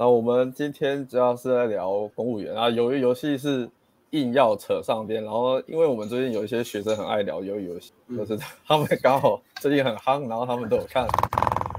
[0.00, 3.68] 那我们今天主要是在聊公务员啊，由于游戏是
[4.12, 11.06] 硬要扯上边，然后因为我们最近有一些学生很爱聊鱿鱼游戏，嗯、就是他们刚好最近很夯，然后他们都有看，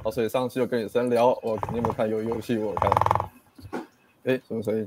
[0.04, 2.60] 好，所以上期就跟女生聊，我你有没有看鱿鱼游戏？
[2.60, 2.92] 我有看，
[4.26, 4.86] 哎，什么声音？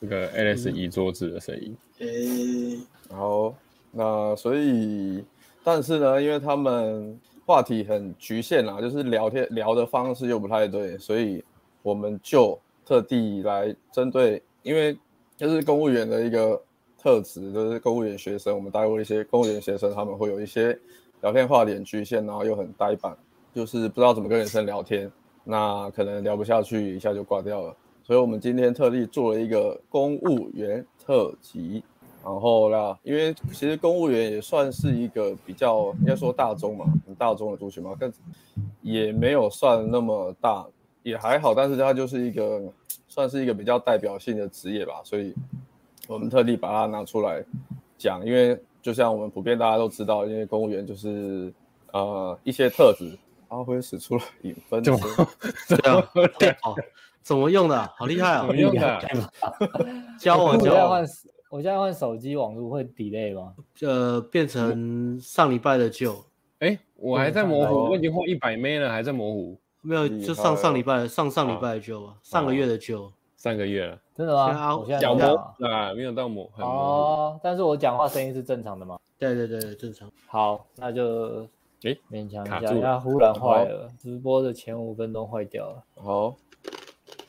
[0.00, 1.76] 这个 Alex 移桌子的声音。
[1.98, 3.52] 哎、嗯，然后
[3.90, 5.24] 那所以，
[5.64, 11.42] 但是呢，因为他们话题很局限啦，就是聊天聊的方式又不太对，所以。
[11.82, 14.96] 我们就特地来针对，因为
[15.36, 16.60] 就是公务员的一个
[17.00, 20.78] 特质，就是公务员学生，我们带过一些公务员学生，他们会有一些
[21.20, 23.16] 聊天话点局限，然后又很呆板，
[23.54, 25.10] 就是不知道怎么跟女生聊天，
[25.44, 27.76] 那可能聊不下去，一下就挂掉了。
[28.02, 31.84] 所以我们今天特地做了一个公务员特辑，
[32.24, 38.10] 然后啦，因为其实公务员也算是一个比较应该说大众嘛，很大众的族群嘛，但
[38.80, 40.66] 也没有算那么大。
[41.08, 42.62] 也还好，但是它就是一个
[43.08, 45.34] 算是一个比较代表性的职业吧，所以
[46.06, 47.42] 我们特地把它拿出来
[47.96, 51.52] 讲，因为就像我们普遍大家都知道，因为公务员就是
[51.92, 53.16] 呃一些特质，
[53.48, 54.94] 阿辉使出了影分身，
[55.80, 56.76] 对啊， 好，
[57.22, 57.92] 怎么用的？
[57.96, 58.40] 好厉害啊！
[58.40, 59.00] 怎么用的？
[60.18, 60.88] 教我教我。
[60.90, 61.04] 换，
[61.50, 63.54] 我现在换手机网络会 delay 吗？
[63.80, 66.12] 呃，变成上礼拜的旧。
[66.60, 69.58] 哎、欸，我还在模糊，我已经换一百 M 了，还在模糊。
[69.88, 74.76] 没有，就上上礼拜，上上礼拜的就，上个月的就，上个月了，真的吗？
[74.76, 75.34] 我现在讲模
[75.66, 78.98] 啊，没有到模哦，但是我讲话声音是正常的吗？
[79.18, 80.06] 对对对，正常。
[80.26, 81.48] 好，那就
[81.84, 85.82] 诶勉强一下，它忽然坏了，直播的前五分钟坏掉了。
[85.94, 86.36] 好，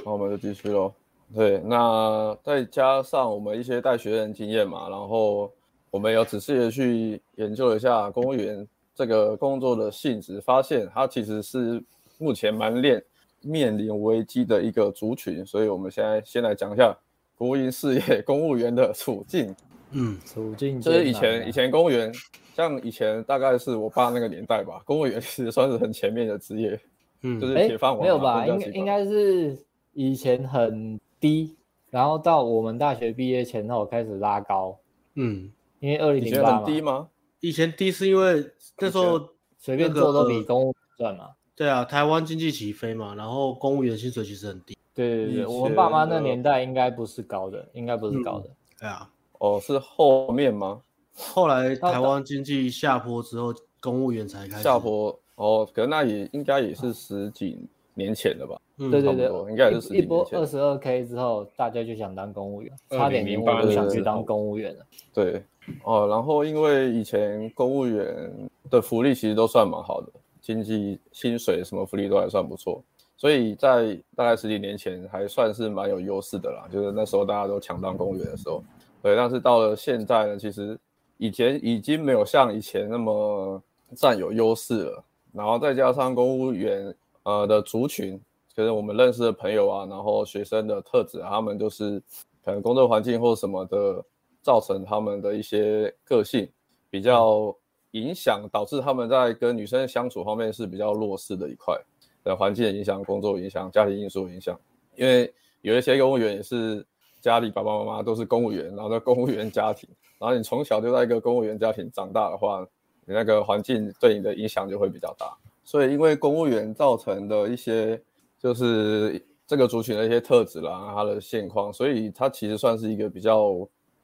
[0.04, 0.92] 那我们就继续喽。
[1.34, 5.50] 对，那再加上我们一些带学生经验嘛，然后
[5.92, 11.82] 我们有仔细的去研究一下公务员这个工作的性质，发现它其实是。
[12.20, 13.04] 目前蛮面
[13.42, 16.96] 面临危机的一个族群，所以我们现在先来讲一下
[17.36, 19.56] 国营事业公务员的处境。
[19.92, 22.14] 嗯，处境就是以前以前公务员，
[22.54, 26.80] 像以前大概是我爸那个年代吧，公务员其实算是很前面的职业。
[27.22, 28.02] 嗯，就是铁饭碗。
[28.02, 28.46] 没有吧？
[28.46, 29.58] 应该应该是
[29.94, 31.56] 以前很低，
[31.90, 34.78] 然后到我们大学毕业前后开始拉高。
[35.16, 37.08] 嗯，因为二零零八很低吗？
[37.40, 38.46] 以前低是因为
[38.78, 41.30] 那时候随便做都比公务赚嘛。
[41.60, 44.78] 对啊，台湾经济起飞嘛，然后公务员薪水其实很低。
[44.96, 48.50] 对对对，我们爸妈那年代应该不是高的，应该不是高的。
[48.80, 50.80] 对啊，哦，是后面吗？
[51.18, 55.14] 后来台湾经济下坡之后，公务员才开始下坡。
[55.36, 57.60] 哦，可能那也应该也是十几
[57.94, 58.58] 年前了吧？
[58.78, 60.06] 对对对，应该也是十几年前。
[60.06, 64.86] 一波二十二 K 之后，大家就想当公务员，差点连我都想去当公务员了。
[65.14, 65.44] 对，
[65.84, 70.08] 哦，然后因为以前公务员的福利其实都算蛮好的。
[70.50, 72.84] 经济薪水什么福利都还算不错，
[73.16, 76.68] 所以在大概十几年前还算是蛮有优势的啦。
[76.74, 78.64] 就是那时候大家都抢当公务员的时候，
[79.04, 79.16] 对。
[79.16, 80.76] 但是到了现在呢，其实
[81.18, 83.62] 以前已经没有像以前那么
[83.96, 85.04] 占有优势了。
[85.32, 88.20] 然后再加上公务员呃的族群，
[88.56, 92.02] 就是我们认识的朋友啊，然后学生的特质啊，他们就是
[92.44, 94.04] 可能工作环境或什么的，
[94.42, 96.50] 造成他们的一些个性
[96.90, 97.56] 比较。
[97.92, 101.76] 影响导致他们在跟女生相处方面是比较弱势的一块
[102.24, 104.60] 的环境的影响、工作影响、家庭因素影响。
[104.96, 106.86] 因为有一些公务员也是
[107.22, 112.66] 家里爸爸妈妈都是公务员，然后在公务员家庭，然后你从小就在一个公务员家庭长大的话，
[113.06, 115.36] 你那个环境对你的影响就会比较大。
[115.64, 118.02] 所以因为公务员造成的一些
[118.40, 123.54] 就是这个族群的一些特质啦，他的现况，所以他其实算是一个比较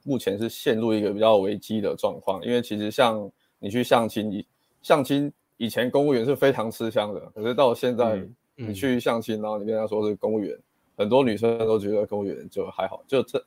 [0.04, 2.44] 目前是陷入一个比较危机的状况。
[2.44, 4.46] 因为其实像你去相亲，以
[4.82, 8.22] 相亲以前公务员是非常吃香的，可是到现在
[8.56, 10.56] 你去相亲，然后你跟他说是公务员，
[10.98, 13.44] 很多女生都觉得公务员就还好，就这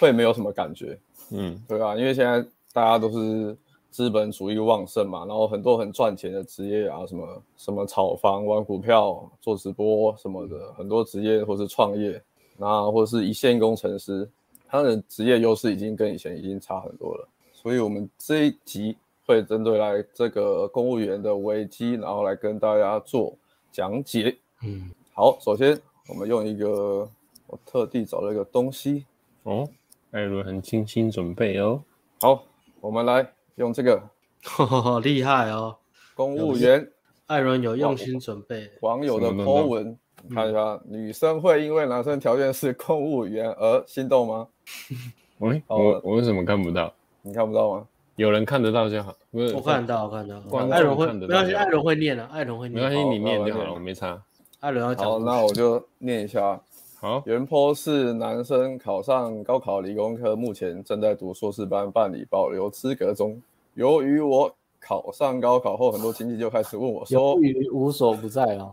[0.00, 0.98] 会没有什么感觉，
[1.30, 1.96] 嗯，对吧？
[1.96, 2.40] 因为现在
[2.72, 3.56] 大家都是
[3.90, 12.22] 资本主义旺盛嘛，然后很多很赚钱的职业啊，什么什么炒房、玩股票、做直播什么的，很多职业或是创业，
[12.56, 14.28] 那或者是一线工程师，
[14.66, 18.96] 他的职业优势已经跟以前已经差很多了，所以我们这一集。
[19.26, 23.36] 会针对来这个公务员的危机，然后来跟大家做
[23.70, 24.36] 讲解。
[24.64, 25.78] 嗯，好，首先
[26.08, 27.08] 我们用一个
[27.46, 29.06] 我特地找了一个东西
[29.44, 29.68] 哦，
[30.10, 31.82] 艾伦很精心准备哦。
[32.20, 32.44] 好，
[32.80, 33.26] 我们来
[33.56, 34.02] 用这个，
[34.44, 35.76] 好厉害哦！
[36.14, 36.88] 公务员，
[37.26, 38.70] 艾伦有用心准备。
[38.80, 39.98] 网友的 po 文，
[40.34, 44.48] 看一下，女生会因为男生条件是公务员而心动吗？
[45.38, 46.92] 喂，我我为什么看不到？
[47.22, 47.88] 你看不到吗？
[48.16, 50.58] 有人看得到就好，我看得到，我看得到。
[50.68, 52.74] 艾伦会，没关系，艾伦会念的，艾伦会念。
[52.74, 54.22] 没关系，你念就好了，我没差。
[54.60, 55.10] 艾伦要讲。
[55.10, 56.60] 好，那我就念一下。
[57.00, 63.40] 好，原 po 是男生考上高考理工科，目前正在读硕士班，办理保留资格中。
[63.74, 68.72] 由于我考上高考后，很多亲戚就开始问我说：“由于无所不在啊。”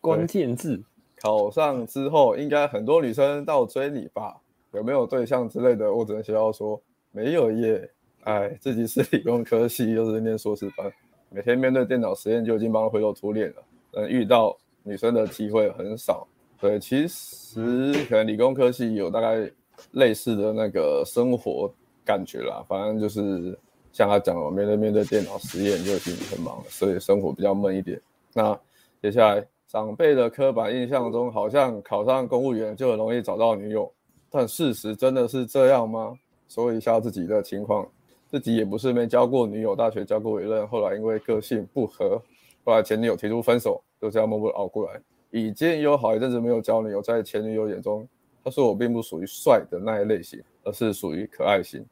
[0.00, 0.82] 关键字。
[1.20, 4.36] 考上之后，应该很多女生到追你吧？
[4.72, 5.90] 有没有对象之类的？
[5.92, 6.78] 我只能笑笑说
[7.12, 7.90] 没有耶。
[8.24, 10.92] 哎，自己是理工科系，又是念硕士班，
[11.30, 13.62] 每天面对电脑实验就已经帮他灰头土脸了。
[13.92, 16.26] 嗯，遇到女生的机会很少。
[16.60, 19.50] 对，其实可能理工科系有大概
[19.92, 21.72] 类似的那个生活
[22.04, 22.64] 感觉啦。
[22.68, 23.58] 反正就是
[23.92, 28.00] 像他讲的，面对面对电脑实验就已经很忙了，所以生活比较闷一点。
[28.32, 28.58] 那
[29.00, 29.46] 接下来。
[29.70, 33.92] 长辈的刻板印象中，好像考上公务员就很容易找到女友，
[34.30, 36.18] 但事实真的是这样吗？
[36.48, 37.86] 说一下自己的情况，
[38.28, 42.20] 自己也不是没交过女友，大学交过一任，后来因为个性不合，
[42.64, 45.00] 后来前女友提出分手，就这样默默熬过来。
[45.30, 48.08] 已经有好一阵子没有交女友，在前女友眼中，
[48.42, 51.84] 她说我并不属于帅的那一类型，而是属于可爱型，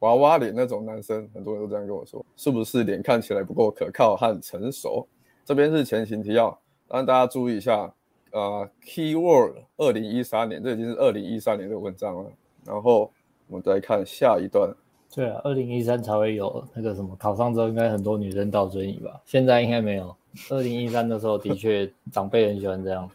[0.00, 1.26] 娃娃脸那种男生。
[1.32, 5.06] 很多人都这样跟我说，是不是脸看起来不够可靠和成熟？
[5.46, 6.56] 这边是前情提要。
[6.86, 7.92] 让大家注意一下，
[8.30, 12.30] 呃，Keyword 二零一三年，这已经是二零一三年的文章了。
[12.66, 13.10] 然后
[13.48, 14.72] 我们再看下一段。
[15.14, 19.20] 对啊，二零一三才会有那个什么，考上之后应该很多女生倒追你吧？
[19.24, 20.14] 现在应该没有。
[20.50, 23.08] 二零一三的时候的确 长辈很喜欢这样。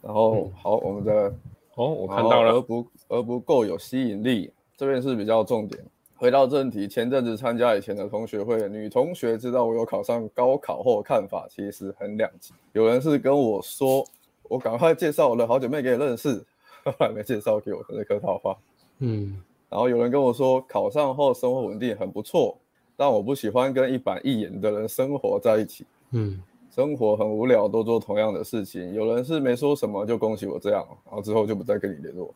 [0.00, 1.32] 然后好，我们的
[1.74, 5.84] 哦，我看到了，而不而不够有吸引力，这边是比较重点。
[6.16, 12.54] 回到正题，前阵子参加以前的同学会，女同学知道我有考上高考后，看法其实很两极。
[12.72, 14.06] 有人是跟我说，
[14.44, 16.42] 我赶快介绍我的好姐妹给你认识，
[16.84, 18.56] 后来没介绍给我，真是客套话。
[19.00, 19.42] 嗯，
[19.72, 22.58] 然后有人跟我说，考上后生活稳定很不错，
[22.94, 25.86] 但我不喜欢跟一板一眼的人生活在一起。
[26.10, 26.38] 嗯，
[26.70, 28.92] 生活很无聊，都做同样的事情。
[28.92, 32.34] 有人是没说什么，就恭喜我这样，然后之后就不再跟你联络。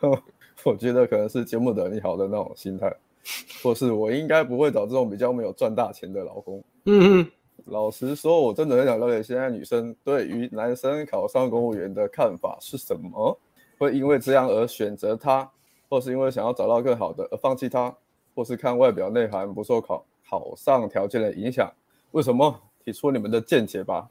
[0.64, 2.90] 我觉得可能是节目的你好的那种心态，
[3.62, 6.64] 或是我应该不会找这种比较没有赚大钱的老公。
[6.86, 7.30] 嗯嗯，
[7.66, 13.38] 老实说，我真的很想了解现在女生对于男生考上公务员的看法是什么？
[13.76, 15.50] 会因为这样而选择他，
[15.90, 17.94] 或是因为想要找到更好的而放弃它，
[18.34, 21.70] 或是看外表内涵不受考考上条件的影响？
[22.12, 22.58] 为什么？
[22.82, 24.08] 提出你们的见解吧。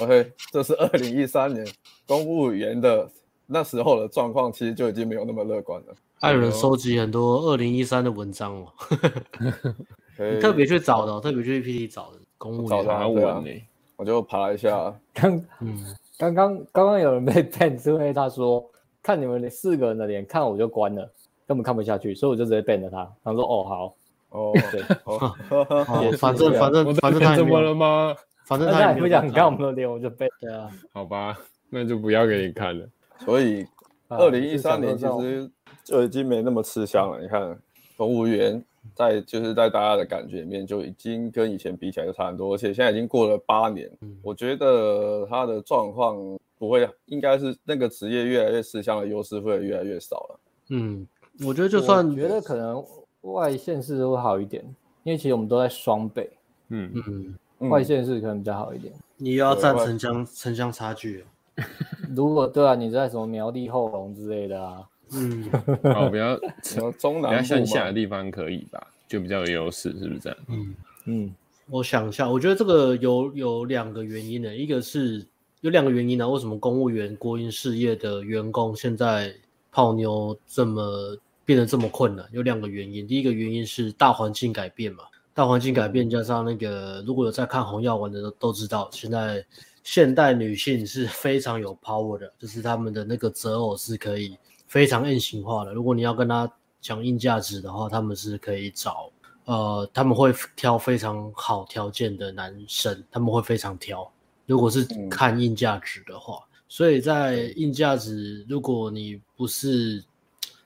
[0.00, 1.66] OK，这是二零一三年
[2.06, 3.10] 公务员的。
[3.52, 5.94] 那时候的状况其实就已经没有那么乐观了。
[6.20, 8.66] 还有人收集很多二零一三的文章哦，
[10.32, 13.64] 你特别去找的，特别去 PPT 找的公务员找他问你，
[13.96, 14.94] 我就爬一下。
[15.12, 18.64] 刚嗯，刚刚刚刚有人被 ban，是因为他说
[19.10, 21.02] 看你们四个人的脸，看我就关了，
[21.44, 23.12] 根本看不下去，所以我就直接 ban 了他。
[23.24, 23.96] 他说哦好，
[24.28, 24.80] 哦对，
[26.16, 28.14] 反正反正反正他怎么了吗？
[28.44, 30.70] 反正他也不想看我们的脸，我就 ban 对啊。
[30.92, 31.36] 好吧，
[31.68, 32.86] 那就不要给你看了。
[33.24, 33.66] 所以，
[34.06, 35.50] 二零一三年其实
[35.82, 37.20] 就已经没那么吃香了。
[37.20, 37.58] 你看，
[37.96, 38.64] 公务员
[38.94, 43.90] 在就是在大家的感觉里面就已经跟以前比起来就差很多，而且现在已经过了八年，
[44.22, 46.16] 我觉得他的状况
[46.60, 50.40] 不会，应该是那个职业越来越吃香的优势会越来越少了。
[50.68, 51.06] 嗯，
[51.42, 52.84] 我觉得就算觉得可能
[53.22, 54.62] 外县市会好一点，
[55.02, 56.30] 因为其实我们都在双北，
[56.68, 56.92] 嗯
[57.60, 58.92] 嗯，外县市可能比较好一点。
[59.16, 61.24] 你又要占城乡城乡差距。
[62.14, 65.50] 如果对啊，你在什么苗栗后龙之类的啊，嗯，
[65.94, 70.38] 好，比较 什么中南、比较向下的地方可以吧，就比较有优势，是不是这样？
[70.48, 70.74] 嗯
[71.06, 71.34] 嗯，
[71.70, 75.26] 我想一下，我觉得这个有有两个原因的，一个是
[75.60, 79.34] 有两个原因呢，为什么公务员国营事业的员工现在
[79.70, 82.28] 泡妞这么变得这么困难？
[82.32, 89.44] 有两个原因，第一个原因是大环境改变嘛，大环境改变加上那个，如果有在看红药丸的都都知道，现在。
[89.82, 94.36] 现代女性是非常有 power 的，就是她们的那个择偶是可以
[94.66, 95.72] 非常硬性化的。
[95.72, 96.48] 如果你要跟她
[96.82, 99.10] 讲硬价值的话，他们是可以找
[99.46, 104.08] 呃，他们会挑非常好条件的男生，他们会非常挑。
[104.50, 110.02] 如果是看硬价值的话，嗯、所以在硬价值，如果你不是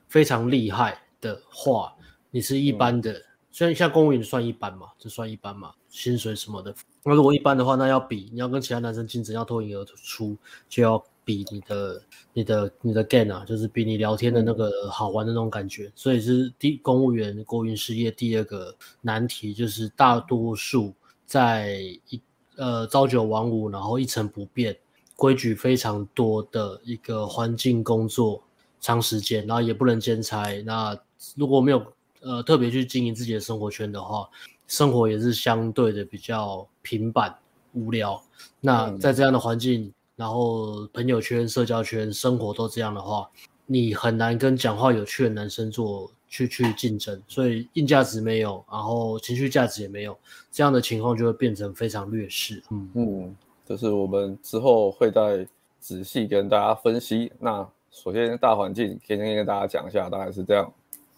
[0.09, 1.95] 非常厉害的话，
[2.31, 6.75] 你是一般的，嗯、虽然像公务员算一般嘛，就算一般嘛，薪水什么的。
[7.03, 10.35] 那如果一般的话，那要比你要跟其他男生竞争，要脱颖而出，
[10.67, 15.93] 就要比你的、你的、你的 game 啊，就是比你聊天的那个好玩的那种感觉。
[15.95, 20.95] 所以是第公务员国营事业第二个难题，就是大多数
[21.27, 22.19] 在一
[22.57, 24.77] 呃朝九晚五，然后一成不变，
[25.17, 28.43] 规矩非常多的一个环境工作，
[28.81, 30.61] 长时间，然后也不能兼差。
[30.63, 30.97] 那
[31.37, 31.85] 如果没有
[32.21, 34.29] 呃特别去经营自己的生活圈的话，
[34.67, 37.37] 生活也是相对的比较平板
[37.73, 38.23] 无聊。
[38.61, 43.29] 那在这样的环境然后朋友圈、社交圈、生活都这样的话，
[43.67, 47.23] 你很难跟讲话有趣的男生做去去竞争。
[47.29, 50.19] 所以硬价值没有，然后情绪价值也没有，
[50.51, 52.61] 这样的情况就会变成非常劣势。
[52.71, 55.47] 嗯嗯，就是我们之后会再
[55.79, 57.31] 仔细跟大家分析。
[57.39, 60.73] 那首先大环境先跟大家讲一下，大概是这样。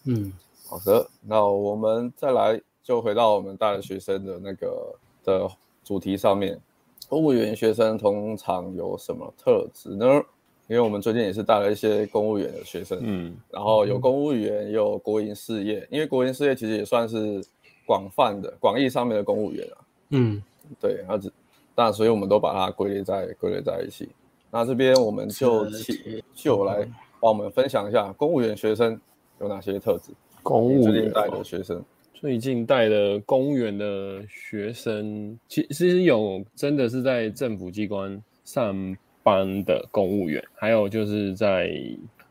[0.04, 0.30] 嗯，
[0.68, 4.94] 好的，那我们再来就回到我们大学生的那个
[5.25, 5.49] 的
[5.82, 6.61] 主题上面。
[7.08, 10.20] 公务员学生通常有什么特质呢？
[10.68, 15.87] 因为我们最近也是带了一些公务员的学生，嗯，然后有公务员，也有国营事业。
[15.90, 17.40] 因为国营事业其实也算是
[17.87, 19.78] 广泛的、广义上面的公务员啊，
[20.11, 20.42] 嗯，
[20.80, 21.32] 对，那只，
[21.76, 24.08] 那所以我们都把它归类在归类在一起。
[24.50, 26.82] 那这边我们就请就来
[27.20, 29.00] 帮我们分享一下公务员学生
[29.40, 30.12] 有哪些特质。
[30.42, 31.85] 公务员最近带的学生。
[32.14, 38.96] 最近带的公务员的学生，其其实有真的是在政府机关上
[39.26, 41.68] 班的公务员，还有就是在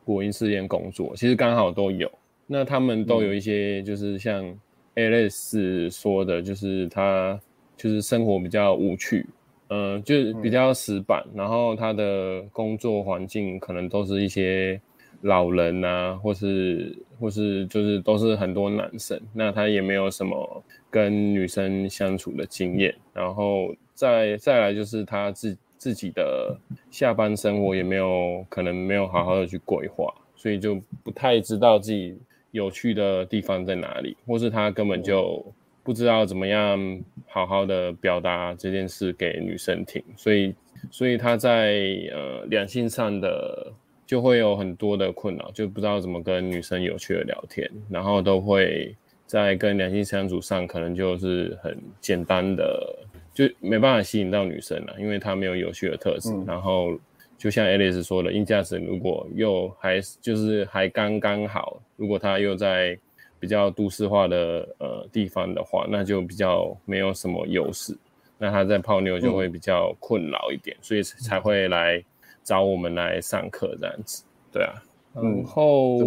[0.06, 2.10] 国营事业工作，其实刚好都有。
[2.48, 4.58] 那他们都有一些，就是像
[4.96, 7.38] Alex 说的，就是他
[7.76, 9.26] 就是生活比较无趣，
[9.68, 14.80] 嗯、呃，就是比较死板，然后他的工作环境可能都是一些。
[15.22, 26.58] 老人啊，或是或是就是都是很多男生，那他也没有什么跟女生相处的经验，然后再再来就是他自自己的
[26.90, 32.18] 下班生活也没有可能没有好好的去规划，所以就不太知道自己
[32.50, 35.46] 有趣的地方在哪里，或是他根本就
[35.84, 40.56] 不知道怎么样好好的表达这件事给女生听，所以
[40.90, 41.76] 所以他在
[42.12, 43.72] 呃两性上的。
[44.08, 53.00] 就会有很多的困扰，就不知道怎么跟女生有趣的聊天，然后都会在跟两性相处上，可能就是很简单的，
[53.36, 56.32] 就没办法吸引到女生了，因为她没有有趣的特质。
[56.32, 56.98] 嗯、然后
[57.38, 62.98] 就像 Alice 说的，硬价值如果又还就是还刚刚好，如果她又在
[63.40, 67.96] 比较都市化的呃地方的话，那就比较没有什么优势，
[68.40, 72.04] 那她在泡妞就会比较困扰一点，嗯、所以才会来。
[72.46, 74.74] 找我们来上课这样子，对啊，
[75.16, 75.98] 然后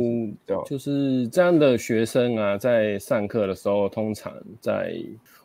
[0.64, 4.94] 就是这样的学生啊，在上课的时候，通常在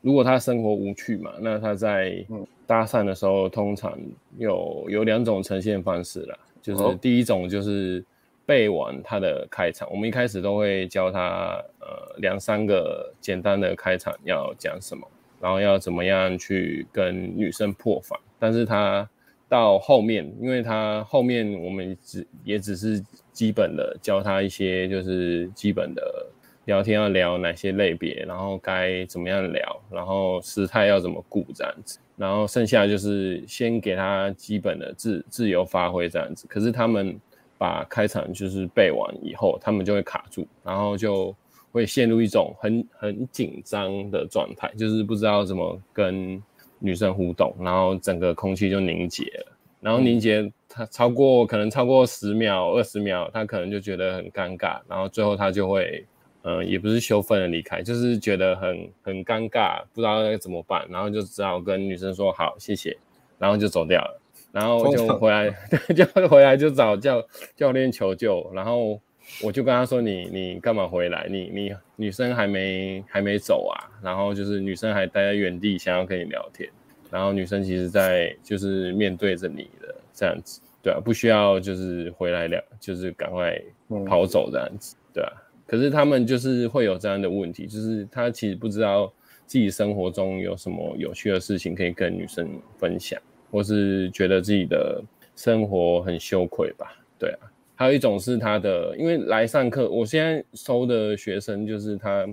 [0.04, 2.24] 如果他生活无趣嘛，那他在
[2.68, 3.98] 搭讪的时候，通常
[4.38, 8.06] 有有两种呈现方式啦，就是第一种就是
[8.46, 15.08] 背完他的开场，我们一开始都会教他呃两三个简单的开场要讲什么，
[15.42, 19.10] 然后要怎么样去跟女生破防，但是他。
[19.50, 23.00] 到后面，因为他后面我们只也只是
[23.32, 26.26] 基本的教他一些，就是基本的
[26.66, 36.46] 聊天要聊哪些类别，然后该怎么样聊，然后时态要怎么顾这样子，然后剩下就是先给他基本的自自由发挥这样子。
[36.48, 37.20] 可是他们
[37.58, 41.36] 把开场就是背完以后，他们就会卡住，然后就
[41.72, 46.42] 会陷入一种很很紧张的状态，就是不知道怎么跟。
[46.86, 56.06] 女生互动，然后整个空气就凝结了，然后凝结他超过可能超过十秒、二十秒，他可能就觉得很尴尬，然后最后他就会，
[56.44, 62.96] 呃，也不是羞愤的离开，就是觉得很很尴尬，不知道该怎么办，然后就只好跟女生说好，谢谢，
[63.40, 64.22] 然后就走掉了，
[64.52, 65.50] 然后就回来，
[65.96, 69.02] 就回来就找教教练求救，然后。
[69.42, 71.28] 我就跟他说：“你你干嘛回来？
[71.30, 73.88] 你你女生还没还没走啊？
[74.04, 76.70] 然后就是女生还待在原地，想要跟你聊天。
[77.10, 83.58] 然后女生其实在就是面对着你的这样子，对啊，不需要就是回来聊，就是赶快
[84.06, 85.32] 跑走这样子，对啊。
[85.74, 89.12] 可是他们就是会有这样的问题，就是他其实不知道
[89.48, 95.04] 自己生活中有什么有趣的事情可以跟女生分享，或是觉得自己的
[95.36, 96.96] 生活很羞愧吧？
[97.18, 102.24] 对啊。”还有一种是他的，因为来上课，我现在收的学生就是他，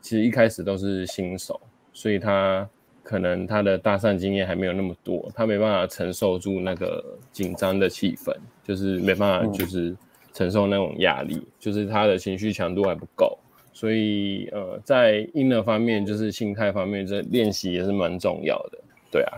[0.00, 1.60] 其实一开始都是新手，
[1.92, 2.68] 所以他
[3.04, 9.96] 可能他的搭讪经验还没有那么多，他没办法承受住那个紧张的气氛，就是没办法就是
[10.32, 13.38] 承受那种压力，就是他的情绪强度还不够，
[13.72, 18.78] 所以呃，在 inner 方面，就是心态方面，这练习也是蛮重要的，
[19.10, 19.32] 对啊，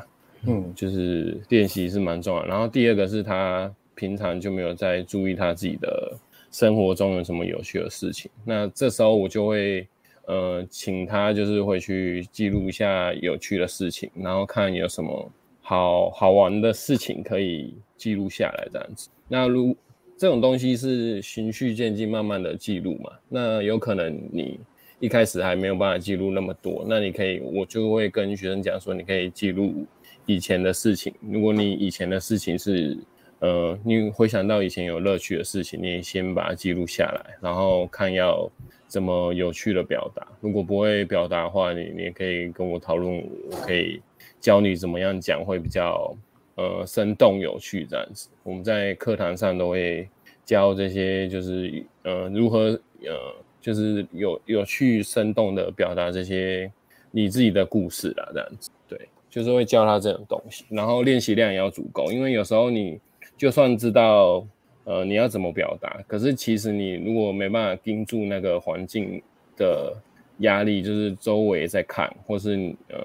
[0.46, 2.44] 嗯，就是练习是蛮重要。
[2.44, 3.72] 然后第二个是他。
[3.94, 6.16] 平常就没有在注意他自己的
[6.50, 9.86] 生活中有什么有趣的事情，那这时候我就会，
[10.26, 15.30] 呃，请他就是会去记录一下有趣的事情，然后看有什么
[15.60, 19.10] 好好玩的事情可以记录下来这样子。
[19.28, 19.76] 那如
[20.22, 24.60] 这种东西是循序渐进，慢慢的记录嘛，那有可能你
[25.00, 29.84] 一开始还没有办法记录那么多，那你可以，我就会跟学生讲说，你可以记录
[30.24, 31.12] 以前的事情。
[31.28, 32.96] 如果你以前的事情是，
[33.40, 38.48] 呃，你回想到以前有乐趣的事情，你先把它记录下来，然后看要
[38.86, 40.24] 怎么有趣的表达。
[40.40, 44.00] 如果不会表达的话，你你也可以跟我讨论，我可以
[44.40, 46.16] 教你怎么样讲会比较
[46.56, 48.28] 呃生动有趣这样子。
[48.42, 50.08] 我们在课堂上都会
[50.44, 53.34] 教这些，就是呃如何呃。
[53.62, 56.68] 就是有有趣生动的表达这些
[57.12, 58.98] 你自己的故事啦，这样子，对，
[59.30, 62.98] 就是会教他这种东西，然后练习量也要足够，因为有时候你
[63.36, 64.44] 就算知道
[64.82, 69.22] 呃你要怎么表达，可是其实你如果没办法盯住那个环境
[69.56, 69.96] 的
[70.38, 72.98] 压力，就是周围在看，或是呃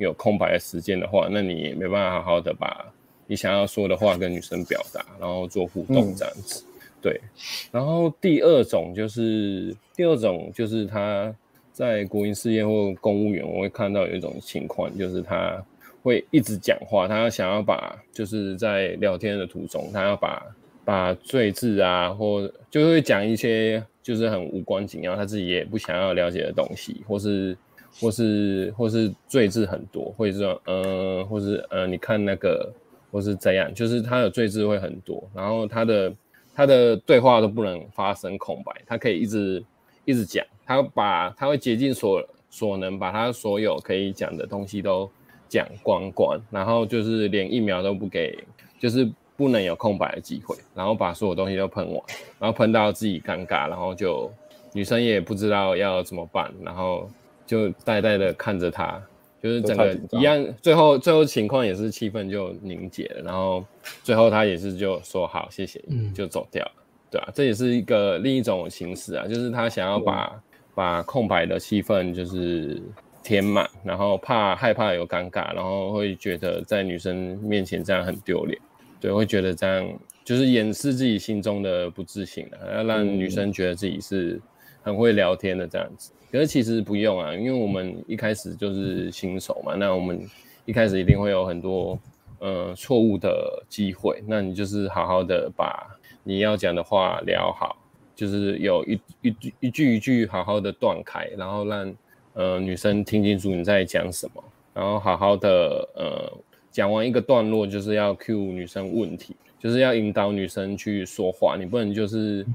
[0.00, 2.84] 有空白的时间的话，那你也没办法好好的把
[3.28, 6.64] 你想要说的话跟女生表达，然后做互动这样子。
[6.64, 6.66] 嗯
[7.02, 7.18] 对，
[7.72, 11.34] 然后第二种就是第二种就是他
[11.72, 15.64] 在国营事业或公务员，我会看到有一种情况，就是他
[16.02, 20.44] 会一直讲话，他想要把就是在聊天的途中，他要把
[20.84, 27.56] 把赘字啊，或就会讲一些就是很无关紧要，他自己也不想要了解的东西，或是
[27.98, 32.70] 或是或是赘字很多，或者说呃，或是呃，你看那个
[33.10, 36.14] 或是怎样，就是他的赘字会很多，然后他的。
[36.52, 39.64] 他的对话都不能发生空白，他可以一直
[40.04, 45.08] 一直讲，他把他会竭尽所所能把他所有可以讲的东西都
[45.48, 48.36] 讲光光，然后就是连一秒都不给，
[48.78, 52.02] 就是不能有空白的机会，然后把所有东西都喷完，
[52.38, 54.30] 然后喷到自己尴尬，然后就
[54.74, 57.08] 女生也不知道要怎么办，然后
[57.50, 59.02] 就呆呆的看着他。
[59.42, 63.64] 就是整个一样，最后最后情况也是气氛就凝结了，然后
[64.02, 65.82] 最后他也是就说好谢谢，
[66.14, 66.72] 就走掉了，
[67.10, 70.42] 对啊，这也是一个另一种形式啊，就是他想要把
[70.74, 72.82] 把空白的气氛就是
[73.22, 78.60] 填满，然后怕害怕有尴尬，然后会觉得在女生面前这样很丢脸，
[79.00, 79.90] 对，会觉得这样
[80.22, 84.38] 就是掩饰自己心中的不自信啊，要让女生觉得自己是
[84.82, 86.12] 很会聊天的这样子。
[86.30, 90.20] 可是其实不用啊，因为我们一开始就是新手嘛，那我们
[90.64, 91.98] 一开始一定会有很多
[92.38, 95.84] 呃错误的机会，那你就是好好的把
[96.22, 97.76] 你要讲的话聊好，
[98.14, 101.94] 就是有一一句一句一句好好的断开，然后让
[102.34, 106.32] 呃女生听清楚你在讲什么，然后好好的呃
[106.70, 112.46] 讲完一个段落，就是要 cue 女生问题，就是要引导女生去说话，你不能就是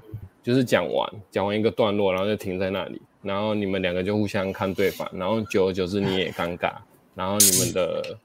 [0.42, 3.02] 就是讲完讲完一个段落，然后就停在那里。
[3.26, 6.72] 然后你们两个就互相看对方，然后久而久之你也尴尬，
[7.16, 8.16] 然后你们的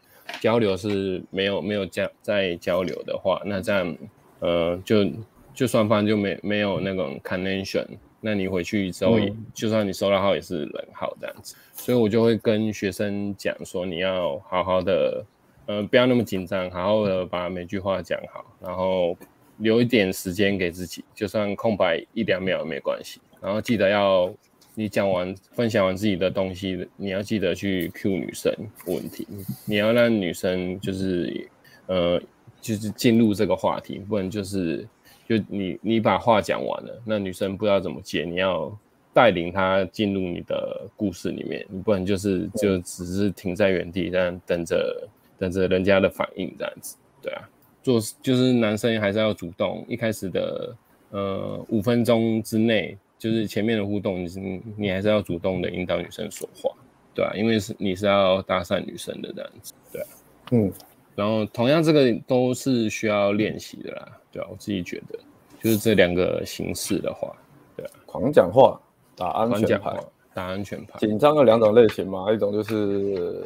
[0.43, 3.97] 交流是没有没有交在交流的话，那这样
[4.41, 5.11] 呃就
[5.55, 7.87] 就双方就没没有那种 connection，
[8.21, 15.25] 那你回去之后也、嗯、就算你收到号也是冷号这样子，所以我就会跟学生讲说，你要好好的
[15.65, 19.17] 呃不要那么紧张，好好的把每句话讲好，然后
[19.57, 24.31] 留一点时间给自己，就算空白一两秒也没关系，然后记得要。
[24.75, 28.55] 你讲完、分享完自己的东西，你要记得去 Q 女生
[28.87, 29.27] 问题，
[29.65, 31.49] 你要让女生就是，
[31.87, 32.23] 呃，
[32.61, 34.87] 就是进入这个话题，不然就是
[35.29, 38.75] 就你你把话讲完了，那女生不知道怎么接，你要
[39.13, 47.49] 带领她进入你的故事里面，你不然就是就只是停在原地，这样等着等着人家的反应这样子，对啊，
[47.83, 50.77] 做就是男生还是要主动，一开始的
[51.11, 52.97] 呃五分钟之内。
[53.21, 54.41] 就是前面的互动，你是
[54.79, 56.71] 你还是要主动的引导女生说话，
[57.13, 60.09] 对啊，因为是你是要搭讪女生的这样子，对啊，
[60.53, 60.73] 嗯，
[61.15, 65.19] 然后同样这个都是需要练习的啦，对啊，我自己觉得，
[65.63, 67.31] 就是这两个形式的话，
[67.77, 68.81] 对啊，狂讲话
[69.15, 70.01] 打安全牌，
[70.33, 73.45] 打安全牌，紧张的两种类型嘛，一种就是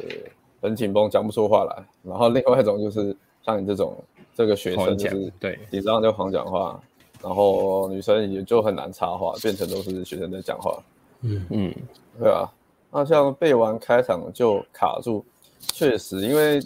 [0.61, 3.13] 很紧绷讲不出话来，然后另外一种就是
[3.45, 4.01] 像你这种
[4.33, 5.59] 这个学生就是对。
[5.69, 6.81] 紧张就狂讲话。
[7.21, 10.77] 然后女生也就很难插话，变成都是学生在讲话。
[11.21, 11.73] 嗯嗯，
[12.19, 12.47] 对啊。
[12.91, 15.25] 那像背完开场就卡住，
[15.59, 16.61] 确实，因为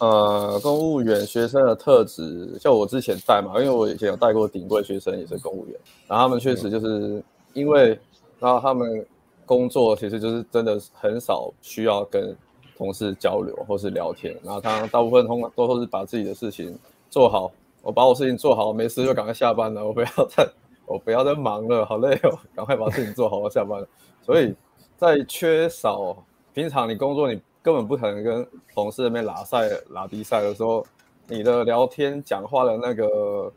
[0.00, 7.22] 呃，公务员学生的特质，像我之前带嘛，因为我以前有带过顶柜学生，也是公务员，然后他们确实就是
[7.54, 7.98] 因为，
[8.38, 9.04] 然后他们
[9.46, 12.36] 工作其实就是真的很少需要跟
[12.76, 17.50] 同事交流或是聊天，然后他大部分通常都是把自己的事情做好。
[17.88, 19.82] 我把我事情做好，没事就赶快下班了。
[19.82, 20.46] 我不要再，
[20.84, 23.88] 我不要再忙了，好累哦，赶快把事情做好，我下班了。
[24.20, 24.54] 所以
[24.98, 26.14] 在缺少
[26.52, 30.84] 平常你工作，你根本不可能跟同事那边拉赛、拉低赛的时候，
[31.28, 33.50] 你的聊天讲话的那个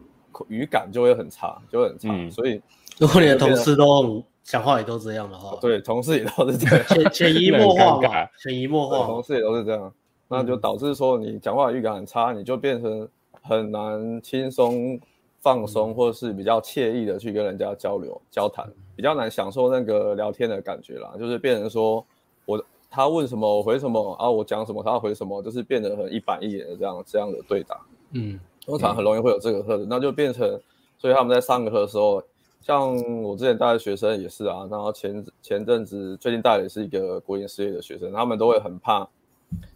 [0.48, 2.08] 语感就会很差，就会很差。
[2.10, 2.62] 嗯、所以，
[3.00, 9.94] 如果你的同事都讲话也都这样的话，对，同事也都是这样，潜潜移默化吧，潜移默化，同事也都是这样，
[10.30, 13.06] 那就导致说你讲话语感很差，你就变成
[13.42, 15.00] 很难轻松
[15.40, 22.06] 放松，或者是比较惬意的去跟人家交流交谈，比较难享受那个聊天的感觉啦，就是变成说
[22.46, 27.80] 我他问什么我回什么啊，我讲什么他回什么，就是变得很一板一眼的这样这样的对答，
[28.12, 30.60] 嗯，通常很容易会有这个特质，那就变成。
[30.98, 32.22] 所以他们在上课的时候，
[32.62, 39.08] 像我之前带的学生也是啊，然后前前阵子最近带的也是一个国营事业的学生，他们都会很怕，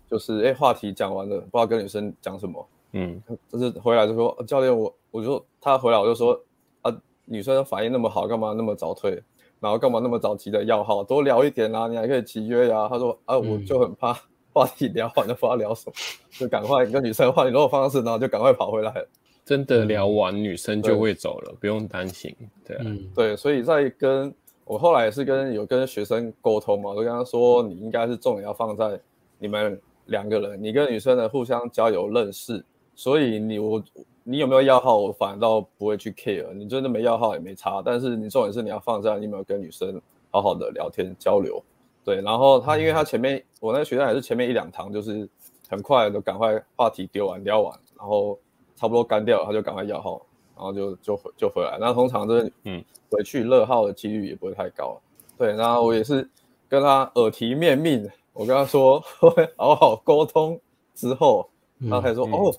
[0.08, 2.64] 就是哎话题讲完了，不知道跟女生讲什么，
[2.98, 6.42] 嗯，就是回来就说教练我我就他回来我就说
[6.82, 9.22] 啊女生反应那么好，干嘛那么早退，
[9.60, 12.90] 然后干嘛那么早急的要号，多聊一点啊，你还可以集约呀、啊。
[12.90, 14.18] 他说啊我就很怕
[14.54, 15.94] 话题聊完了不知道聊什么，
[16.32, 19.06] 就赶快跟女生换联络方式，然后就赶快跑回来。
[19.44, 22.34] 真的聊完，女生就会走了，不用担心。
[22.66, 29.00] 对啊，嗯，对，所以在跟我后来也是跟有跟学生沟通嘛，我就跟他说，你应该是重点要放在
[29.38, 32.64] 你们两个人，你跟女生的互相交友认识。
[32.96, 33.84] 所以你我
[34.24, 36.52] 你有没有要号，我反倒不会去 care。
[36.54, 41.62] 你真的没要号也没差，但是你重点是你要放下你有没有跟女生好好的聊天交流。
[42.04, 45.30] 对，然后他因为他前面我那个学生也是前面一两堂就是
[45.70, 48.40] 很快的赶快话题丢完聊完，然后。
[48.78, 50.22] 差不多干掉了，他就赶快要号，
[50.54, 51.78] 然后就就回就回来。
[51.80, 55.00] 那通常这嗯回去乐号的几率也不会太高。
[55.38, 56.30] 对，然后我也是
[56.68, 60.60] 跟他耳提面命，我跟他说会 好好沟通
[60.94, 61.50] 之后，
[61.90, 62.54] 他才说、嗯、哦，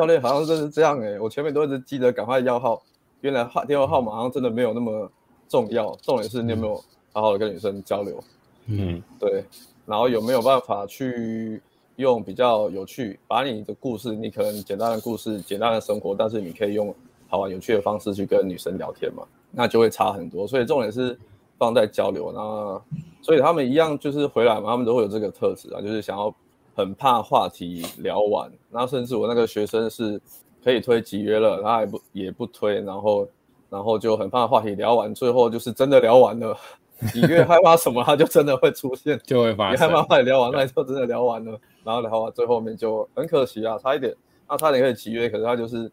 [0.00, 2.80] 教练好像真是这样哎，我前面都一直记得赶快要号，
[3.20, 5.10] 原来电话号码好像真的没有那么
[5.48, 6.74] 重要，重点是你有没有
[7.12, 8.18] 好好的跟女生交流。
[8.66, 9.44] 嗯，对，
[9.84, 11.62] 然后有没有办法去。
[11.96, 16.94] 用比较有趣，把你的故事，你可能简单的故事、简单的生活，但是你可以用
[17.28, 20.46] 好玩有趣的方式去跟女生聊天嘛，那就会差很多。
[20.46, 21.18] 所以重点是
[21.58, 22.32] 放在交流。
[22.32, 26.34] 那所以他们一样就是回来嘛，他们都会有这个特质啊，就是想要
[26.74, 28.50] 很怕话题聊完。
[28.70, 30.20] 然后甚至我那个学生是
[30.62, 33.28] 可以推集约了，他还不也不推，然后
[33.68, 36.56] 然后就很怕话题聊完，最后就是真的聊完了。
[37.14, 39.74] 你越害怕什么，他就真的会出现，就会发生。
[39.74, 41.58] 你害怕话题聊完，那就真的聊完了。
[41.82, 44.14] 然后聊完，最后面就很可惜啊，差一点，
[44.46, 45.90] 那差点可以集约，可是他就是，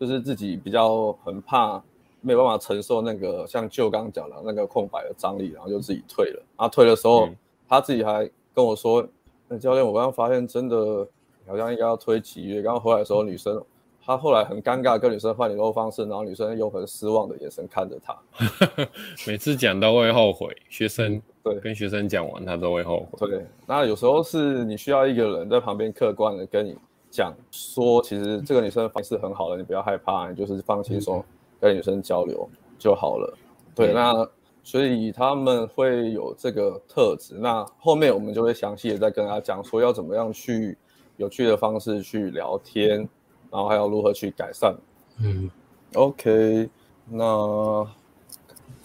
[0.00, 1.80] 就是自己比较很怕，
[2.20, 6.42] 没有办法承受那个像就刚讲的那个空白的张力，然后就自己退了。
[6.56, 7.36] 然后退的时候，嗯、
[7.68, 9.06] 他自己还跟我说
[9.48, 10.76] ：“那教练，我刚刚发现真的
[11.46, 13.62] 好像应该要推契约。”刚刚回来的时候，女生。
[14.04, 18.16] 她后来很尴尬，跟女生换联络方式，然后女生用很失望的眼神看着他。
[19.28, 23.28] 每次讲都会后悔，学生对跟学生讲完，他都会后悔。
[23.28, 26.74] 对，那有时候是你需要一个人在旁边客观的跟你
[27.10, 31.22] 讲说，其实这个女生的方式很好的，你不要害怕，你就是放轻松
[31.60, 33.36] 跟女生交流就好了。
[33.74, 34.26] 对，那
[34.68, 37.36] 所以他们会有这个特质。
[37.38, 40.76] 那后面我们就会详细的再跟大家讲说，要怎么样去
[41.16, 43.08] 有趣的方式去聊天。
[43.50, 44.76] 然后还要如何去改善？
[45.22, 45.50] 嗯
[45.94, 46.68] ，OK，
[47.06, 47.24] 那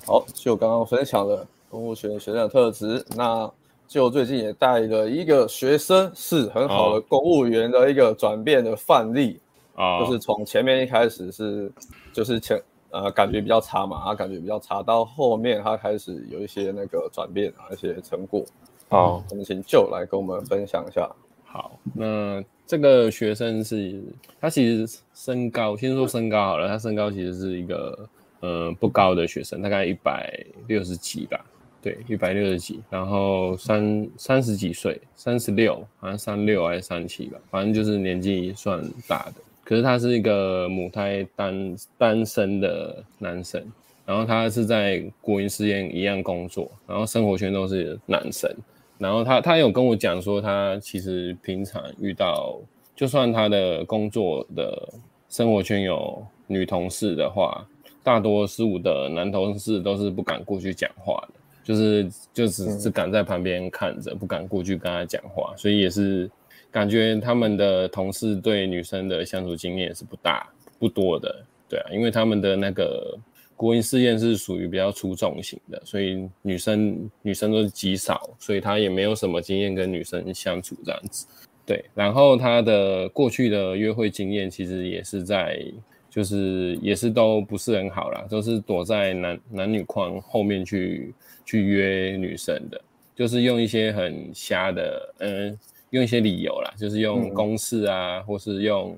[0.06, 3.06] 好，就刚刚分享了公务学学生的特质。
[3.14, 3.52] 那
[3.86, 9.38] 就最近也带了一个学生，是很好的公务员的一个转变的范例
[9.76, 11.70] 啊，哦、就是从前面一开始是
[12.14, 12.58] 就是前
[12.94, 18.46] 呃感觉比较差嘛，他感觉比较差，到后面他开始有一些那个转变啊，一些成果。
[18.88, 21.14] 好，我们请 Joe 来跟我们分享一下。
[21.44, 22.42] 好，那。
[22.66, 24.02] 这个学生是
[24.40, 31.46] 他其实身高，先说身高好了，他身高其实是一个呃不高的学生，大概一百六十几吧，
[31.82, 39.34] 对，一百六十几，然后三三十几岁，三十六，好像三六还是三七吧，反正就是年纪算大的。
[39.64, 43.64] 可是他是一个母胎单单身的男生，
[44.06, 48.54] 然后他是在国营事业一样工作，然后生活圈都是男生。
[49.00, 52.58] 然后他他有跟我讲说，他其实平常遇到，
[52.96, 54.94] 就算他的工作的
[55.30, 57.66] 生活圈有女同事的话，
[58.04, 66.30] 大多数的男同事都是不敢过去讲话的，就是就只是敢在旁边看着，不敢过去跟他讲话，所以也是
[66.74, 70.46] 感觉他们的同事对女生的相处经验是不大
[70.78, 73.18] 不多的，对啊，因为他们的那个。
[73.56, 81.28] 国营事业是属于比较出众型的，所以女生女生都是极少，所以他也没有什么经验跟女生相处这样子。
[81.66, 85.64] 对，然后他的过去的约会经验其实也是在，
[86.10, 91.14] 就是也是都不是很好啦，都是躲在男男女框后面去
[91.46, 92.82] 去约女生的，
[93.16, 95.60] 就是用一些很瞎的，嗯，
[95.94, 98.96] 用一些理由啦，就是用公式啊，嗯、或是用。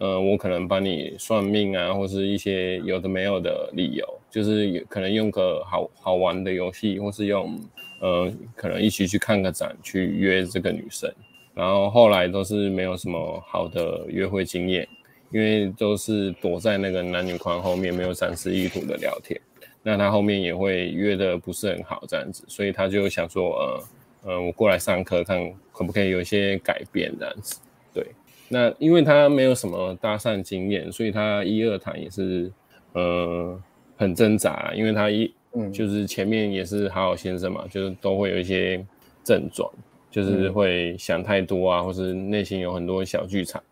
[0.00, 7.60] 呃，我可能帮你算命啊，或是一些有的没有的理由，就是可能用个好好玩的游戏，或是用
[8.00, 11.12] 呃，可能一起去看个展，去约这个女生。
[11.52, 14.88] 然后后来都是没有什么好的约会经验，
[15.30, 19.38] 因为都是躲在那个男女框后面，没有展示意图的聊天。
[19.82, 23.84] 那他后面也会约的不是很好这样子，所以他就想说，呃。
[24.22, 27.58] 呃，我过来上课，看可不可以有一些改变这样子。
[27.94, 28.06] 对，
[28.48, 32.52] 那因为他没有什么搭讪经验，所以他一二堂也是
[32.92, 33.58] 呃
[33.96, 34.72] 很挣扎。
[34.74, 38.84] 因为他一嗯，就是前面也是好好先生嘛，就是都会有一些
[39.24, 39.72] 症状，
[40.10, 43.62] 就是会想太多啊，或是内心有很多小剧场。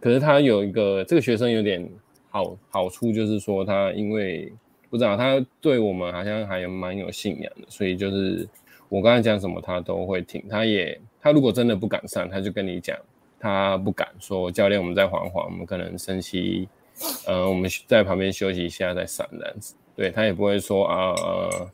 [0.00, 1.88] 可是他有一个这个学生有点
[2.30, 4.52] 好好处，就是说他因为
[4.90, 8.48] 不知道他对我们好像还蛮有信仰的，所以就是。
[8.88, 10.44] 我刚才讲什么，他都会听。
[10.48, 12.96] 他也，他如果真的不敢上，他就跟你讲，
[13.40, 14.50] 他不敢说。
[14.50, 16.68] 教练，我们再缓缓，我们可能深吸，
[17.26, 19.74] 呃，我们在旁边休息一下再上这样子。
[19.96, 21.70] 对，他也不会说啊，呃，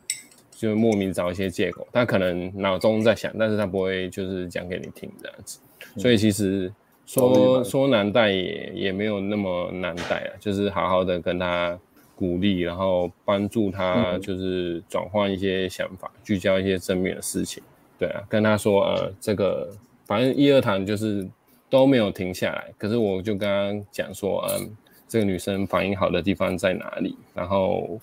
[0.52, 1.86] 就莫名找一些借口。
[1.92, 5.58] 他可能脑中在想，但是他不会就是讲给你听这样子。
[5.96, 6.72] 所以其实
[7.06, 11.78] 说说难带也也没有那么难带啊，就是好好的跟他。
[12.20, 17.62] 鼓励，然后帮助他，就是转换一些想法，嗯、聚焦一些正面的事情。
[17.98, 19.70] 对啊，跟他说，呃，这个
[20.04, 21.26] 反正一二堂就是
[21.70, 22.68] 都没有停下来。
[22.76, 24.70] 可是我就跟他讲说，嗯，
[25.08, 27.16] 这个女生反应好的地方在哪里？
[27.34, 27.98] 然后，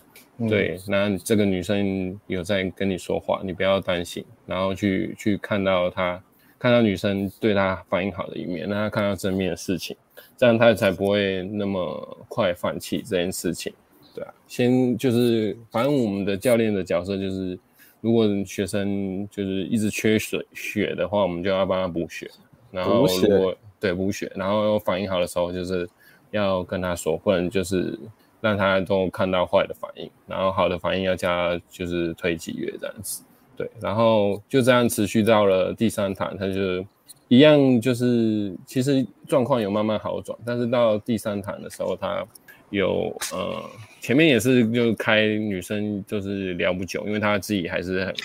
[0.50, 4.26] 对，那这个女生有在跟你说话，你不要担心。
[4.48, 6.20] 然后去去看到她，
[6.58, 9.96] 看到女生对她反应好的一面，让她看到正面的事情，
[10.36, 13.72] 这样她才不会那么快放弃这件事情。
[14.18, 17.60] 对啊，先就是，反正我们的教练的角色就是，
[18.02, 22.28] 如果学生就是一直缺水血的话，我们就要帮他补血。
[22.72, 25.88] 然后如果血对补血，然后反应好的时候，就是
[26.32, 27.96] 要跟他说，不能就是
[28.42, 33.22] 让他都看到坏的反应，然后好的反应要加就是推几月这样子。
[33.56, 36.84] 对，然后就这样持续到了第三堂，他就
[37.28, 42.26] 一样就是其实状况有慢慢好转，但是到第三堂的时候，他
[42.72, 43.62] 有呃。
[44.08, 48.16] 前面也是就开女生就是聊不久，因为他自己还是很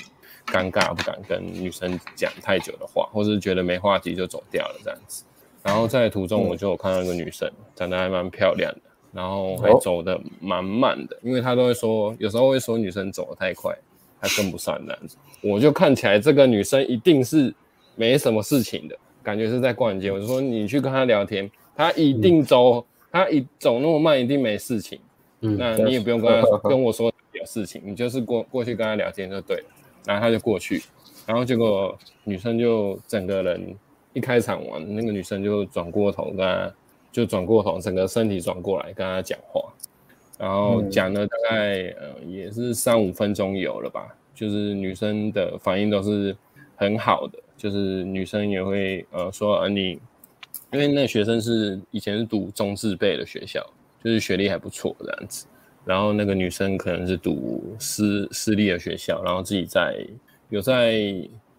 [0.47, 5.25] 尴尬，不敢跟女生讲太久的话，或是觉得没话题就走掉了这样子。
[5.61, 8.81] 然后在途中我就有看到一个女生，长得还蛮漂亮的，
[9.13, 13.77] 然后还走得蛮慢的，因为他都会说，有时候会说女生走得太快，
[14.21, 15.17] 她跟不上这样子。
[15.41, 17.53] 我就看起来这个女生一定是
[17.97, 20.13] 没什么事情的感觉，是在逛街。
[20.13, 25.01] 我就说你去跟她聊天，她一定走，她一走那么慢，一定没事情。
[25.43, 29.65] 嗯，那你也不用跟他 跟我说有事情，你就是过过去跟他聊天就对了。
[30.05, 30.83] 然后他就过去，
[31.27, 33.73] 然后结果女生就整个人
[34.15, 36.75] 一开场完，那个女生就转过头跟他，
[37.13, 39.63] 就转过头，整个身体转过来跟他讲话，
[40.39, 46.37] 然后讲了大概呃也是三五分钟有了吧，就是女生的反应都是
[46.75, 50.01] 很好的，就是女生也会呃说呃你，
[50.73, 53.65] 因为那学生是以前是读中字辈的学校。
[54.03, 55.47] 就是学历还不错这样子，
[55.85, 60.07] 然后那个女生可能是读私私立的学校，然后自己在
[60.49, 61.03] 有在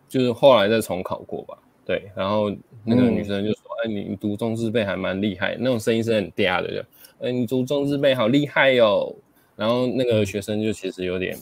[0.08, 2.51] 就是后来再重考过吧，对，然后
[2.84, 9.15] 那个女生就说：“哎、嗯，你读中字辈还蛮厉害，那种声音是很嗲的，就哎，你读中字辈好厉害哟、哦。”
[9.56, 11.38] 然后那个学生就其实有点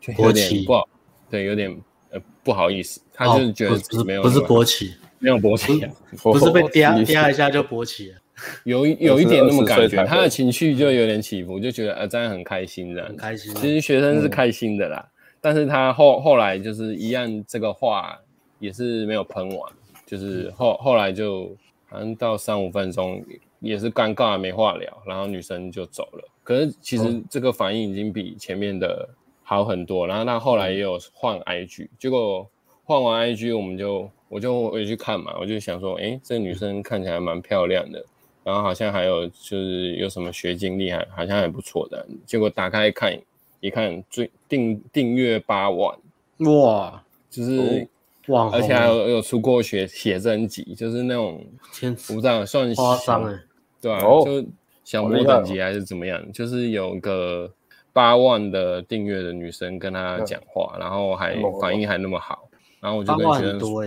[0.00, 0.88] 就有点不好，
[1.28, 1.76] 对，有点
[2.10, 5.84] 呃不好意思，他就是觉得自己没有、哦、不是勃起，没有勃起，
[6.22, 8.19] 不是被 嗲嗲一下就勃起了。
[8.64, 13.54] 有有一点那么感觉，他的情绪就有点起伏，就觉得呃，这样很开心的，很开心。
[13.54, 18.18] 其实学生是开心的啦，嗯、但是他后后来就是一样，这个话
[18.58, 19.72] 也是没有喷完，
[20.06, 21.54] 就是后后来就
[21.88, 23.24] 好像到三五分钟
[23.60, 26.28] 也是尴尬没话聊，然后女生就走了。
[26.42, 29.08] 可是其实这个反应已经比前面的
[29.42, 32.48] 好很多，然后他后来也有换 IG，结果
[32.84, 38.04] 换完 IG 我们就我就回去看嘛，我就想说，哎，这个女生看起来蛮漂亮的。
[38.50, 42.04] 然后好像还有就是有什么学经历，还好像还不错的。
[42.26, 43.16] 结果打开看
[43.60, 45.96] 一看，最订订阅八万，
[46.38, 47.00] 哇！
[47.30, 47.86] 就是
[48.26, 53.38] 哇，而且还有有出过写写真集，就是那种天，不知道算夸张哎，
[53.80, 54.44] 对啊，就
[54.82, 56.20] 小模等级还是怎么样？
[56.32, 57.48] 就是有个
[57.92, 62.48] 八万的订阅的女生跟他讲话，然后还反应还那么好，
[62.80, 63.84] 然后我就跟学生说，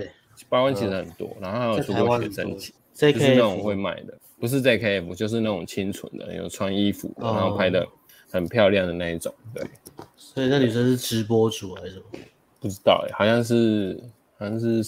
[0.47, 4.17] 八万其实很多，然后还有出过写真集，就是那种会卖的。
[4.43, 7.87] 不是 JKF，就是那种清纯的，有穿衣服的，然后拍的
[8.29, 9.33] 很漂亮的那一种。
[9.53, 9.63] 对，
[10.17, 12.03] 所以那女生是直播主还是什么？
[12.59, 13.97] 不知道哎、欸，好像是
[14.37, 14.83] 好像是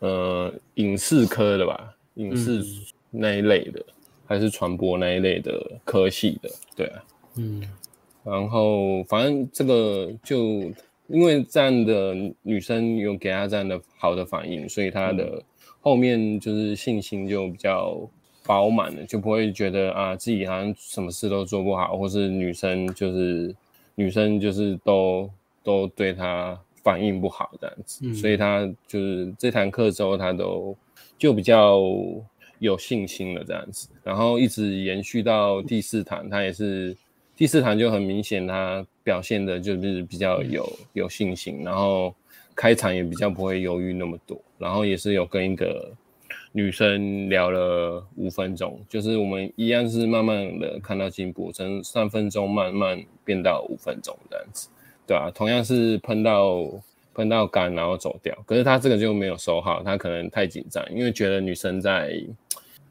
[0.00, 2.64] 呃影视科的吧，影视
[3.12, 3.80] 那一类的。
[4.28, 7.04] 还是传播那一类的科系的，对啊，
[7.36, 7.62] 嗯，
[8.24, 10.36] 然后反正这个就
[11.06, 15.40] 因为这样的女生有给她这样的好的反应，所以她的
[15.80, 18.00] 后面就是信心就比较
[18.46, 23.54] 饱满了，就不会觉得啊自己好像什么事都做不好，或是女生就是
[23.94, 25.30] 女生就是都
[25.62, 30.76] 都对他反应不好这样子，嗯、所以他就是这堂课之后他都
[31.18, 31.80] 就比较。
[32.58, 36.96] 有信心了这样子，然后一直延续到第四堂，他也是
[37.36, 42.14] 第四堂就很明显，他表现的就是比较有有信心，然后
[42.54, 45.92] 开场也比较不会犹豫那么多，然后也是有跟一个
[46.56, 54.68] 女生聊了五分钟，就是我们一样是慢慢的看到进步，从三分钟慢慢变到五分钟这样子，
[55.06, 56.66] 对啊，同样是喷到。
[57.16, 58.36] 喷到干，然后走掉。
[58.44, 62.22] 可是他这个就没有收好，他可能太紧张，因为觉得女生在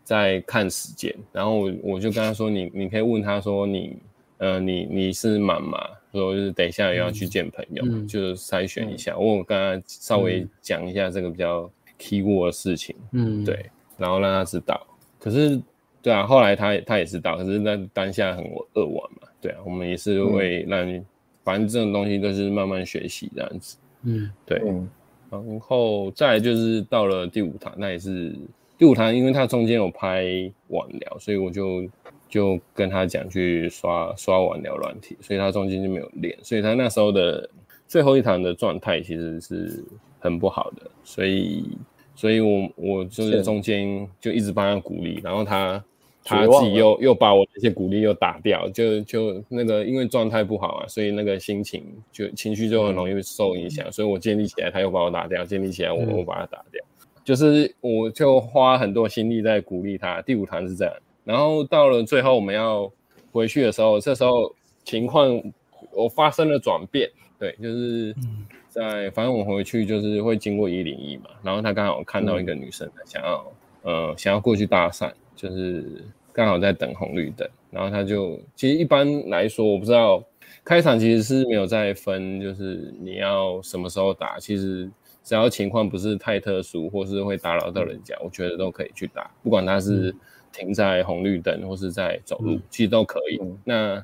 [0.03, 1.15] 在看时间。
[1.31, 3.95] 然后我我就跟他说：“你你可以问他说你
[4.39, 5.77] 呃你你是忙吗？
[6.11, 9.13] 说就是等一下也要去见朋友，嗯、就是筛选一下。
[9.13, 14.85] 嗯”我跟他稍微讲一下这个比较 key word 的事情，嗯，对，然后让他知道。
[15.19, 15.61] 可是
[16.01, 19.27] 对啊，后来他他也知道，可是那当下很扼腕嘛。
[19.41, 21.05] 对啊，我们也是会让，嗯、
[21.43, 23.77] 反正这种东西都是慢慢学习这样子。
[24.03, 24.89] 嗯，对，嗯、
[25.29, 28.35] 然后再来就是到了第五堂，那也是
[28.77, 31.87] 第五堂，因为他中间有拍网聊，所以我就
[32.27, 37.49] 就跟他讲去刷刷网聊软体，所以他中间就没有练，所以他那时候的
[37.87, 39.83] 最后一堂的状态其实是
[40.25, 41.63] 很不好的，所以
[42.15, 45.81] 所以我我就是中间就一直帮他鼓励，然后他。
[46.27, 60.19] 他自己又又把我那些鼓励又打掉，就就那个因为状态不好啊，所以那个心情就情绪就很容易受影响，嗯、所以我建立起来他又把我打掉，建立起来我我把他打掉，嗯、就是我就花很多心力在鼓励他。
[60.23, 62.91] 第五堂是这样，然后到了最后我们要
[63.31, 64.51] 回去的时候，这时候
[64.83, 65.39] 情况
[65.91, 67.07] 我发生了转变，
[67.37, 68.15] 对，就是
[68.75, 75.09] 在反正我回去就是会经过一零一嘛，然后他刚好看到一个女生想要、嗯、呃想要过去搭讪。
[75.37, 80.23] 就是刚好在等红绿灯，然后他就其实一般来说，我不知道
[80.63, 84.89] 开场其实是没有在分，就是你要什么时候打，其实
[85.25, 90.15] 只要情况不是太特殊，或是会打扰到人家，我觉得都可以去打，不管他是
[90.53, 93.41] 停在红绿灯或是在走路，其实都可以。
[93.65, 94.01] 那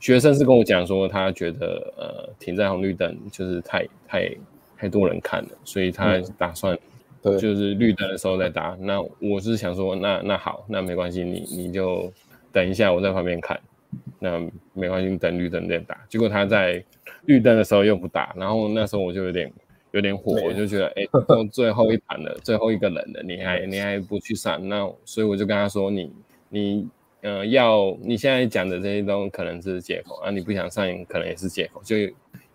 [0.00, 4.36] 学生是跟我讲说，他觉得呃停在红绿灯就是太太
[4.76, 6.76] 太多人看了，所以他打算。
[7.22, 12.12] 对就是绿灯的时候再打，那我是想说，那那好，那没关系，你你就
[12.52, 13.58] 等一下，我在旁边看，
[14.18, 14.38] 那
[14.74, 15.98] 没关系，你等绿灯再打。
[16.06, 16.84] 结果他在
[17.24, 19.50] 绿灯的时候又不打，然后那时候我就有点
[19.94, 26.12] 有点火，我就觉得，哎， 都最后一盘了，最后一个人了，你还你还不去上，那所以我就跟他说，你
[26.48, 26.88] 你
[27.22, 31.96] 呃要你现在讲的这些都可能是借口啊，你不想上可能也是借口，就。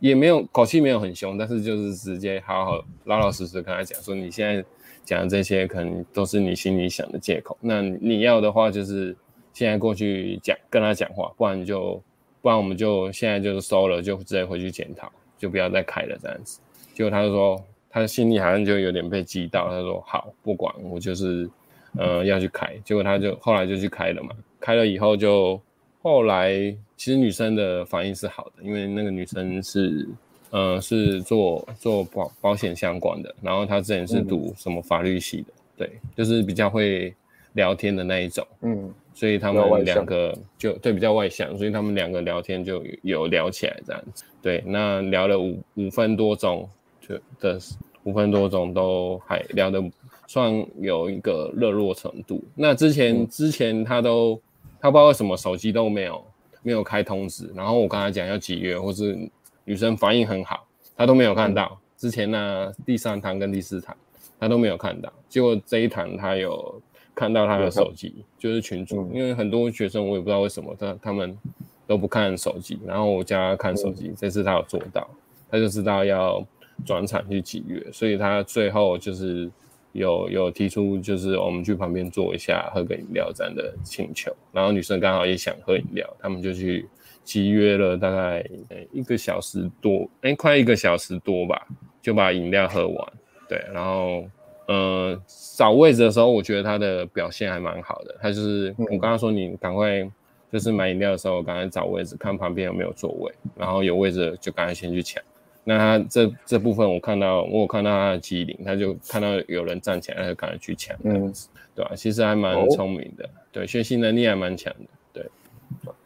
[0.02, 4.63] 也没有口气没有很凶，但是就是直接好好老老实实跟他讲说，你现在
[5.04, 7.58] 讲的这些可能都是你心里想的借口。
[7.60, 9.13] 那你要的话就是
[9.52, 12.02] 现在过去讲跟他讲话，不然就
[12.41, 16.62] 不然我们就现在就是收了，就直接回去检讨，就不要再开了这样子。
[16.99, 21.49] 结果他就说他心里好像就有点被激到，他说好不管我就是
[21.97, 22.75] 呃要去开。
[22.83, 25.57] 结果他就后来就去开了嘛，开了以后就。
[26.01, 26.53] 后来
[26.95, 30.07] 其实女生的反应是好的，因为那个女生是，
[30.49, 37.13] 呃，是做做保保险相关的，然后她之前是读什么法律系的，嗯、对，就是比较会
[37.51, 46.67] 聊天的那一种，嗯，所以他们两个就对比较外向，所以他们两个聊天就有聊起来这样子，对，那聊了五五分多钟，
[47.10, 47.60] 就的
[48.04, 49.84] 五分多钟都还聊得
[50.28, 52.41] 算有一个热络程度。
[52.56, 54.39] 那之前、嗯、之前他都。
[54.82, 56.26] 他不知道为什么手机都没有
[56.62, 59.30] 没有开通知，然后我跟他讲要几月，或是
[59.65, 61.78] 女生反应很好，他都没有看到。
[61.98, 63.93] 之前呢，第三堂跟第四堂
[64.39, 66.82] 他都没有看到，结果这一堂他有
[67.13, 71.38] 看到他的手机，就是群主，因为很多学生我也不知道为什么他他们
[71.86, 75.05] 都不看手机，然后我叫他看手机，这次他有做到，
[75.51, 76.41] 他就知道要
[76.86, 79.49] 转场去几月，所以他最后就是。
[79.91, 86.88] 有有提出就是我们去旁边坐一下，喝个饮料这样的请求，然后女生刚好也想喝饮料，他们就去
[87.23, 88.47] 集约了大概
[88.91, 91.67] 一个小时多，哎，快一个小时多吧，
[92.03, 93.13] 就把饮料喝完。
[93.49, 94.25] 对，然后
[94.67, 95.19] 呃
[95.57, 100.07] 找位置的时候，我觉得他的表现还蛮好的，他就是我刚刚说你赶快
[100.51, 105.21] 就是买饮料的时候，赶快找位置，看旁边有没有座位，然后有位置就赶快先去抢。
[105.70, 111.32] 那他这这部分我看到，我有看到他的机灵，他就看到有人站起来，他就赶快去抢，嗯，
[111.76, 111.95] 对吧、啊？
[111.95, 115.26] 其实还蛮聪明的，哦、对，学习能力还蛮强的，对。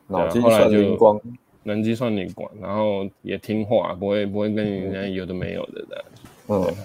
[0.07, 1.18] 脑筋算灵光，
[1.64, 6.05] 能计算灵光，然后也听话，不会不会跟人家有的没有的这样。
[6.49, 6.76] 嗯，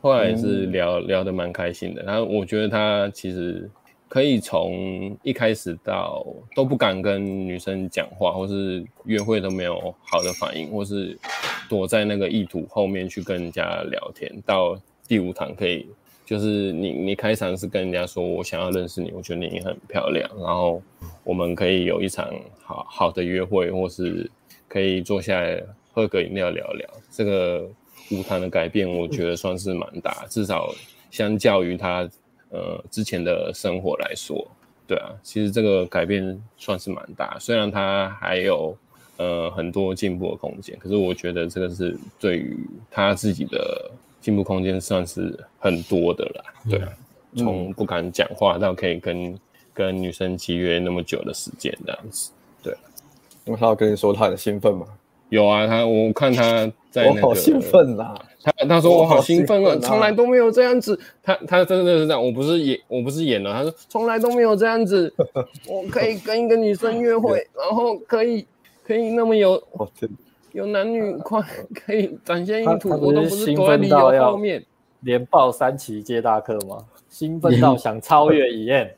[0.00, 3.68] 后来也是聊、嗯、聊得蛮开心的，然后我觉得他其实。
[4.08, 11.18] 可以从一开始到都不敢跟女生讲话，或是约会都没有好的反应，或是
[11.68, 15.86] 躲在那个意图后面去跟人家聊天，到第五堂可以
[16.24, 20.82] 就是你你开场是跟人家说，我想要认识你，我觉得你很漂亮，然后
[21.22, 22.32] 我们可以有一场
[22.62, 24.30] 好好的约会，或是
[24.68, 26.88] 可以坐下来喝个饮料聊聊。
[27.10, 27.68] 这个
[28.10, 30.74] 五堂的改变，我觉得算是蛮大，至少
[31.10, 32.08] 相较于他。
[32.50, 34.46] 呃，之前的生活来说，
[34.86, 38.76] 对啊，其实这个改变算是蛮大，虽然他还有
[39.18, 42.58] 呃很多进步的空间，可是我觉得这个是对于
[42.90, 43.90] 他自己的
[44.20, 46.88] 进步空间算是很多的啦，对啊，
[47.36, 49.38] 从不敢讲话到可以跟
[49.74, 52.30] 跟女生契约那么久的时间这样子，
[52.62, 52.74] 对，
[53.44, 54.86] 因为他要跟你说他很兴奋嘛。
[55.28, 58.18] 有啊，他我看他在那个，我好兴奋啦！
[58.42, 60.98] 他他说我好兴奋啊，从来都没有这样子。
[61.22, 63.52] 他他真的是这样，我不是演，我不是演了。
[63.52, 65.12] 他说从来都没有这样子，
[65.68, 68.46] 我可以跟一个女生约会， 然后可以
[68.84, 69.62] 可以那么有
[70.52, 71.42] 有男女快
[71.74, 74.64] 可以展现意图，我都不是躲在理由后面，
[75.00, 76.78] 连报三期接大课吗？
[77.08, 78.94] 兴奋到想超越一燕，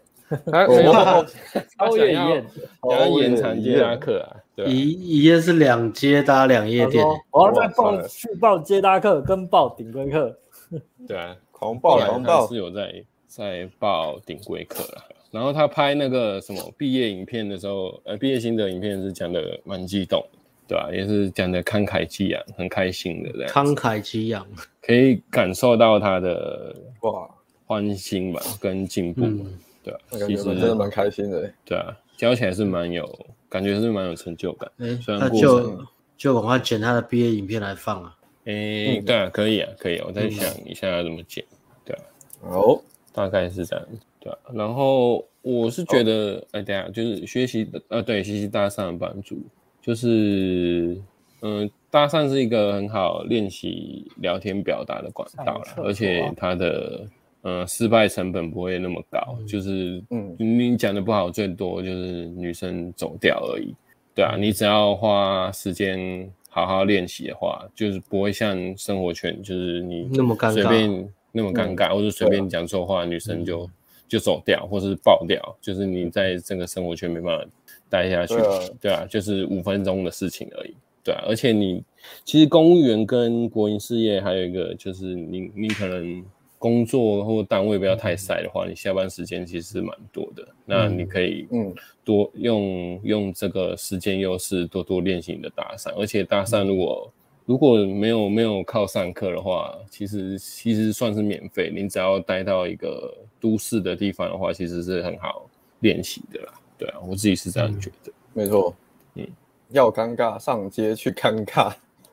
[1.78, 2.44] 超越一燕，
[2.88, 4.36] 想要延长接大课啊。
[4.66, 10.38] 一一夜是两接搭两夜店，我要再报续报接搭课跟报顶规课。
[11.06, 15.04] 对啊，狂暴狂暴是有在在报顶规课了。
[15.30, 20.24] 然后他拍那个什么毕业影片的时候，呃，毕业心得影片是讲的蛮激动，
[20.66, 20.92] 对吧、啊？
[20.92, 23.48] 也是讲的慷慨激昂，很开心的这样。
[23.48, 24.44] 慷慨激昂，
[24.82, 27.28] 可以感受到他的哇
[27.66, 30.18] 欢欣吧，跟进步嘛，嗯、对吧、啊？
[30.26, 33.08] 其实真的蛮开心的，对啊，教起来是蛮有。
[33.50, 35.84] 感觉是蛮有成就感，欸、虽然过就
[36.16, 38.16] 就赶快剪他的毕业影片来放啊！
[38.44, 41.44] 哎、欸，嗯、对啊，可以啊，可以，我在想一下要怎么剪，
[41.84, 42.02] 对啊，
[42.42, 42.80] 哦，
[43.12, 43.86] 大概是这样，
[44.20, 44.38] 对啊。
[44.54, 49.36] 然后我是觉得，哎、哦，等下就是学习的，呃，对，学习搭讪的帮助，
[49.82, 50.96] 就是，
[51.40, 57.04] 嗯、呃，搭讪是一个很好练习聊天表达的管道了，而且它的。
[57.42, 63.74] 嗯，失败成本不会那么高，嗯、就是，嗯，你讲的不好，最多就是女生走掉而已，
[64.14, 73.70] 对啊，你只要花时间好好练习的话，就是不会像生活圈，就是你那么尴尬随便那么尴尬，或者随便讲错话，女生就
[74.06, 77.46] 就走掉，或是爆掉，就是你在这个生活圈没办法
[77.88, 78.34] 待下去，
[78.82, 81.82] 对啊，就是五分钟的事情而已，对啊，而且你
[82.22, 86.22] 其实公务员跟国营事业还有一个就是你你可能。
[86.60, 90.46] 工作或单位不要太塞的话，你下班时间其实是蛮多的。
[90.66, 97.12] 那你可以嗯多用用这个时间优势多多练习你的搭讪，而且搭讪如果
[97.46, 101.72] 如果没有没有靠上课的话，其实其实算是免费。
[101.74, 105.48] 你只要待到一个都市的地方的话，其实是很好
[105.80, 106.52] 练习的啦。
[106.76, 108.12] 对啊，我自己是这样觉得。
[108.34, 108.76] 没错，
[109.14, 109.26] 嗯，
[109.70, 111.72] 要尴尬上街去尴尬，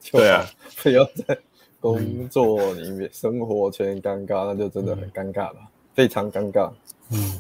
[0.10, 0.46] 对啊，
[0.82, 1.38] 不要再。
[1.80, 5.58] 工作里面、生活圈尴尬，那就真的很尴尬了，
[5.94, 6.72] 非常尴尬。
[7.12, 7.40] 嗯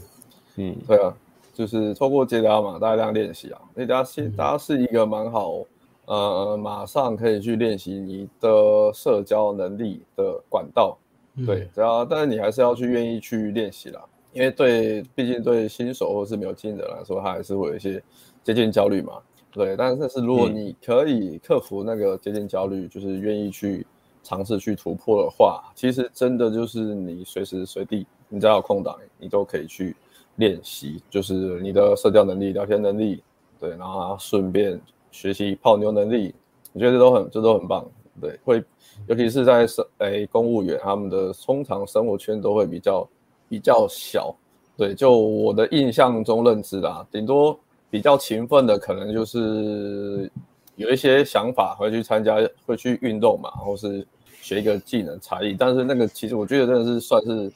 [0.57, 1.13] 嗯，对啊，
[1.53, 3.59] 就是透过接搭嘛，大家这样练习啊。
[3.75, 5.63] 接搭接搭是一个蛮好，
[6.05, 10.97] 呃，马上可以去练习你的社交能力的管道。
[11.45, 18.01] 对，只要但是你还是要去愿意去练习啦，因为对，毕竟对新手或是没有经验的人来说，他还是会有一些
[18.43, 19.13] 接近焦虑嘛。
[19.51, 23.85] 对，但是是如果你可以克服那个接近焦虑，就是愿意去。
[24.27, 29.95] 尝试去突破的话，其实真的就是你随时随地，你只要有空档，你都可以去
[30.35, 33.23] 练习，就是你的社交能力、聊天能力，
[33.57, 34.77] 对，然后顺便
[35.11, 36.35] 学习泡妞能力，
[36.73, 38.61] 我觉得这都很，这都很棒，对，会，
[39.07, 43.09] 尤其是在生，哎，公务员他们的通常生活圈都会比较
[43.47, 44.35] 比较小，
[44.75, 47.57] 对，就我的印象中认知啦，顶多
[47.89, 50.29] 比较勤奋的可能就是
[50.75, 54.05] 有一些想法会去参加，会去运动嘛，或是。
[54.47, 57.51] 学一个技能才艺，但是那个其实我觉得真的是算是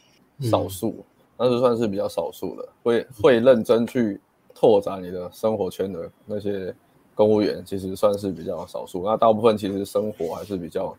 [0.50, 1.06] 少数，
[1.38, 4.20] 那是、嗯、算是比较少数的，会会认真去
[4.54, 6.76] 拓展你的生活圈的那些
[7.16, 9.06] 公务员，其实算是比较少数。
[9.06, 10.94] 那大部分其实生活还是比较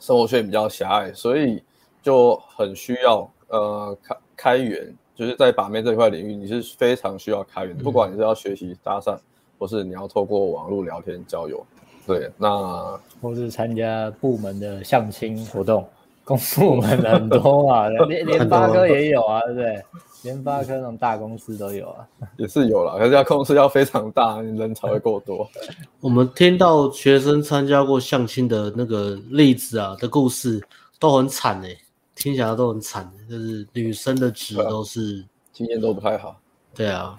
[0.00, 1.62] 生活圈比较狭隘，所以
[2.02, 9.16] 就很需要呃开开源，就是在把妹这块领域，你是非常需要开源的，不管你是要学习搭讪，
[9.56, 11.64] 或是你要透过网络聊天交友。
[12.08, 15.86] 对，那或是参加部门的相亲活动，
[16.24, 19.84] 公部门很多啊， 连联发科也有啊，对不对？
[20.22, 25.46] 联发科那种大公司都有啊，也是有啦，可是要公司要非常大，人才会够多。
[26.00, 30.60] 我们听到学生参加过相亲的那个例子啊的故事，
[30.98, 31.78] 都很惨哎、欸，
[32.14, 36.40] 听起来都很惨，就是女生的值都是、啊、经验都不太好。
[36.74, 37.16] 对啊。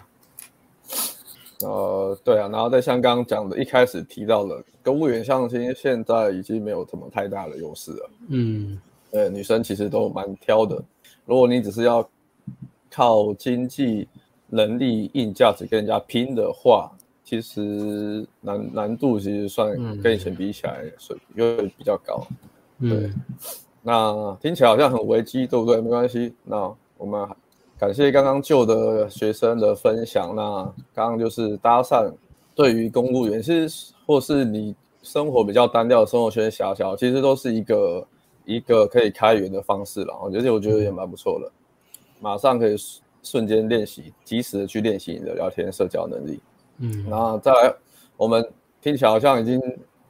[1.62, 8.10] 呃，对啊，然后再像刚刚讲的，一开始提到了公务员相亲，现在已经没有什么太大的优势了。
[8.30, 8.80] 嗯，
[9.12, 10.82] 呃，女生其实都蛮挑的。
[11.26, 12.08] 如果你只是要
[12.90, 14.08] 靠经济
[14.48, 16.90] 能力、硬价值跟人家拼的话，
[17.26, 22.26] 其实难难度其实算跟以前比起来，水平又比较高。
[22.80, 23.14] 对，嗯、
[23.82, 25.82] 那听起来好像很危机，对不对？
[25.82, 27.28] 没关系，那我们。
[27.80, 30.36] 感谢刚刚旧的学生的分享。
[30.36, 30.64] 那
[30.94, 32.12] 刚刚就是搭讪，
[32.54, 38.08] 对于公务员，其实或是你生活比较单调，生活圈狭小，其实都是一个
[38.44, 40.14] 一个可以开源的方式了。
[40.26, 41.50] 而且我觉得也蛮不错的，
[42.20, 42.76] 马上可以
[43.24, 46.38] 瞬间练习，及时的去练习你的聊天社交能力。
[46.80, 47.74] 嗯，那再来，
[48.18, 48.46] 我们
[48.82, 49.58] 听起来好像已经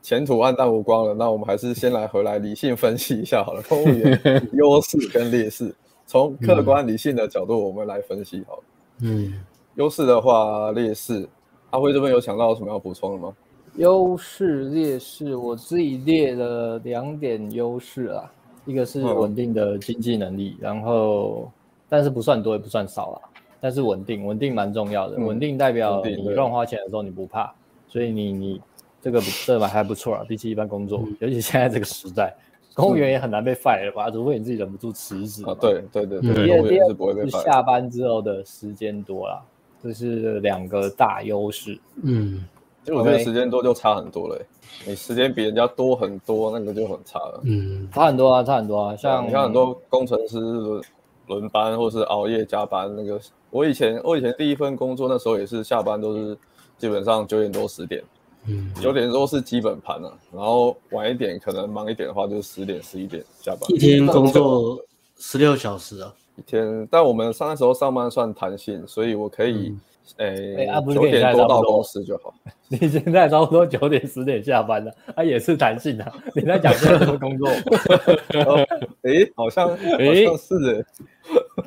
[0.01, 1.13] 前途暗淡无光了。
[1.13, 4.19] 那我们还是先来回来理性分析一下好了，公务员
[4.53, 5.71] 优势跟劣势。
[6.09, 8.63] 从客观理性的角度，我们来分析好了。
[9.01, 9.31] 嗯，
[9.75, 11.29] 优势的话，劣势，
[11.69, 13.31] 阿辉这边有想到有什么要补充的吗？
[13.75, 18.33] 优势、劣势，我自己列了两点优势啊，
[18.65, 21.47] 一个是稳定的经济能力，嗯、然后
[21.87, 23.21] 但是不算多也不算少啊，
[23.61, 27.53] 但是稳定，稳定蛮重要的，稳、嗯、定代表你乱花钱的时候你不怕，
[27.87, 28.61] 所以你你
[28.99, 32.35] 这个这个还不错啊，比起一般工作，嗯、尤其现在这个时代。
[32.75, 35.43] 公务员也很难被 fire 吧，除非你自己忍不住辞职。
[35.45, 39.41] 啊，对对对对，第二第二是下班之后的时间多啦，
[39.83, 41.77] 这是两个大优势。
[42.03, 42.45] 嗯，
[42.83, 44.45] 其实我觉得时间多就差很多了，欸，
[44.87, 47.41] 你时间比人家多很多，那个就很差了。
[47.43, 48.95] 嗯，差很多啊，差很多啊。
[48.95, 50.81] 像你看很多工程师轮
[51.27, 56.37] 轮班或是熬夜加班，那个我以前我以前第一份工作那时候也是下班都是
[56.77, 58.01] 基本上九点多十点。
[58.47, 63.61] 嗯，九点多是基本盘了，啊，然后晚一点可能忙一点的话，就是十点十一点下班。
[63.69, 64.79] 一天工作
[65.17, 66.87] 十六小时啊，一天。
[66.89, 69.77] 但我们上那时候上班算弹性，所以我可以，
[70.17, 72.33] 诶、嗯，九、欸、点多到公司就好。
[72.69, 76.11] 你现在差不多九点十点下班了，啊，也是弹性啊。
[76.33, 77.49] 你在讲什么工作？
[79.03, 80.85] 诶、欸，好像，诶，好像是诶。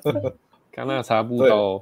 [0.72, 1.80] 刚那个查不到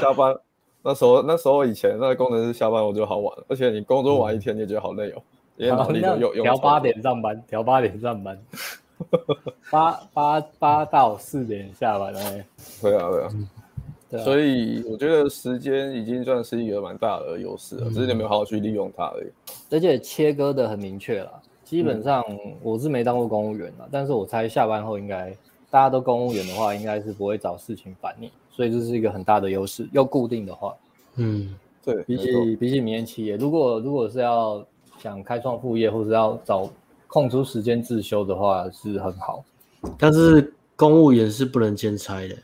[0.00, 0.34] 下班。
[0.82, 5.22] 那时候，那时候以前那个工程师下班我就好晚了，而且你工作完一天你也觉得好累哦，
[5.56, 6.44] 因为脑力都用用。
[6.44, 8.38] 调八点上班，调八点上班，
[9.70, 12.44] 八八八到四点下班哎。
[12.80, 13.28] 对啊，对啊，
[14.10, 14.24] 对啊。
[14.24, 19.30] 所以我觉得时间已经算是一个蛮大的优势了，嗯，只是你没有好好去利用它而已。
[19.70, 22.24] 而且切割的很明确了，基本上
[22.62, 25.36] 我是没当过公务员了，但是我猜下班后应该
[25.70, 28.30] 大家都公务员的话，应该是不会找事情烦你。
[28.58, 30.74] 所以这是一个很大的优势，要固定的话，
[31.14, 31.54] 嗯，
[31.84, 34.66] 对，比起比起民营企业，如果如果是要
[34.98, 36.68] 想开创副业，或者要找
[37.06, 39.44] 空出时间自修的话，是很好。
[39.96, 42.34] 但是公务员是不能兼差的，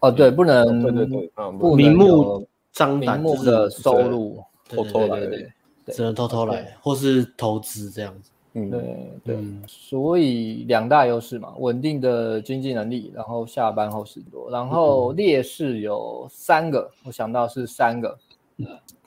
[0.00, 1.30] 哦，对，不能，对对对，
[1.60, 5.20] 不明目张胆明目的收入，偷偷来，
[5.92, 8.32] 只能偷偷来，或是投资这样子。
[8.58, 8.80] 嗯，对
[9.22, 18.18] 对、嗯，所以两大优势嘛，稳定的经济能力，然后下班后事多，然后劣势有三个，我想到是三个。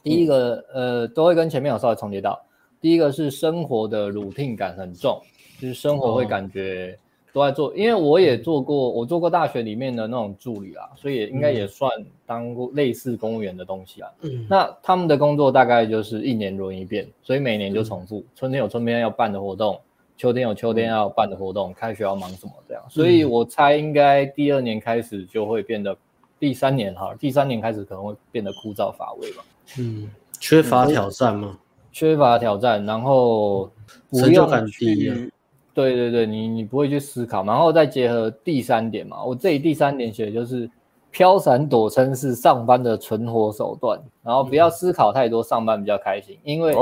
[0.04, 2.40] 第一个，呃，都会跟前面有稍微重叠到。
[2.80, 5.20] 第一个是生活的 routine 感很重，
[5.60, 6.96] 就是生活会感觉。
[6.96, 7.09] 哦
[7.40, 11.90] 都在做，因为我也做过，我做过大学里面的那种助理啊，所以应该也算
[12.26, 14.10] 当过类似公务员的东西啊。
[14.22, 18.24] 嗯，那他们的工作大概就是一年轮一遍，所以每年就重复。
[18.36, 19.80] 春天有春天要办的活动，
[20.18, 22.84] 秋天有秋天要办的活动，开学要忙什么这样。
[22.90, 25.96] 所以我猜应该第二年开始就会变得，
[26.40, 29.44] 第三年哈，第三年开始可能会变得枯燥乏味吧。
[29.80, 30.10] 嗯，
[30.40, 31.52] 缺乏挑战吗？
[31.54, 31.58] 嗯，
[31.92, 33.72] 缺乏挑战，然后
[34.12, 35.32] 成就感低。
[35.80, 40.70] 对对对，你你不会去思考，然后再结合第三点嘛，我这里第三点写的就是
[41.10, 46.76] 飘闪躲撑是上班的存活手段，然后不要思考太多，上班比较开心，因为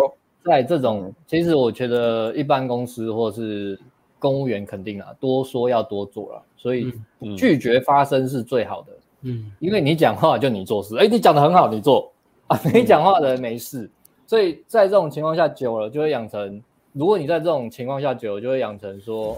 [0.44, 3.80] 在这种其实我觉得一般公司或是
[4.18, 6.92] 公务员肯定啊，多说要多做了，所以
[7.38, 8.88] 拒绝发声是最好的，
[9.22, 12.12] 嗯，因为你讲话就你做事，哎，你讲的很好，你做。
[12.48, 13.90] 啊， 没讲话的人没事，
[14.26, 16.64] 所以在这种情况下久了就会养成。
[16.98, 19.38] 如果你在这种情况下久，就会养成说，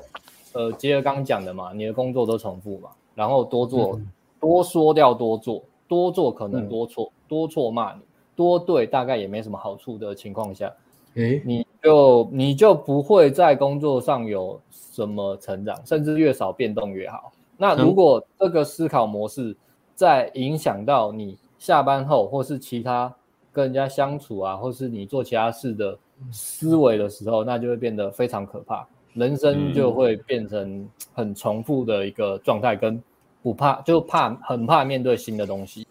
[0.53, 4.07] 呃，结合刚刚讲的嘛，你的工作都重复嘛，然后多做，嗯、
[4.39, 7.99] 多说掉多做，多做可能多错，嗯、多错骂你，
[8.34, 10.74] 多对大概也没什么好处的情况下，
[11.16, 17.34] 诶，你就你就不会在工作上有什么成长，甚至越少变动越好。
[17.57, 19.53] 那如果这个思考模式
[19.95, 23.14] 在影响到你下班后或是其他
[23.51, 25.97] 跟人家相处啊，或是你做其他事的
[26.32, 33.01] 思维的时候，那就会变得非常可怕，人生就会变成很重复的一个状态，跟
[33.41, 35.88] 不怕就怕很怕面对新的东西。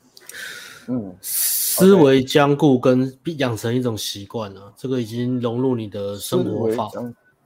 [0.89, 6.89] 嗯，思维僵固跟养成一种习惯了，这个已经融入你的生活法、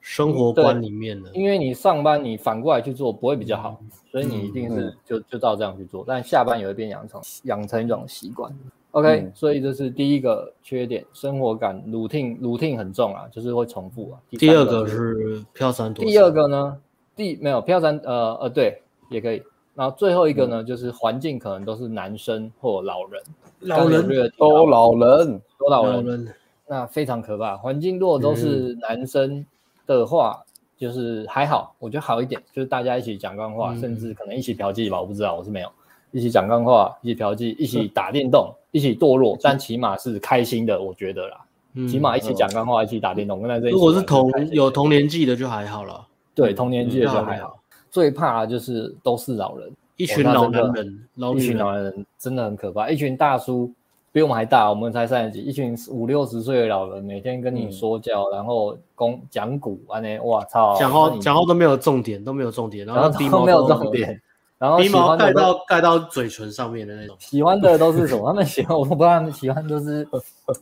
[0.01, 1.30] 生活观里面了。
[1.35, 3.80] 因为你上班你反过来去做不会比较好，
[4.11, 8.53] 所以你一定是就就照这样去做，但下班也会变养成养成一种习惯。
[8.93, 14.20] OK，所以这是第一个缺点，生活感 routine routine 很重啊，就是会重复啊。
[14.30, 16.11] 第二个是飘三躲三。
[16.12, 16.78] 第二个呢，
[17.16, 19.43] 第没有飘三呃呃对也可以。
[19.74, 23.22] 然后最后一个呢，就是环境可能都是男生或老人，
[23.61, 26.28] 老人都老人，都老人，
[26.68, 27.57] 那非常可怕。
[27.57, 29.47] 环境如果都是男生
[29.86, 30.45] 的话，
[30.76, 35.68] 就是还好，我觉得好一点，就是大家一起讲干话，甚至可能一起嫖妓吧，我不知道，我是没有
[36.11, 41.41] 一起讲干话，一起嫖妓，一起 打电动，一起堕落，但起码是开心的，我觉得啦，
[41.89, 43.73] 起码一起讲干话，一起打电动，跟在这里。
[43.73, 46.05] 如果是同有同年纪的就还好了，
[46.35, 47.59] 对，同年纪的就还好。
[47.91, 51.07] 最怕就是都是老人，一群老男人，
[51.37, 52.89] 一群老男人真的很可怕。
[52.89, 53.70] 一群大叔
[54.11, 60.75] 比我们还大，我们才三十几，一群五六十岁的老人每天跟你说教，然后讲讲古，安尼，哇操！
[60.79, 64.18] 讲话讲话都没有重点，都没有重点，然后鼻毛没有重点，
[64.63, 67.17] 然后鼻毛盖到盖到嘴唇上面的那种。
[67.19, 68.29] 喜欢的都是什么？
[68.29, 70.07] 他们喜欢， 我不知道他们喜欢都是，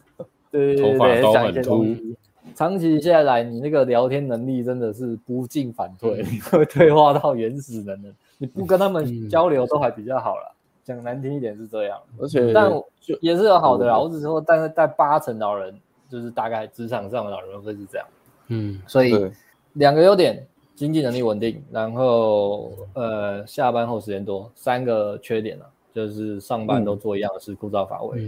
[0.50, 1.84] 对对对，头发都很秃。
[2.54, 8.08] 长期下来，你那个聊天能力真的是不进反退，你 会退化到原始人了。
[8.38, 11.98] 你不跟他们交流都还比较好了，讲难听一点是这样。
[12.18, 12.72] 而且，但
[13.20, 13.98] 也是有好的啦。
[13.98, 15.78] 我只是说，但是在八成老人，
[16.08, 18.06] 就是大概职场上的老人会是这样。
[18.48, 19.30] 嗯，所以
[19.74, 20.42] 两个优点：
[20.80, 24.50] 经济能力稳定，然后呃下班后时间多。
[24.54, 25.64] 三个缺点呢，
[25.94, 28.18] 就是上班都做一样的事，枯燥乏味。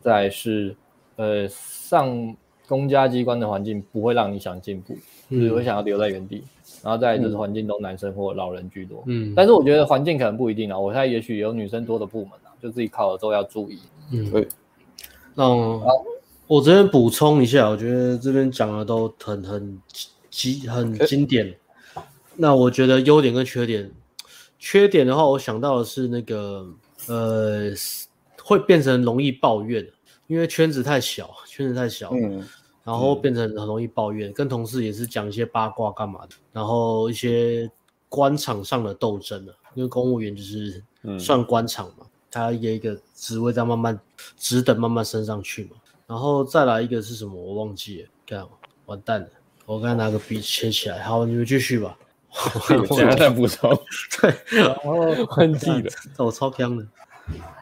[0.00, 0.74] 再是
[1.14, 2.36] 呃上。
[2.68, 4.96] 公家机关的环境不会让你想进步，
[5.28, 6.36] 只会想要留在原地。
[6.36, 6.46] 嗯、
[6.84, 9.02] 然后再就是环境都男生或老人居多。
[9.06, 10.78] 嗯，但是我觉得环境可能不一定啊。
[10.78, 13.80] 我猜也许有女生多的部门啊，就自己考了之后要注意。
[14.12, 14.46] 嗯，对。
[15.34, 15.48] 那
[16.46, 19.82] 我这边补充一下，我觉得这边讲的都很很
[20.30, 21.52] 经很经典。
[22.40, 23.90] 欸、那我觉得优点跟缺点，
[24.58, 26.66] 缺点的话，我想到的是那个
[27.06, 27.70] 呃，
[28.42, 29.86] 会变成容易抱怨，
[30.26, 32.10] 因为圈子太小，圈子太小。
[32.14, 32.48] 嗯。
[32.82, 37.70] 然后变成很容易抱怨，嗯、跟同事也是讲一些八卦干嘛的，然后一些
[38.08, 40.82] 官场上的斗争了，因为公务员就是
[41.18, 44.00] 算官场嘛，嗯、他一个一个职位在慢慢
[44.38, 45.72] 职等慢慢升上去嘛，
[46.06, 48.48] 然后再来一个是什么我忘记了，这样
[48.86, 49.28] 完蛋了，
[49.66, 51.96] 我刚才拿个笔写起来，好，你们继续吧，
[52.32, 53.70] 我现在在补充，
[54.20, 56.86] 对，然后换季了，我超香的，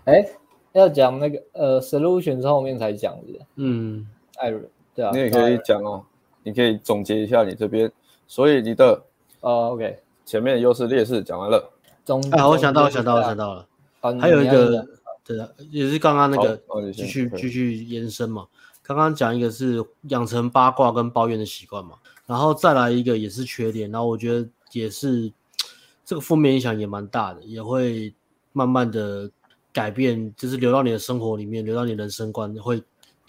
[0.04, 0.28] 哎，
[0.72, 4.06] 要讲那个呃，solution 是后面才讲的，嗯，
[4.36, 4.68] 艾伦。
[5.12, 6.04] 你也可以讲哦，
[6.42, 7.88] 你可以总结一下你这边，
[8.26, 9.00] 所以你的
[9.42, 11.70] 呃，OK，前面优势劣势讲完了。
[12.04, 13.64] 总啊，我想到，我想到，我想到了，
[14.20, 14.84] 还有一个，
[15.24, 16.60] 对啊，也是刚刚那个
[16.92, 18.48] 继续继续延伸嘛。
[18.82, 21.92] 刚刚讲一个是养成八卦跟抱怨的习惯嘛，
[22.26, 25.32] 然后再来一个也是缺点，然后我觉得也是
[26.04, 28.14] 这个负面影响也蛮大的，也会
[28.52, 29.30] 慢慢的
[29.72, 32.82] 改变，就是流到你的生活里面，流到你人生观会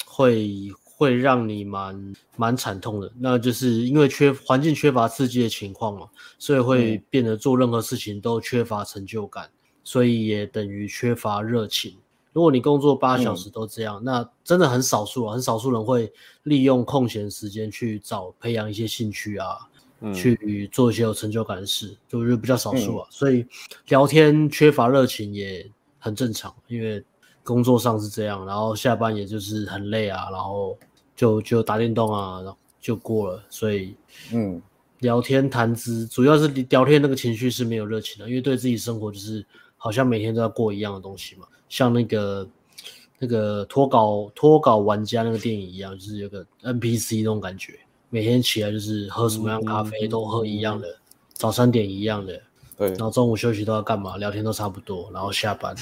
[0.05, 0.71] 会。
[0.99, 11.95] 会让你蛮蛮惨痛的，那就是因为缺环境缺乏刺激的情况嘛，所以会变得做任何事情都缺乏成就感，嗯、所以也等于缺乏热情。
[12.33, 16.11] 如果你工作八小时都这样，嗯、那真的很少数啊，很少数人会
[16.43, 19.68] 利用空闲时间去找培养一些兴趣啊，嗯、
[20.13, 23.07] 去做一些有成就感的事，就是比较少数啊。
[23.09, 23.45] 嗯、所以
[23.87, 27.03] 聊天缺乏热情也很正常，因为
[27.43, 30.77] 工作上是这样，然后下班也就是很累啊，然后。
[31.15, 33.43] 就就打电动啊，然后就过了。
[33.49, 33.93] 所以，
[34.31, 34.61] 嗯，
[34.99, 39.45] 聊天谈资，主要是聊天那个情绪是没有热情的，因为对自己生活就是
[39.75, 41.45] 好像每天都要过一样的东西嘛。
[41.67, 42.47] 像那个
[43.17, 47.77] 那个脱稿脱稿玩家那个电影一样，就是有个 NPC 那种感觉，
[48.09, 50.87] 每天起来就是喝什么样咖啡都喝一样的，
[51.33, 52.41] 早餐点一样的，
[52.77, 55.75] 对，然后中午休息都要干嘛，聊天都差不多，然后下班，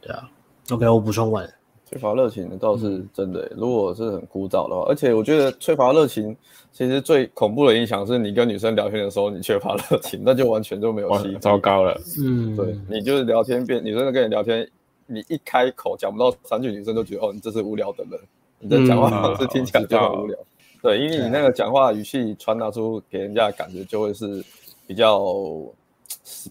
[0.00, 0.28] 对啊。
[0.70, 1.52] OK，我补充完。
[1.90, 6.34] 缺乏热情倒是真的，如果是很枯燥的话，而且我觉得缺乏热情，
[6.72, 12.00] 其实最恐怖的影响是你跟女生聊天的时候，你缺乏热情，那就完全就没有戏，糟糕了。
[12.18, 14.66] 嗯，对，你就是聊天变，女生跟你聊天，
[15.06, 18.18] 你一开口讲不到三句，女生都觉得哦，你这是无聊的人，
[18.60, 20.38] 你的讲话方式听起来就很无聊。
[20.82, 24.44] 对，因为你那个讲话语气传达出给人家的感觉就会是
[24.84, 25.22] 比较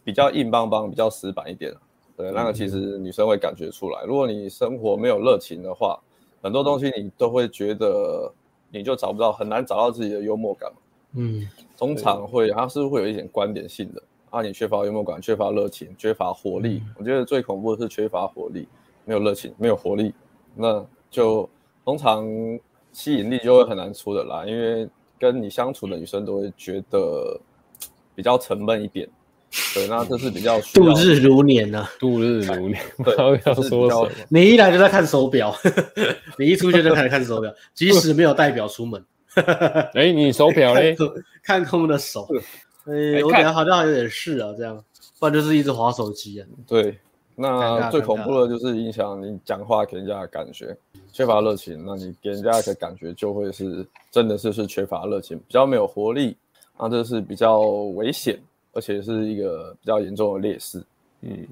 [0.05, 1.71] 比较硬邦邦、比较死板一点。
[2.15, 4.03] 对，那个其实女生会感觉出来。
[4.05, 5.99] 如果你生活没有热情的话，
[6.41, 8.31] 很多东西你都会觉得
[8.69, 10.71] 你就找不到，很难找到自己的幽默感。
[11.13, 11.45] 嗯，
[11.77, 16.81] 通常会它是会有一点观点性的啊，你缺乏幽默感、缺乏热情、缺乏活力。
[16.97, 18.65] 我觉得最恐怖的是缺乏活力，
[19.03, 20.13] 没有热情，没有活力，
[20.55, 21.49] 那就
[21.83, 22.25] 通常
[22.93, 24.87] 吸引力就会很难出的啦，因为
[25.19, 27.39] 跟你相处的女生都会觉得
[28.15, 29.07] 比较沉闷一点。
[29.73, 32.81] 对，那这是比较 度日如年呢、啊，度日如年。
[33.03, 34.09] 对，要说什么？
[34.29, 35.53] 你一来就在看手表，
[36.39, 39.03] 你一出去就开始看手表，即使没有代表出门。
[39.35, 40.95] 哎、欸，你手表嘞？
[41.43, 42.27] 看空的手。
[42.85, 44.81] 哎、欸，我感觉好像有点事啊，这样，
[45.19, 46.47] 不然就是一直划手机啊。
[46.65, 46.97] 对，
[47.41, 50.77] 那最恐怖的就是影响你讲话给人家的感觉，
[51.11, 56.37] 缺乏热情，那你给人家的感觉就会是真的是是缺乏热情，比较没有活力，
[56.77, 58.39] 那这是比较危险。
[58.73, 60.81] 而且是一个比较严重的劣势。
[61.23, 61.45] 嗯，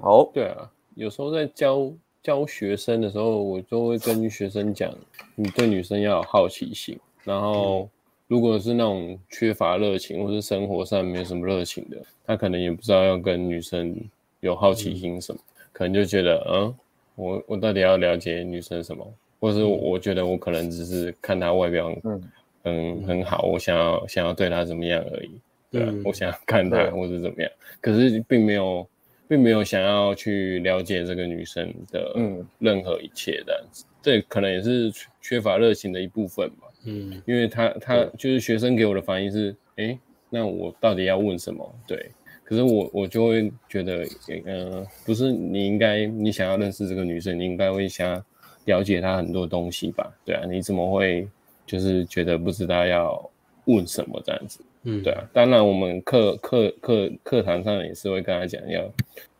[0.00, 1.88] 好，对啊，有时候在教
[2.20, 4.92] 教学生的时候，我就会跟学生讲，
[5.36, 6.98] 你对女生要有好奇心。
[7.22, 7.88] 然后，
[8.26, 11.96] 如果是那种缺乏热情，或是生活上没有什么热情的，
[12.26, 13.94] 他可能也不知道要跟女生
[14.42, 16.74] 有好奇心什么，嗯、可能就觉得，嗯，
[17.16, 19.14] 我我到底要了解女生什么？
[19.40, 22.22] 或是我觉得我可能只是看她外表很，嗯。
[22.64, 25.30] 很很好，我想要想要对她怎么样而已。
[25.68, 28.88] 对、我想要看她，或者怎么样，可是并没有，
[29.26, 32.14] 并没有想要去了解这个女生的
[32.60, 36.68] 任何一切的，嗯、这可能也是缺乏热情的一部分吧。
[36.84, 39.98] 嗯，因为他他就是学生给我的反应是，哎、欸，
[40.30, 41.68] 那我到底要问什么？
[41.84, 42.12] 对，
[42.52, 44.04] 可是我我就会觉得，
[44.44, 48.22] 嗯、呃，不是你应该，你想要认识这个女生，你应该会想
[48.66, 50.12] 了解她很多东西吧？
[50.22, 51.26] 对啊，你怎么会
[51.64, 53.30] 就是觉得不知道要
[53.64, 54.60] 问什么这样子？
[54.82, 58.86] 嗯，对啊，当然我们课课课课堂上也是会跟她讲要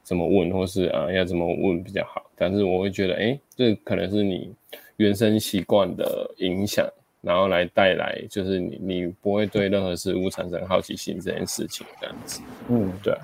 [0.03, 2.25] 怎么问，或是啊要怎么问比较好。
[2.35, 4.55] 但是我会觉得，哎，这可能是你
[4.97, 6.89] 原生习惯的影响，
[7.23, 12.43] 然后来带来就是你你不会对任何事物产生好奇心这件事情这样子。
[12.69, 13.21] 嗯，对啊，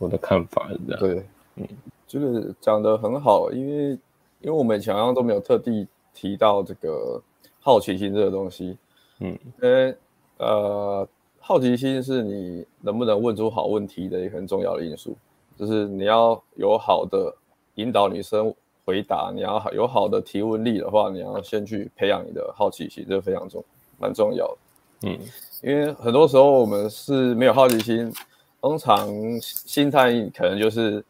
[0.00, 1.00] 我的看法是这样。
[1.00, 1.68] 对，嗯，
[2.08, 3.90] 就是讲得很好，因为
[4.40, 7.22] 因为我们好像都没有特地提到这个
[7.60, 8.76] 好奇心这个东西。
[9.20, 9.94] 嗯，因为
[10.38, 11.08] 呃。
[11.46, 15.14] 好奇心是你能不能问出好问题的一个很重要的因素，
[15.58, 17.36] 就是你要有好的
[17.74, 18.54] 引导女生
[18.84, 23.64] 回答，你要有好的提问力的话，你要先去培养你的好奇心，这个非常重，
[23.98, 24.56] 蛮重要的。
[25.08, 25.18] 嗯，
[25.62, 28.12] 因为很多时候我们是没有好奇心，
[28.60, 29.08] 通常
[29.40, 31.04] 心态可能就是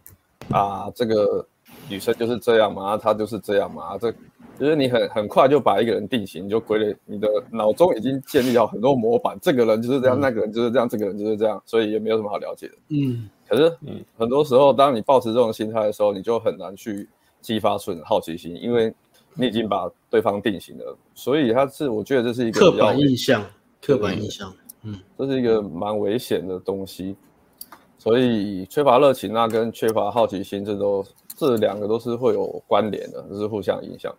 [0.51, 1.47] 啊，这个
[1.89, 4.13] 女生就是这样嘛，她就是这样嘛，这。
[4.57, 12.75] 就是你很很快就把一个人定型，就归类，你的脑中已经建立好很多模板，这个人就是这样，嗯、那个人就是这样，这个人就是这样，所以也没有什么好了解的。
[12.91, 17.09] 嗯，可是，嗯，很多时候，当你抱持这种心态的时候，你就很难去
[17.45, 18.91] 激发出你的好奇心，因为
[19.35, 20.97] 你已经把对方定型了。
[21.15, 23.45] 所以，他是我觉得这是一个刻板印象，
[23.83, 24.51] 刻板印象，
[24.83, 27.15] 嗯，这是一个蛮危险的东西。
[27.99, 31.05] 所以，缺乏热情，那跟缺乏好奇心，这都
[31.37, 34.15] 这两个都是会有关联的，这是互相影响。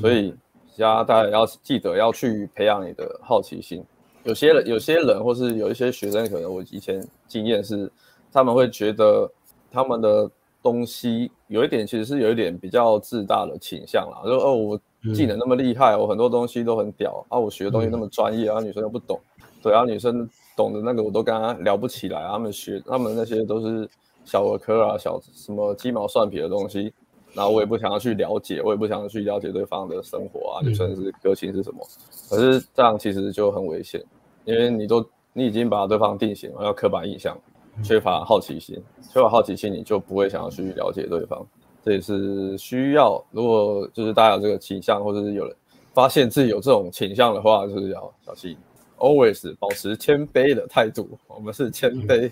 [0.00, 0.32] 所以
[0.76, 3.84] 家，大家要记得要去培养你的好奇心。
[4.22, 7.90] 有些人，有些人，或是有一些学生，可能我以前经验是，
[8.32, 9.28] 他们会觉得
[9.72, 10.30] 他们的
[10.62, 14.22] 东西有一点，其实是有一点比较自大的倾向啦。
[14.24, 14.80] 就哦，我
[15.14, 19.18] 技能那么厉害，我很多东西都很屌啊，我学的东西那么专业啊，女生又不懂。
[19.62, 23.88] 对啊，女生懂的那个我都跟她聊不起来啊，他们学，他们那些都是
[24.24, 26.92] 小儿科啊，小什么鸡毛蒜皮的东西。
[27.34, 31.86] 然后我也不想要去了解，我也不想要去了解对方的生活啊，女生是个性是什么。
[32.30, 34.02] 可是这样其实就很危险，
[34.44, 35.04] 因为你都
[35.34, 37.36] 你已经把对方定型了，要刻板印象，
[37.82, 38.76] 缺乏好奇心，
[39.12, 41.46] 缺乏好奇心，你就不会想要去了解对方。
[41.84, 45.56] 这也是需要，如果就是大家有这个倾向，或者是有人
[45.94, 48.56] 发现自己有这种倾向的话，就是要小心
[48.98, 51.08] ，always 保持谦卑的态度。
[51.26, 52.30] 我们是谦卑，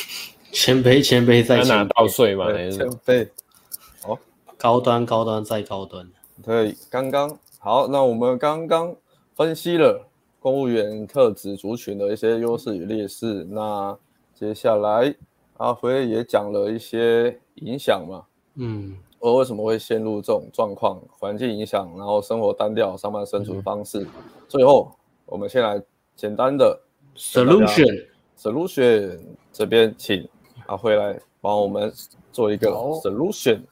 [0.52, 3.28] 谦卑，谦卑再谦卑，倒税嘛，谦卑。
[4.56, 6.04] 高端，高端再高端。
[6.42, 8.92] 对，刚刚好，那我们刚刚
[9.36, 10.04] 分析了
[10.40, 13.44] 公务员特质族群的一些优势与劣势。
[13.44, 13.96] 那
[14.38, 15.12] 接下来
[15.56, 18.22] 阿辉也讲了一些影响嘛，
[18.54, 21.02] 嗯，我为什么会陷入这种状况？
[21.18, 23.98] 环境影响，然后生活单调，上班生存方式。
[24.04, 24.08] 嗯、
[24.46, 24.92] 最后，
[25.26, 25.82] 我们先来
[26.14, 26.80] 简单的
[27.16, 28.06] solution
[28.38, 29.18] solution
[29.52, 30.28] 这边，请
[30.66, 31.92] 阿辉来帮我们
[32.30, 32.70] 做一个
[33.02, 33.62] solution。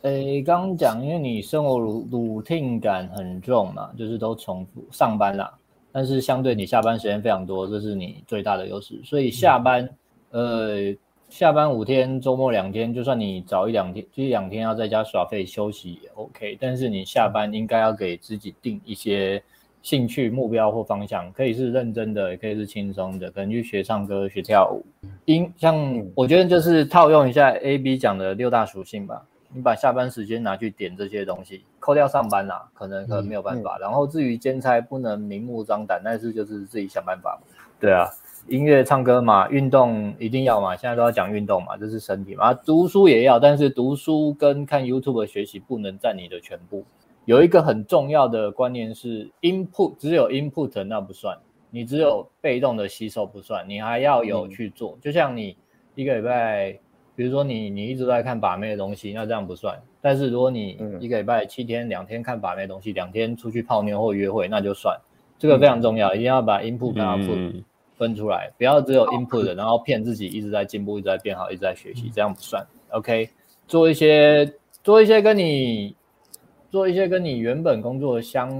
[0.00, 5.58] 诶，刚刚讲，因为你生活 routine 感很重嘛，就是都重复上班啦，
[5.92, 9.00] 但是相对你下班时间非常多，这是你最大的优势。
[9.04, 9.88] 所以下班，
[10.30, 10.94] 呃，
[11.28, 16.56] 下班五天，周末两天，就算你早一两天，就一两天要在家耍废休息也 OK。
[16.60, 19.42] 但是你下班应该要给自己定一些
[19.82, 24.84] 兴趣目标或方向，可以是认真的，也可以是轻松的，可能去学唱歌、学跳舞。
[25.24, 29.26] 因像我觉得就是套用一下 A B 讲的六大属性吧。
[29.52, 33.76] 你把下班时间拿去点这些东西，扣掉上班啦，可能可能没有办法。
[33.76, 37.36] 嗯嗯、然后至于兼差，不能明目张胆，但是就是自己想办法。
[37.80, 38.06] 对啊，
[38.46, 42.54] 音乐、唱歌嘛，运动一定要嘛，现在都要讲运动嘛，这是身体嘛。
[42.54, 46.84] 读书也要，但是读书跟看 YouTube 学习不能占你的全部。
[47.24, 51.36] 有一个很重要的观念是，input 只有 input 那不算，
[51.70, 54.92] 你只有被动的吸收不算，你还要有去做。
[54.92, 55.56] 嗯、就像你
[55.96, 56.78] 一个礼拜。
[57.20, 59.78] 比如说你你一直在看把妹的东西，那这样不算。
[60.00, 64.98] 但是如果你一个礼拜七天两天看把妹的东西，两天出去泡妞或约会，那就算。
[65.38, 67.62] 这个非常重要，一定要把 input 跟 output
[67.98, 72.66] 分出来，不要只有 input，然后骗自己一直在进步，一直在变好，一直在学习，这样不算。
[72.88, 73.28] OK，
[73.68, 74.50] 做一些
[74.82, 75.94] 做一些跟你
[76.70, 78.50] 做一些跟你原本工作相。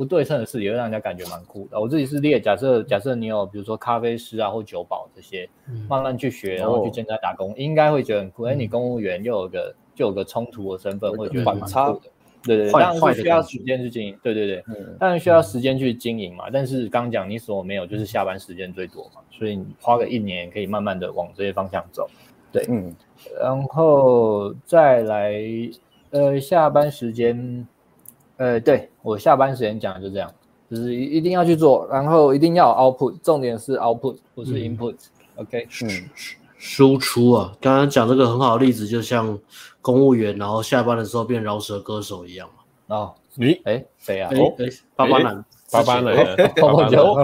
[0.00, 1.78] 不对称的事也会让人家感觉蛮酷的。
[1.78, 5.46] 我自己是列，假设假设你有比如说咖啡师啊或酒保这些，
[5.90, 8.44] 慢慢去学，然后去兼差打工，应该会觉得很酷。
[8.44, 12.00] 哎，你公务员又有个就有个冲突的身份，会觉得蛮酷的。
[12.42, 14.18] 对对，当然是需要时间去经营。
[14.22, 14.64] 对对对，
[14.98, 16.46] 当然需要时间去经营嘛。
[16.50, 22.08] 但是刚讲你所没有就是下班时间最多嘛，所以你花个一年可以慢慢的往这些方向走。
[22.50, 22.90] 对，嗯，
[23.38, 25.34] 然后再来，
[26.08, 27.68] 呃，下班时间。
[28.38, 30.32] 呃，对，我下班时间讲的就这样，
[30.70, 34.94] 就是一一定要去做，然后一定要 output，重点是 output，不是 input。
[35.36, 35.88] 嗯、OK，嗯，
[36.58, 39.38] 输出啊，刚刚讲这个很好的例子，就像
[39.80, 42.96] 公务员，然后下班的时候变饶舌歌手一样嘛。
[42.96, 44.30] 哦，你，哎，谁啊？
[44.34, 47.16] 哦，哎，巴巴男，八八男，泡泡酒，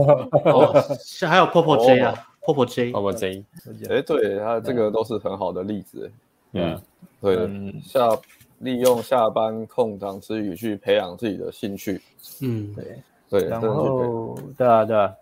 [1.05, 3.45] 像 还有泡泡 J 啊，泡泡 J，泡泡 J，
[3.91, 6.11] 哎，对，他这个都是很好的例子。
[6.53, 6.81] 嗯，
[7.21, 7.37] 对，
[7.85, 8.09] 下。
[8.61, 12.01] 利用下班空档之余去培养自己的兴趣，
[12.41, 15.15] 嗯，对对，然后对啊对啊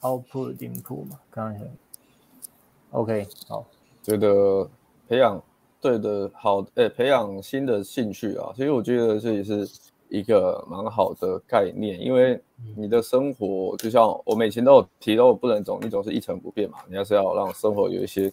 [0.00, 1.68] ，output input 嘛，刚刚讲
[2.92, 3.66] ，OK，好，
[4.02, 4.68] 觉得
[5.08, 5.42] 培养
[5.80, 9.68] 对的好，诶，培养新的兴趣啊，其实我觉得这也是
[10.08, 12.40] 一个蛮好的概念，因为
[12.76, 18.32] 你的生活就像我以前都有提到，不能总你总是一成不变嘛，你还是要让生活有一些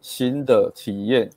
[0.00, 1.28] 新的体验。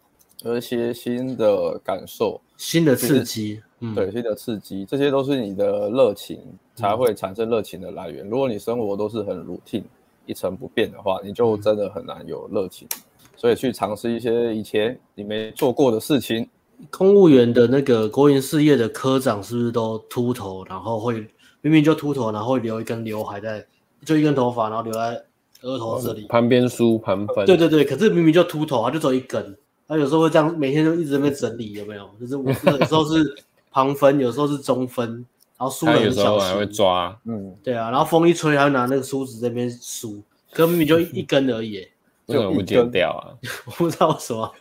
[0.46, 6.40] 有一些新的感受，新的刺激，嗯，对，新的刺激，这些都是你的热情
[6.76, 8.24] 才会产生热情的来源。
[8.28, 9.84] 嗯、如果你生活都是很 routine
[10.28, 12.88] 一成不变的话，你就真的很难有热情。
[12.96, 13.02] 嗯、
[13.36, 16.48] 所以去尝试一些以前你没做过的事情。
[16.92, 20.64] 公务员的那个国营事业的科长是不是都秃头？
[20.66, 21.26] 然后会
[21.62, 23.66] 明明就秃头，然后会留一根刘海在，
[24.06, 25.24] 就一根头发，然后留在
[25.62, 26.28] 额头这里。
[26.28, 27.46] 旁边梳旁分。
[27.48, 29.58] 对对对，可是明明就秃头啊，就只有一根。
[29.88, 32.10] 他有时候会这样，每天都一直在那边整理，有没有？
[32.20, 33.36] 就是我有时候是
[33.72, 35.26] 旁分，有时候是中分，
[35.58, 36.18] 然后梳的很小心。
[36.18, 37.90] 有时候还会抓，嗯，对啊。
[37.92, 40.22] 然后风一吹，还会拿那个梳子在那边梳，
[40.52, 41.88] 可明明就一根而已，
[42.28, 43.34] 为什么不剪掉啊？
[43.66, 44.52] 我不知道为什么。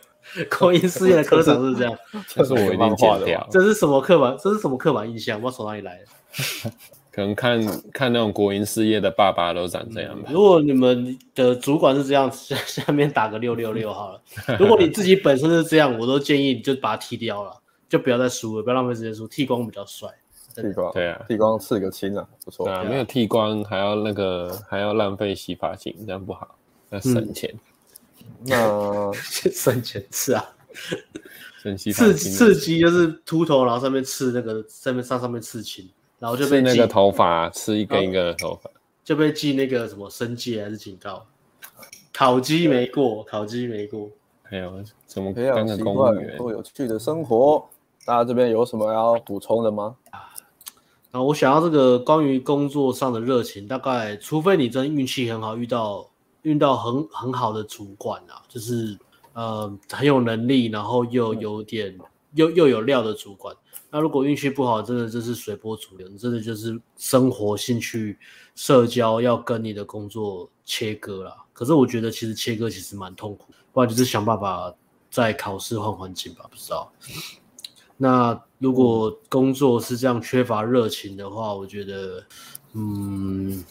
[0.49, 1.97] 口音事业的科长是这样，
[2.27, 3.47] 这是我一定剪掉。
[3.51, 4.35] 这是什么刻板？
[4.41, 5.39] 这是什么刻板印象？
[5.41, 6.71] 我从哪里来的？
[7.15, 10.29] 可能看看那种国营事业的爸爸都长这样吧。
[10.33, 14.21] 如果你们的主管是这样，下下面打个六六六好了。
[14.59, 17.55] 如果你自己本身是这样，我都建议你就把它剃掉了，
[17.87, 20.09] 就不要再梳了，不要浪费时间梳，剃光比较帅。
[20.55, 22.65] 剃光，对啊，剃光刺个青啊，不错。
[22.65, 26.57] 对啊，没有剃光还要那个还要浪费洗发精，这样不好，
[26.89, 27.49] 要省钱。
[28.45, 30.45] 那 省钱是啊，
[31.93, 35.89] 刺刺激就是秃头，然后上面刺那个上面上上面刺青。
[36.19, 38.69] 然后就被那个头发吃一根一根的头发，
[39.03, 41.25] 就被记那个什么申诫还是警告，
[42.13, 44.09] 考绩没过，考绩没过。
[44.43, 47.67] 还有怎么培养公务员多有趣的生活？
[48.05, 49.95] 大家这边有什么要补充的吗？
[51.11, 56.07] 然后我想要这个关于工作上的热情，大概除非你真运气很好，遇到
[56.43, 58.97] 遇到很很好的主管啊，就是
[59.33, 63.55] 呃很有能力，然后又有点、嗯、又又有料的主管。
[63.91, 68.17] 那如果运气不好，真的就是随波逐流，真的就是生活、兴趣、
[68.53, 71.33] 社交要跟你的工作切割了。
[71.53, 74.73] 可是我觉得其实切割其实蛮痛苦，不然就是想办法
[75.09, 76.91] 在考试换环境吧，不知道。
[77.95, 82.21] 那如果工作是这样缺乏热情的话，我觉得，
[82.73, 83.63] 嗯，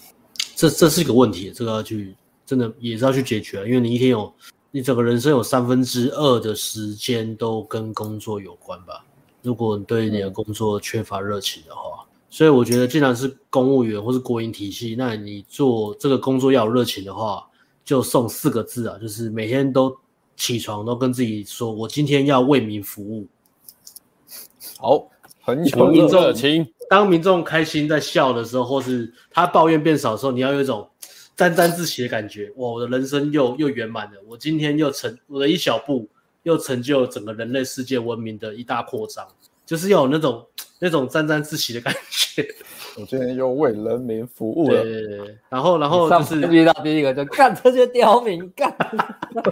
[0.56, 4.32] 这这是一个问题，这个要去真的也是要去解决，因为你一天有，
[4.70, 9.04] 你整个人生有三分之二的时间都跟工作有关吧。
[9.44, 17.46] 如果你对你的工作缺乏热情的话，嗯、所以我觉得，既然是公务员或是国营体系，那你做这个工作要有热情的话，
[17.84, 19.94] 就送四个字啊，就是每天都
[20.34, 23.28] 起床都跟自己说，我今天要为民服务。
[24.78, 25.06] 好，
[25.42, 26.66] 很有热情。
[26.88, 30.88] 当民众开心在笑的时候，或是他抱怨变少的时候，你要有一种
[31.36, 32.50] 沾沾自喜的感觉。
[32.56, 36.08] 哇，我的人生又又圆满了，我今天又成我的一小步，
[36.44, 39.26] 又成就整个人类世界文明的一大扩张。
[39.66, 40.46] 就是要有那种
[40.78, 42.46] 那种沾沾自喜的感觉。
[42.98, 44.82] 我今天又为人民服务了。
[44.82, 45.38] 对对对。
[45.48, 48.70] 然后然后就是遇到第一个就干这些刁民干，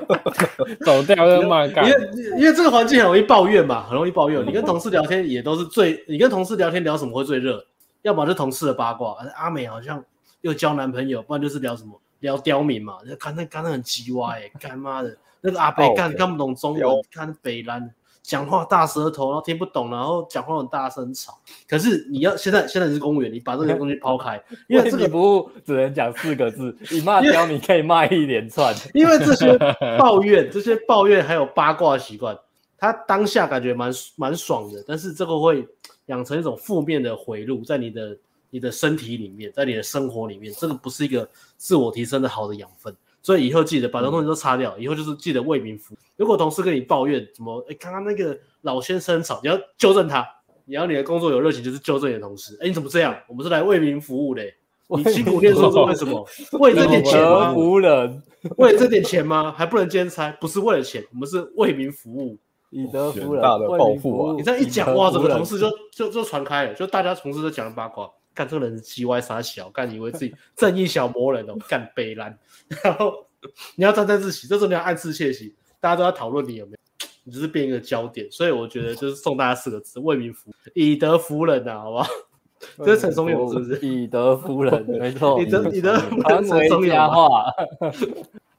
[0.85, 1.87] 走掉就骂干。
[1.89, 4.45] 因为因为这个环境很容易抱怨嘛，很容易抱怨。
[4.47, 7.65] 你跟同事聊天也都是最，你跟同事聊天聊什么会最热？
[8.03, 10.05] 要么就同事的八卦，阿美好像
[10.43, 12.99] 又交男朋友，不然就是聊什么聊刁民嘛。
[13.19, 17.93] 看那刚刚很鸡歪，哎，干妈的那个阿北干看不懂中文，看北兰。
[18.23, 21.37] 讲话大舌头，然后听不懂，然后讲话很大声吵。
[21.69, 24.41] 可是你要现在现在你是公务员，你把这个东西抛开，
[24.71, 28.73] 因为这个服务只能讲四个字，你骂刁你可以骂一连串。
[28.95, 29.59] 因为这些
[29.99, 32.39] 抱怨， 这些抱怨还有八卦习惯，
[32.79, 35.67] 他当下感觉蛮蛮爽的，但是这个会
[36.07, 38.17] 养成一种负面的回路，在你的
[38.51, 42.95] 你的身体里面，在你的生活里面，这个不是一个自我提升的好的养分。
[43.23, 45.99] 所以以后记得把这东西都擦掉，以后就是记得为民服务。
[46.17, 50.27] 如果同事跟你抱怨怎么，哎，刚刚那个老先生吵，你要纠正他。
[50.65, 52.57] 你要你的工作有热情，就是纠正你的同事。
[52.61, 53.17] 哎，你怎么这样？
[53.29, 54.43] 我们是来为民服务的。
[54.89, 56.29] 你辛苦念书是为什么？
[56.61, 57.53] 为这点钱吗？
[57.53, 58.23] 服人，
[58.59, 59.53] 为这点钱吗？
[59.57, 60.31] 还不能兼差？
[60.41, 62.39] 不是为了钱，我们是为民服务。
[62.71, 64.35] 以德服人，大的抱负啊！
[64.37, 68.09] 你这样一讲，哇，整个同事就就就传开了，就大家同事都讲八卦。
[68.33, 72.39] 干这个人是鸡歪傻小，干以为自己正义小魔人哦，干北烂，
[72.83, 73.27] 然后。
[73.75, 78.25] 你要沾沾自喜，这时候你要暗自窃喜，大家都在讨论你有没有，你就是变一个焦点。
[78.31, 82.09] 所以我觉得就是送大家四个字：为民服务，以德服人呐，好不好？
[82.87, 83.85] 这是陈松勇是不是？
[83.85, 85.43] 以德服人，没错。
[85.43, 87.47] 以德以德传回家话，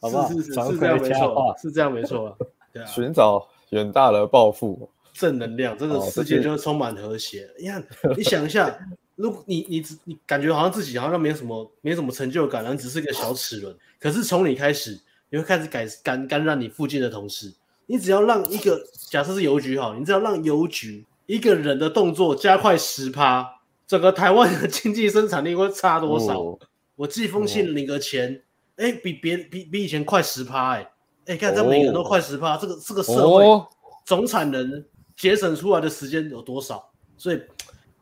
[0.02, 0.28] 好不好？
[0.28, 2.38] 是是是，是这样没错，是这样没错。
[2.74, 7.50] 对啊，寻找远大的抱负，正能量，这个世界就会充满和谐。
[7.58, 7.82] 你看，
[8.18, 8.78] 你想一下。
[9.24, 13.74] 如果你你你感觉好像自己好像没什么没什么成就感，然后只是个小齿轮。
[13.98, 15.00] 可是从你开始，
[15.30, 17.50] 你会开始感感感染你附近的同事。
[17.86, 18.78] 你只要让一个
[19.10, 23.50] 假设是邮局好，你只要让邮局一个人的动作加快十趴，
[23.88, 26.42] 整个台湾的经济生产力会差多少？
[26.42, 26.60] 哦、
[26.98, 28.44] 我寄封信领个钱，
[28.76, 30.92] 哎、哦，比别比比以前快十趴，哎
[31.28, 33.46] 哎，看这每个人都快十趴，这个这个社会
[34.04, 34.84] 总产能
[35.16, 36.92] 节省出来的时间有多少？
[37.16, 37.40] 所以。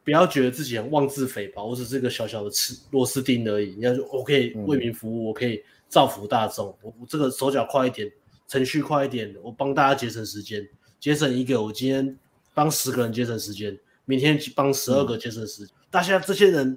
[0.04, 3.76] 不要觉得自己很妄自菲薄，我只是个小小的吃螺丝钉而已。
[3.78, 8.12] 你要说我可以为民服务，嗯、我可以造福大众，我我这个手脚快一点，
[8.48, 10.68] 程序快一点，我帮大家节省时间，
[11.00, 12.18] 节省一个，我今天
[12.56, 15.76] 帮十个人节省时间，明天帮十二个节省时间。
[15.76, 16.76] 嗯、大家这些人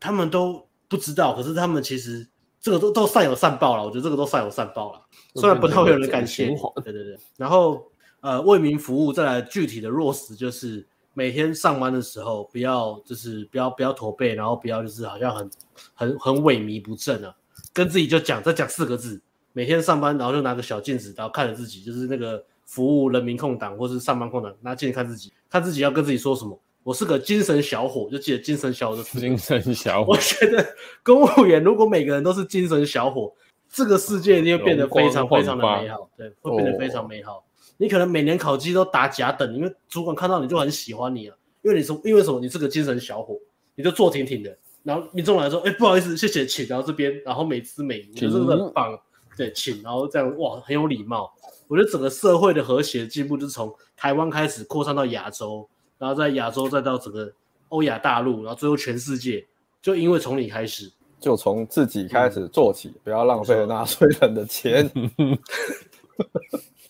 [0.00, 2.26] 他们都不知道，可是他们其实
[2.62, 3.84] 这个都都善有善报了。
[3.84, 5.02] 我觉得这个都善有善报了，
[5.34, 6.46] 虽然不太会有人感谢。
[6.82, 7.84] 对对对，然后
[8.20, 10.86] 呃为民服务，再来具体的落实就是。
[11.18, 15.50] 每天上班的时候，不要就是不要不要驼背，然后不要就是好像很
[15.92, 17.34] 很很萎靡不振啊，
[17.72, 19.20] 跟自己就讲再讲四个字，
[19.52, 30.12] 每天上班然后就拿个小镜子，然后看着自己，就是那个服务人民空档或是上班空档，拿镜子看自己，看自己要跟自己说什么，我是个精神小伙，就记得精神小伙的精神小伙。
[30.14, 30.64] 我觉得
[31.02, 33.34] 公务员如果每个人都是精神小伙，
[33.68, 37.44] 这个世界一定会变得非常非常的美好，对，会变得非常美好。
[37.78, 42.38] 你可能每年考绩都打甲等，因为主管看到你就很喜欢你了，因为你是因为什么？
[42.40, 43.38] 你是个精神小伙，
[43.74, 44.54] 你就坐挺挺的。
[44.82, 46.66] 然后民众来说，哎，不好意思，谢谢，请。
[46.66, 48.98] 然后这边，然后美姿美仪，真的很棒。
[49.36, 49.82] 对，请。
[49.82, 51.32] 然后这样，哇，很有礼貌。
[51.68, 55.68] 我觉得整个社会的和谐进步，就是从台湾开始扩散到亚洲，
[55.98, 57.32] 然后在亚洲再到整个
[57.68, 59.46] 欧亚大陆，然后最后全世界，
[59.80, 64.90] 就因为从你开始，就从自己开始做起，嗯、不要浪费纳税人的钱。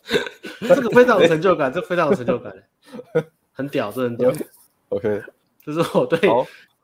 [0.61, 2.53] 这个非常有成就感，这非常有成就感，
[3.53, 4.33] 很屌，这很屌。
[4.91, 5.23] OK，
[5.65, 6.19] 这是我对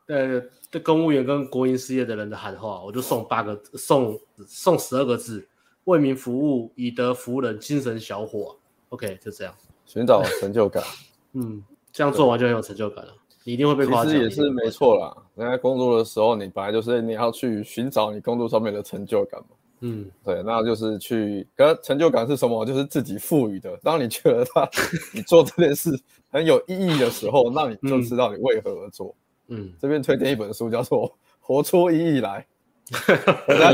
[0.07, 5.47] 呃对公务员跟国营事业的人的喊话，我就送八个，送送十二个字：
[5.85, 8.55] 为民服务，以德服人，精神小伙。
[8.89, 9.53] OK，就这样，
[9.85, 10.83] 寻找成就感。
[11.33, 13.11] 嗯，这样做完就很有成就感了，
[13.43, 14.13] 你一定会被夸奖。
[14.13, 19.47] 其实也是没错啦，人在工作的时候，你本来就是你要去寻找你工作上面的成就感嘛。
[19.87, 22.65] 嗯，对，那就是去，跟成就感是什么？
[22.65, 23.77] 就是自己赋予的。
[23.83, 24.67] 当你觉得他，
[25.13, 25.91] 你做这件事
[26.31, 29.15] 很有意义的时候，那你就知道你为何而做。
[29.49, 31.07] 嗯，这边推荐一本书，叫做
[31.39, 32.43] 《活出意义来》。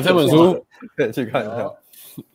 [0.03, 0.65] 这本书
[0.97, 1.71] 可以去看一下。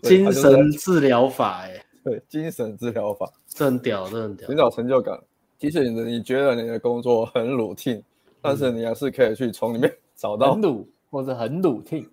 [0.01, 4.47] 精神治疗法，哎，对，精神治疗法，真屌，真屌。
[4.49, 5.21] 寻找成就感，
[5.59, 8.03] 即使你你觉得你的工作很 routine，
[8.41, 12.07] 但是你还是可以去从里面 找到很鲁或者很鲁听，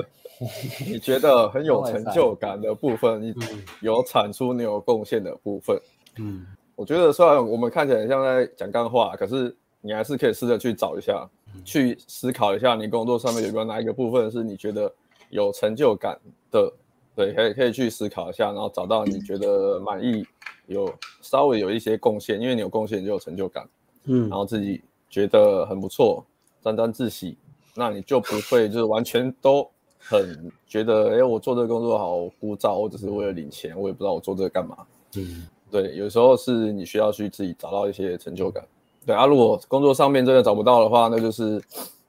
[0.88, 3.34] 你觉得很有成就感的部分，你
[3.82, 5.78] 有产出、你有贡献的部分。
[6.18, 11.28] 嗯，我觉得虽然我们看起来像在讲干话，可是你还是可以试着去找一下，
[11.66, 14.90] 去思考一下，你工作上面有没有哪一个部分是你觉得
[15.28, 16.18] 有成就感
[16.50, 16.72] 的。
[17.14, 20.24] 对，可以可以去思考一下，然后找到你觉得满意，
[20.66, 20.90] 有
[21.20, 23.68] 稍微有一些贡献，因为你有贡献就有成就感，
[24.04, 24.80] 嗯，然后自己
[25.10, 26.24] 觉得很不错，
[26.62, 27.36] 沾沾自喜，
[27.76, 29.68] 那你就不会就是完全都
[29.98, 34.76] 很觉得，哎，我做这个工作好枯燥，我只是为了领钱，我也不知道我做这个干嘛，
[35.16, 38.64] 嗯，对，有时候是你需要去自己找到一些成就感，
[39.04, 41.62] 对啊，如果工作上面真的找不到的话，那就是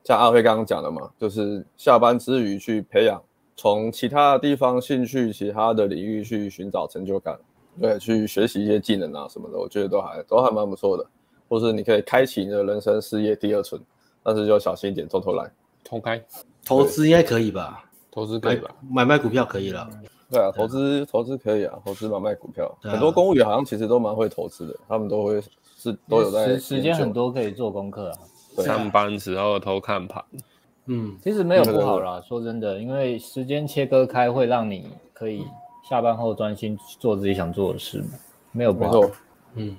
[0.03, 3.21] 像阿辉刚刚讲的嘛，就是下班之余去培养。
[3.59, 7.35] 从其他的地方兴趣、其他的领域去寻找成就感，
[7.81, 11.03] 对，去学习一些技能啊什么的，我觉得都还都还蛮不错的。
[11.49, 13.81] 或是你可以开启你的人生事业第二春，
[14.27, 15.49] 但是就小心一点，偷偷来。
[15.85, 16.21] 偷开，
[16.65, 17.85] 投资应该可以吧？
[18.11, 18.69] 投资可以吧？
[18.81, 19.89] 买买卖股票可以了。
[20.29, 25.41] 对啊，投资投资可以啊，投资买卖股票，啊、很多公务员好像其实都蛮会投资的，他们都会
[25.77, 28.19] 是都有在时时间很多可以做功课啊。
[28.57, 30.21] 啊，上班时候偷看盘。
[30.87, 32.21] 嗯，其实没有不好啦。
[32.27, 35.45] 说真的，因为时间切割开，会让你可以
[35.89, 38.09] 下班后专心做自己想做的事嘛，
[38.51, 39.09] 没有不好。
[39.55, 39.77] 嗯，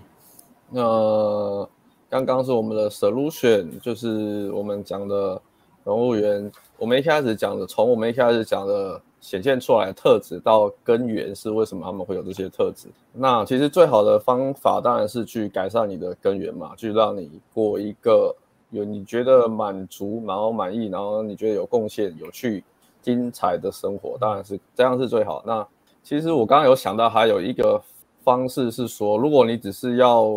[0.71, 1.69] 那
[2.11, 5.41] 刚刚是我们的 solution，就是我们讲的
[5.85, 12.89] 公务员，我们一开始讲的，从我们一开始讲的显现出来的特质到根源是为什么他们会有这些特质。
[13.13, 18.35] 那其实最好的方法当然是去改善你的根源嘛，去让你过一个。
[18.71, 22.63] 有你觉得满足，然后满意，然后你觉得有贡献、有趣、
[23.01, 25.43] 精彩的生活，当然是这样是最好。
[25.47, 25.67] 那
[26.03, 27.81] 其实我刚刚有想到，还有一个
[28.23, 30.29] 方式是说，如果你只是要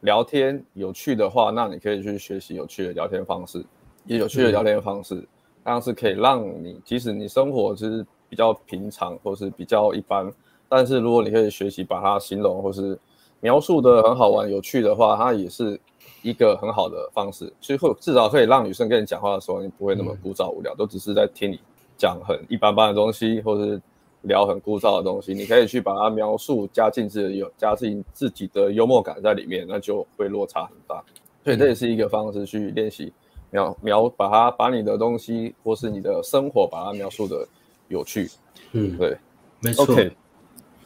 [0.00, 3.64] 聊天有趣的话，那你可以去学习有趣的聊天方式，
[4.04, 5.16] 也有趣的聊天方式，
[5.62, 10.32] 当然是可以让你，即使你生活就是比较平常或是比较一般，
[10.68, 12.98] 但是如果你可以学习把它形容或是
[13.40, 15.80] 描述的很好玩、有趣的话，它也是。
[16.22, 21.58] 一个很好的方式，所以会至少可以让女生跟你讲话的时候，你不会那么枯燥无聊，嗯、都只是在听你
[21.96, 23.82] 讲很一般般的东西，或者是
[24.22, 25.32] 聊很枯燥的东西。
[25.34, 31.02] 你可以去把它描述，加进自己的有加进自己的幽默感在里面，那就会落差很大。
[31.44, 33.12] 所以这也是一个方式去练习
[33.50, 37.46] 描描，把它把你的东西或是你的生活把它描述的
[37.88, 38.28] 有趣。
[38.72, 39.16] 嗯，对，
[39.60, 39.86] 没错。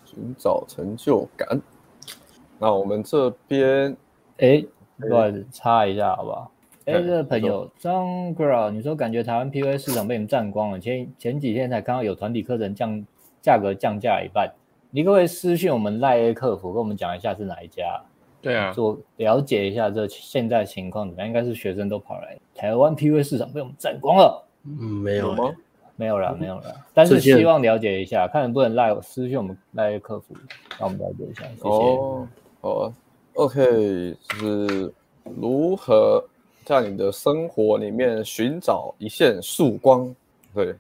[0.05, 1.61] 寻找成就感。
[2.59, 3.97] 那我们这边，
[4.39, 4.65] 哎。
[4.97, 6.53] 不好意思，插一下好不好？
[6.85, 8.07] 哎，这个朋友张
[8.37, 10.79] girl，你说感觉台湾 PUA 市场被你们占光了。
[10.79, 13.05] 前前几天才看到有团体课程降
[13.45, 14.51] 价格降价一半，
[14.91, 18.01] 你可不可以私信我们赖 A 客服跟我们讲一下是哪一家？
[18.41, 21.29] 对啊，做了解一下这现在情况怎么样？
[21.29, 24.43] 应该是学生都跑来台湾 PUA 市场被我们占光了。
[24.65, 25.55] 嗯，没有吗？
[25.97, 26.75] 没有了，没有了。
[26.95, 30.35] 但是希望了解一下，看能不能赖私信我们赖 A 客服，
[30.81, 31.43] 让我们了解一下。
[31.43, 31.69] 谢谢。
[31.69, 32.27] 哦，
[32.63, 32.93] 好啊。
[33.35, 34.93] OK，就是
[35.37, 36.25] 如何
[36.65, 40.15] 在你的生活里面寻找一线曙光？
[40.55, 40.75] 对，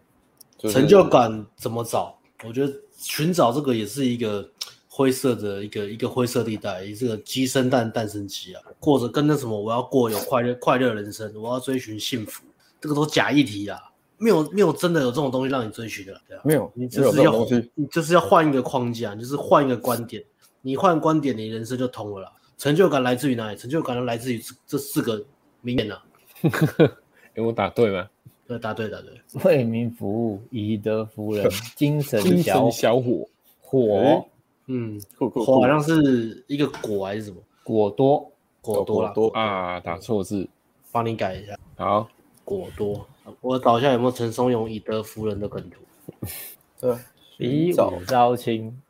[0.57, 2.17] 就是、成就感怎么找？
[2.47, 4.49] 我觉得寻找这个也是一个
[4.89, 8.63] 灰色的一个一个灰色地带，也是个鸡生蛋，蛋生鸡啊。
[8.81, 12.45] 或者跟那什么，我要过有快乐快乐人生，我要追寻幸福，
[12.81, 13.79] 这个都假议题啊，
[14.19, 20.23] 没有没有真的有这种东西让你追寻的，对啊，没有，你就是要你就是要换一个框架，就是换一个观点，
[20.63, 22.33] 你换观点，你人生就通了啦。
[22.57, 23.57] 成就感来自于哪里？
[23.57, 25.25] 成就感来自于这这四个
[25.61, 26.05] 名言呢、啊？
[27.35, 28.09] 哎，我答对吗？
[28.47, 29.11] 对，答对，答对。
[29.45, 33.29] 为民服务，以德服人， 精神精神小伙，
[33.61, 34.25] 火，
[34.67, 37.37] 嗯，火好像是一个果还是什么？
[37.63, 38.31] 果多，
[38.61, 40.49] 果多啦，多啊，打错字，
[40.93, 41.59] 帮你改一下。
[41.77, 42.09] 好，
[42.45, 43.07] 果多，
[43.41, 45.81] 我找一下有没有陈松勇以德服人的梗图。
[46.81, 46.97] 对，
[47.39, 48.81] 比武招亲。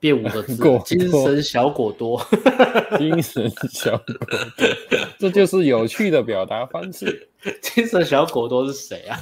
[0.00, 2.20] 变五个字，精神小果多，
[2.98, 4.28] 精神小果多，
[5.18, 7.28] 这就是有趣的表达方式。
[7.62, 9.18] 精神小果多是谁啊？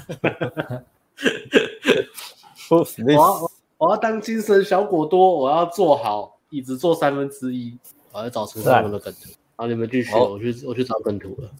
[2.69, 7.77] 我要我要当精神小果多，我要做好，椅子坐三分之一。
[8.13, 11.51] 我要找陈松勇的梗图，好，你们继续，我去我去找梗图了。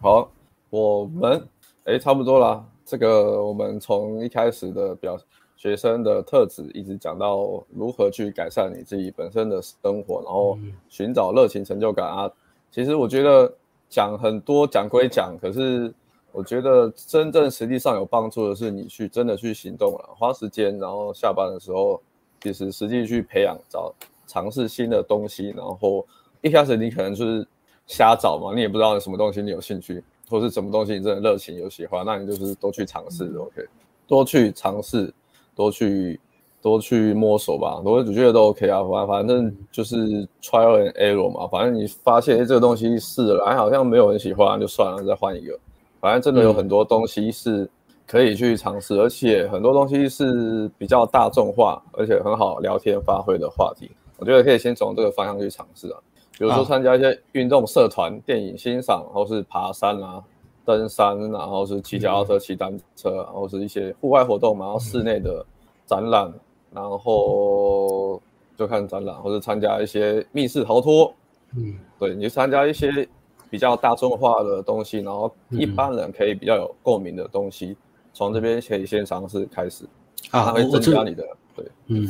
[0.00, 0.30] 好，
[0.68, 1.48] 我们
[1.84, 2.62] 哎、欸，差不多啦。
[2.92, 5.18] 这个我们从一开始的表。
[5.54, 10.58] 学生的特质一直讲到如何去改善你自己本身的生活，然后
[10.88, 12.28] 寻找热情成就感啊。
[12.72, 13.54] 其实我觉得
[13.88, 15.94] 讲很多讲归讲，可是
[16.32, 22.02] 我觉得真正实际上有帮助的是你去真的去行动了，花时间，然后下班的时候
[22.40, 23.94] 其实实际去培养，找
[24.26, 26.04] 尝试新的东西，然后
[26.40, 27.46] 一开始你可能就是
[27.86, 30.02] 瞎找嘛，你也不知道什么东西你有兴趣，
[30.32, 33.62] 或是什么东西你真的热情有喜欢，那你就是多去尝试，OK，
[34.06, 35.12] 多去尝试，
[35.54, 36.18] 多去
[36.62, 45.58] 多去摸索吧，我觉得都 OK 啊，反反正就是 trial and error 嘛，反正你发现这个东西试了，哎，好像没有人喜欢，就算了，再换一个，
[46.00, 47.68] 反正真的有很多东西是
[48.06, 53.90] 可以去尝试，而且很多东西是比较大众化，而且很好聊天发挥的话题。
[54.18, 55.98] 我觉得可以先从这个方向去尝试啊，
[56.42, 60.20] 比如说参加一些运动社团、电影欣赏，或是爬山啊、
[60.64, 65.46] 登山，然后是骑脚踏车、骑单车，然后是一些户外活动嘛，然后室内的
[65.86, 66.32] 展览，
[66.72, 68.20] 然后
[68.56, 71.14] 就看展览，或者参加一些密室逃脱。
[71.56, 73.08] 嗯，对，你参加一些
[73.48, 77.76] 比较大众化的东西，然后一般人可以比较有共鸣的东西，
[78.12, 79.84] 从这边可以先尝试开始，
[80.32, 81.24] 啊，会增加你的
[81.54, 82.08] 对，嗯。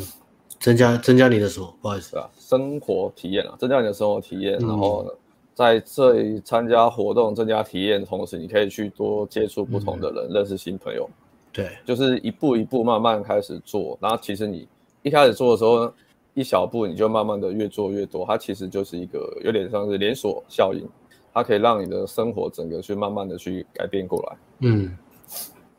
[0.62, 1.74] 增加增加你的什么？
[1.82, 4.56] 不好意思啊，生活体验啊，增加你的生活体验。
[4.60, 5.12] 嗯、然后
[5.55, 11.10] 在这里参加活动，增加体验的同时，你可以去多接触不同的人，嗯、认识新朋友。
[11.52, 13.98] 对，就是一步一步慢慢开始做。
[14.01, 14.68] 然后其实你
[15.02, 15.93] 一开始做的时候，
[16.32, 18.24] 一小步你就慢慢的越做越多。
[18.24, 20.89] 它其实就是一个有点像是连锁效应，
[21.34, 24.36] 它可以让你的生活整个去慢慢的去改变过来。
[24.60, 24.97] 嗯，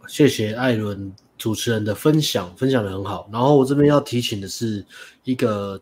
[0.10, 1.10] 谢谢艾伦。
[1.44, 4.86] 主持人的分享分享的很好，然后我这边要提醒的是
[5.26, 5.82] 一个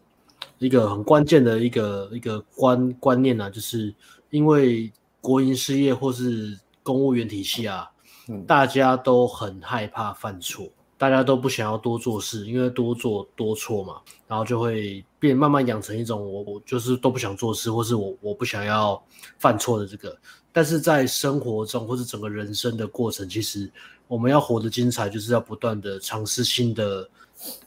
[0.57, 3.93] 一个很关键的一个一个观观念啊，就是
[4.31, 7.87] 因为国营事业或是公务员体系啊，
[8.27, 10.67] 嗯，大家都很害怕犯错，
[10.97, 18.99] 大家都不想要多做事，因为多做多错嘛，然后就会变慢慢养成一种我我就是都不想做事，或是我我不想要
[19.37, 20.17] 犯错的这个，
[20.51, 23.71] 但是在生活中或是整个人生的过程，其实。
[24.11, 27.09] 我们要活得精彩，就是要不断的尝试新的，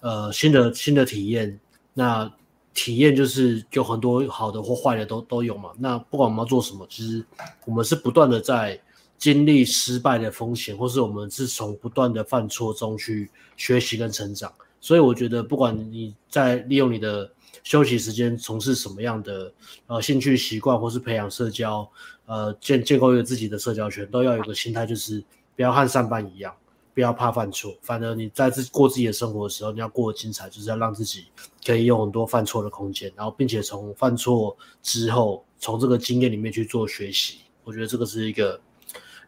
[0.01, 1.59] 呃，新的新的体验。
[1.95, 2.31] 那
[2.75, 5.71] 体验就是有很多好的或坏的都都有嘛。
[5.79, 7.25] 那不管我们要做什么，其实
[7.65, 8.79] 我们是不断的在
[9.17, 14.53] 经历失败的风险，或是我们是从不断的犯错中去学习跟成长。
[14.83, 19.51] 所以我觉得，不管你在利用你的休息时间从事什么样的
[19.87, 21.91] 呃兴趣习惯，或是培养社交，
[22.27, 25.25] 呃建建构一个自己的社交圈，都要有个心态，就是。
[25.57, 26.55] 不要和上班一样，
[26.95, 27.75] 不要怕犯错。
[27.83, 31.27] 反而你在自过自己的生活的时候，你要过得精彩，就是要让自己
[31.65, 37.39] 可以有很多犯错的空间，然后并且从犯错之后，从这个经验里面去做学习。
[37.65, 38.61] 我觉得这个是一个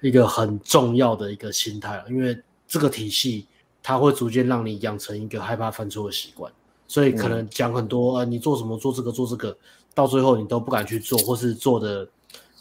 [0.01, 2.39] 一个很重要的一个心态，因为
[2.69, 3.47] 这个体系
[3.83, 6.53] 它会逐渐让你养成一个害怕犯错的习惯。
[6.89, 9.57] 所以可能讲很多，呃，你做什么做这个做这个，
[9.95, 12.09] 到最后你都不敢去做，或是做的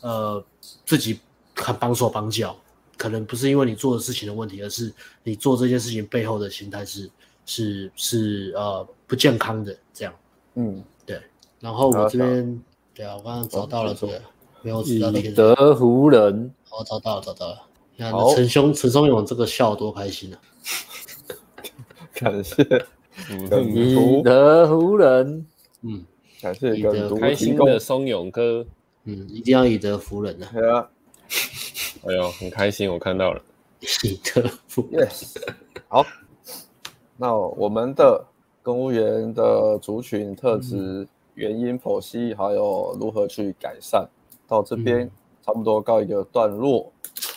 [0.02, 0.44] 呃
[0.86, 1.20] 自己
[1.56, 2.56] 很绑手绑脚。
[2.98, 4.94] 可能不是因为你做的事情的问题，而是
[5.24, 7.10] 你做这件事情背后的心态是
[7.46, 10.14] 是是呃不健康的这样。
[10.56, 11.22] 嗯，对。
[11.60, 12.64] 然后我这边
[12.94, 14.22] 对啊，我刚刚找到了这个，
[14.62, 15.30] 没有知道那个。
[15.30, 16.54] 以德服人。
[16.70, 17.62] 我找到了，找到了。
[17.96, 20.40] 你看陈兄陈松勇这个笑多开心啊！
[22.14, 22.64] 感谢。
[23.30, 25.46] 以德服人。
[25.82, 26.04] 嗯，
[26.42, 28.66] 感谢以德开心的松勇哥。
[29.06, 30.50] 嗯，一定要以德服人啊。
[30.54, 30.90] 对啊。
[32.08, 33.42] 哎呦，很开心，我看到了。
[34.04, 35.08] 以德服人。
[35.08, 35.38] Yes.
[35.88, 36.06] 好，
[37.18, 38.24] 那我们的
[38.62, 44.08] 公务员的族群特质、原因剖析，还有如何去改善，
[44.48, 45.10] 到这边
[45.42, 46.92] 差不多告一个段落。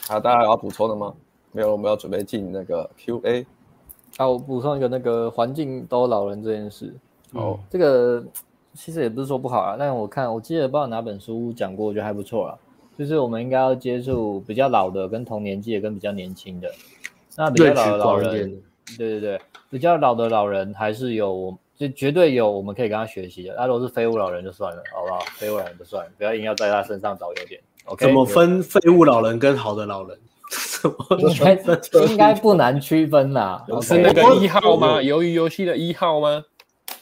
[0.07, 1.15] 还有大家有要补充的吗？
[1.53, 3.47] 没有，我们要准备进那个 Q&A。
[4.19, 6.95] 啊，我补充一个那个环境都老人这件事。
[7.33, 8.23] 哦，这个
[8.75, 12.59] 其实也不是说不好啊，但我看我记得不知道哪本书讲过，我觉得还不错啊。
[12.99, 16.69] 就是我们应该要接触比较老的，跟同年纪的，跟比较年轻的。
[17.37, 18.61] 那比较老的老人，
[18.99, 23.55] 对对对，比较老的老人还是有，就绝对有我们可以跟他学习的。
[23.57, 25.21] 那如果是废物老人就算了，好不好？
[25.37, 27.61] 废物老人就算了，不要硬要在他身上找优点。
[27.85, 28.05] OK？
[28.05, 30.19] 怎么分废物老人跟好的老人？
[31.19, 31.53] 应该
[32.09, 33.63] 应该不难区分呐。
[33.81, 34.99] 是那个一号吗？
[34.99, 36.45] 鱿鱼游戏的一号吗？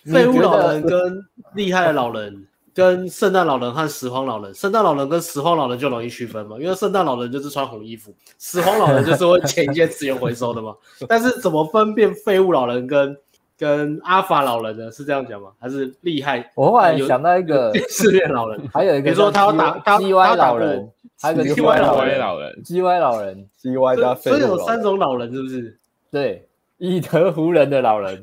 [0.05, 1.25] 废物老人跟
[1.55, 2.47] 厉害的老人。
[2.77, 10.77] 跟圣诞老人和拾荒老人，圣诞老人跟拾荒老人就容易区分嘛，因为圣诞老人就是穿红衣服，拾荒老人就是会捡一些资源回收的嘛。
[11.09, 13.17] 但是怎么分辨废物老人跟
[13.57, 14.93] 跟阿法老人呢？
[14.93, 15.53] 是这样讲吗？
[15.59, 16.53] 还是厉害？
[16.55, 20.93] 我后来想到一个试炼 老人，还有一个，比如说他要打他 G Y 老人，
[21.23, 24.35] 还有个 G Y 老人老人，G Y 老人，G Y 加废物。
[24.35, 25.79] 所以有三种老人是不是？
[26.11, 26.47] 对，
[26.77, 28.23] 以德服人的老人。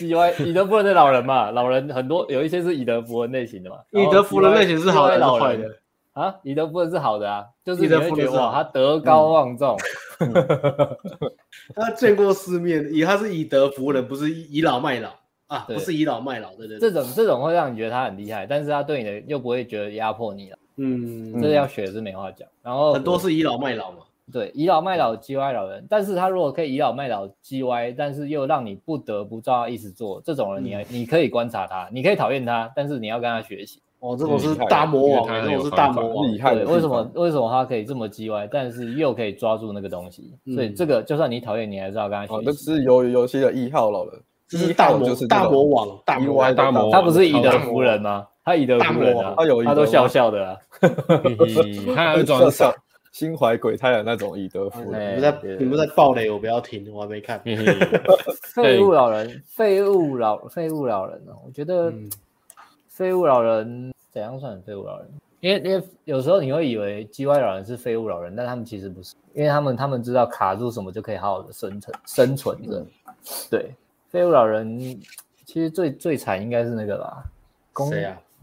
[0.00, 3.76] 以外，以德服人的老人嘛， 老人很多，有一些是以德服人类型的嘛。
[3.90, 5.70] 以德服人类型是好的，老人的
[6.12, 6.34] 啊？
[6.42, 9.76] 以德服人是好的啊，就是你会觉得哇，他德高望重，
[11.74, 15.10] 他见过世面，以他是以德服人，不是倚老卖老
[15.46, 16.78] 啊，不是倚老卖老，对对。
[16.78, 20.58] 这种这种会让你觉得他很厉害，但是他对你的又不会觉得压迫你了。
[20.76, 22.48] 嗯，这个要学是没话讲。
[22.62, 23.98] 然后很多是倚老卖老嘛。
[24.32, 33.80] 对，倚老卖老、叽歪老人，但是他如果可以倚老卖老、叽歪，但是又让你不得不照他意思做，这种人你、嗯、你可以观察他，你可以讨厌他，但是你要跟他学习。
[34.00, 36.54] 哦，这种是大魔王，这种是大魔王，厉害。
[36.54, 40.34] 对，为什么为什么他可以这么叽歪，但是又可以抓住那个东西？
[40.46, 42.34] 嗯、所以这个就算你讨厌，你还是要跟他学习。
[42.34, 46.90] 哦，那是鱿鱼游戏的一号老人，这是大魔大魔王，大魔王，大魔王。
[46.90, 48.26] 他不是以德服人吗？
[48.44, 50.56] 他以德服人啊，他有他都笑笑的啊，
[51.94, 52.74] 他还会装傻。
[53.14, 57.40] 心怀鬼胎的那种以德服人，你们在你们在暴雷，我不要听，我还没看。
[58.52, 61.92] 废物老人， 废物老废物老人哦，我觉得
[62.88, 65.08] 废物老人怎样算废物老人？
[65.38, 72.84] 因为因为有时候你会以为 G Y 老人是废物老人，但他们其实不是，因为他们他们知道卡住什么就可以好好的生存生存着。
[73.48, 73.70] 对，
[74.08, 74.76] 废物老人
[75.44, 77.24] 其实最最惨应该是那个吧？
[77.72, 77.92] 公？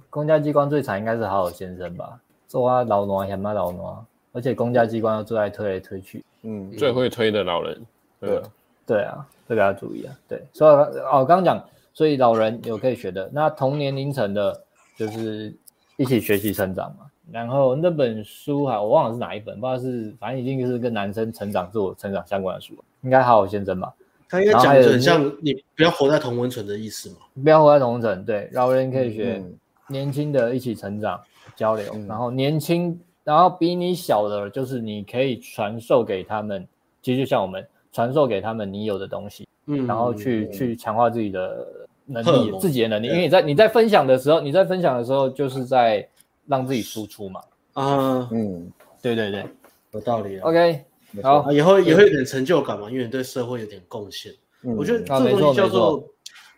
[0.09, 2.17] 公家机关最惨应该是好好先生吧？
[2.47, 4.05] 做啊老挪嫌嘛老挪。
[4.33, 7.81] 而且公家机关又最爱推来推去，嗯，最会推的老人，
[8.19, 8.41] 对，
[8.85, 10.17] 对啊，这个要注意啊。
[10.27, 10.71] 对，所以
[11.01, 11.61] 哦，刚刚讲，
[11.93, 14.63] 所以老人有可以学的，那同年龄层的，
[14.95, 15.53] 就是
[15.97, 17.07] 一起学习成长嘛。
[17.29, 23.93] 然后那本书哈，我忘了是哪一本，不知道是，反正已经是跟男生成长、自我成长相关的书，应该好好先生吧。
[24.29, 28.23] 他应该讲的很像你不要活在同温层的意思嘛，不要活在同温层。
[28.23, 29.43] 对，老人可以学，
[29.87, 31.19] 年轻的一起成长
[31.53, 32.97] 交流，然后年轻。
[33.23, 36.67] 然后比你小的，就是你可以传授给他们，
[37.03, 41.67] 其实就像我们传授给他们你有的东西，嗯，然后去、嗯、去强化自己的
[42.05, 46.07] 能力，自己的能力，因为你在你在分享的时候，你在分享的时候就是在
[46.47, 47.41] 让自己输出嘛，
[47.73, 48.71] 啊，嗯，
[49.03, 49.45] 对对对，
[49.91, 50.39] 有道理。
[50.39, 50.83] OK，
[51.21, 54.33] 好，以后也会有点成就感嘛，因为你对社会有点贡献。
[54.63, 56.03] 嗯、我觉得这个东西叫做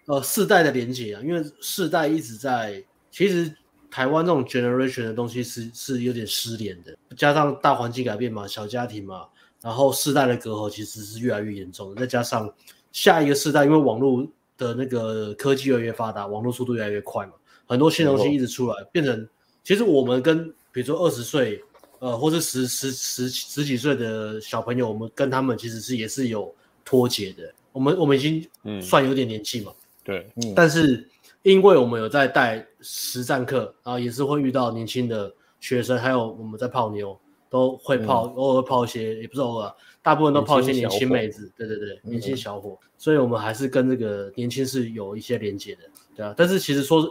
[0.05, 2.81] 呃世代的连接啊，因为世代一直在
[3.11, 3.53] 其实。
[3.93, 9.27] 台湾这种 generation 的东西是是有点失联的，加上大环境改变嘛，小家庭嘛，
[9.61, 12.01] 然后世代的隔阂其实是越来越严重的。
[12.01, 12.51] 再加上
[12.91, 17.33] 下一个世代，因为网络的那个科技越来越发达，网络速度越来越快嘛，
[17.67, 19.29] 很多新东西一直出来，哦、变成
[19.63, 21.63] 其实我们跟比如说二十岁，
[21.99, 26.51] 呃，或是十十十十几岁的小朋友，我们跟他们其实是也是有
[26.83, 27.53] 脱节的。
[27.71, 31.07] 我们我们已经算有点年纪嘛，嗯、对，嗯、但是。
[31.43, 37.17] 因为我们有在带实战课，然后也是会遇到年轻的学生，还有我们在泡妞
[37.49, 39.71] 都会泡，嗯、偶尔泡一些，也不是偶尔，
[40.01, 45.81] 大部分都泡一些年轻妹子，对对对，年轻小伙，嗯、所以我们还是跟这个年轻是有一些连接的，
[46.15, 46.33] 对啊。
[46.35, 47.07] 但是其实说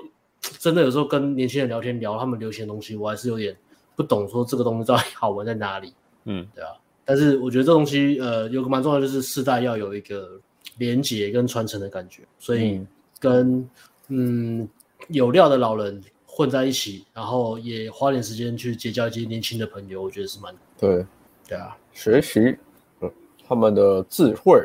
[0.58, 3.54] 真的，有时候跟年轻人聊天聊他们流行的东西，我还是有点
[3.94, 5.92] 不懂，说这个东西到底好玩在哪里，
[6.24, 6.70] 嗯，对啊。
[7.04, 10.40] 但是我觉得这东西呃有个蛮重要的，就是世代要有一个
[10.78, 12.80] 连接跟传承的感觉，所以
[13.20, 13.68] 跟。
[14.14, 14.68] 嗯嗯，
[15.08, 21.04] 有料的老人混在一起，然后也花点时间去结交一些年轻的朋友，我觉得是蛮对，
[21.48, 22.56] 对啊，学习，
[23.00, 23.10] 嗯，
[23.46, 24.60] 他们的智慧，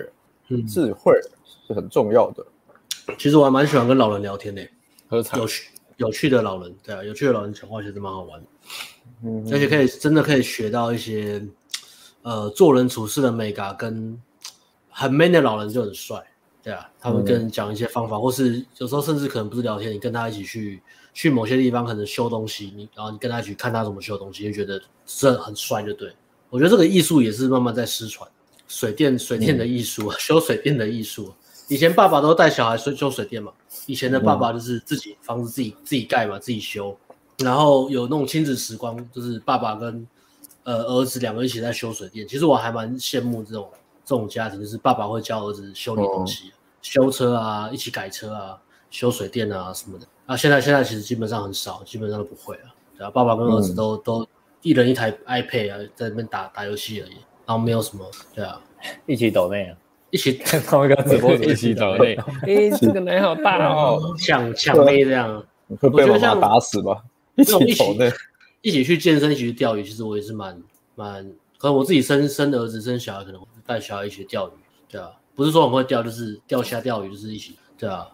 [0.49, 1.14] 嗯，智慧
[1.65, 2.45] 是很重要的。
[3.18, 4.68] 其实我还蛮喜欢跟老人聊天的，
[5.07, 8.48] 喝茶，有趣有趣的老人，对啊，有趣的老人讲话其实蛮好玩的，
[9.24, 11.41] 嗯，而且可以真的可以学到一些，
[12.22, 14.22] 呃，做人处事的美感，跟
[14.90, 16.22] 很 man 的老人就很帅。
[16.68, 20.81] 对啊，他们跟你讲一些方法，嗯、或是有时候甚至可能不是聊天，你跟他一起去
[21.14, 26.14] 去某些地方，可能修东西，你然后你跟他一起看他怎么修东西，就觉得这很帅，就对。
[26.49, 28.30] 我觉得这个艺术也是慢慢在失传，
[28.68, 31.34] 水电水电的艺术，嗯、 修水电的艺术。
[31.69, 33.53] 以前爸爸都带小孩修修水电嘛，
[33.85, 36.94] 以前的爸爸就是自己房子自己自己盖嘛，自己修，
[37.38, 40.06] 然后有那种亲子时光，就是爸爸跟
[40.64, 42.27] 呃儿子两个一起在修水电。
[42.27, 43.69] 其实我还蛮羡慕这种
[44.03, 46.49] 这种家庭，就是爸爸会教儿子修理东西。
[46.49, 46.52] 哦
[46.82, 48.58] 修车啊，一起改车啊，
[48.90, 52.74] 修水电啊什么的啊，现在现在其实基本上很少，基本上都不会啊。
[52.98, 54.28] 对啊，爸爸跟儿子都、嗯、都
[54.62, 58.62] 一人一台 iPad 啊，在那边打打游戏而已，然后没有什么，对啊，
[59.06, 59.78] 一起抖内啊，
[60.10, 62.16] 一起看同一个直播，一起抖内。
[62.48, 65.44] 哎，这个奶好大哦，抢抢妹这样，
[65.80, 67.04] 会被我妈打死吧？
[67.36, 68.12] 一起抖内，
[68.62, 70.60] 一起去健身，一起去钓鱼，其实我也是蛮
[70.95, 71.24] 蛮，
[71.58, 74.52] 可能我自己生生儿子生小孩，可能带小孩一起钓鱼，
[74.90, 75.12] 对啊。
[75.38, 78.08] 不是说很会钓，就是钓虾、钓鱼，就是一起，对啊，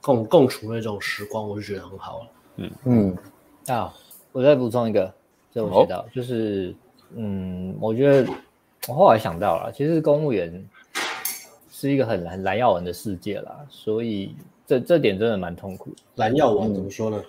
[0.00, 2.26] 共共处那种时光，我就觉得很好了。
[2.56, 3.18] 嗯嗯，
[3.66, 3.92] 啊，
[4.32, 5.12] 我再补充一个，
[5.52, 6.74] 这我学到，哦、就是，
[7.14, 8.32] 嗯，我觉得
[8.88, 10.66] 我后来想到了，其实公务员
[11.70, 14.34] 是一个很很蓝药丸的世界啦，所以
[14.66, 15.90] 这这点真的蛮痛苦。
[16.14, 17.22] 蓝药丸怎么说呢？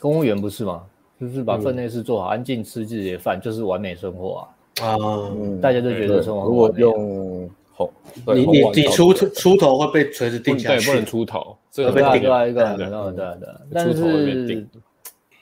[0.00, 0.82] 公务员不是吗？
[1.20, 4.86] 就是把分内事做好，嗯、安静吃自己的饭，就是完美生活啊。
[4.86, 4.96] 啊，
[5.36, 6.86] 嗯、大家都觉得生活很完美、啊。
[6.86, 7.50] 如果用
[8.34, 13.48] 你你你出出头会被锤子定下去，对，不能出头，这个被定了一个，对对对。
[13.72, 14.66] 但是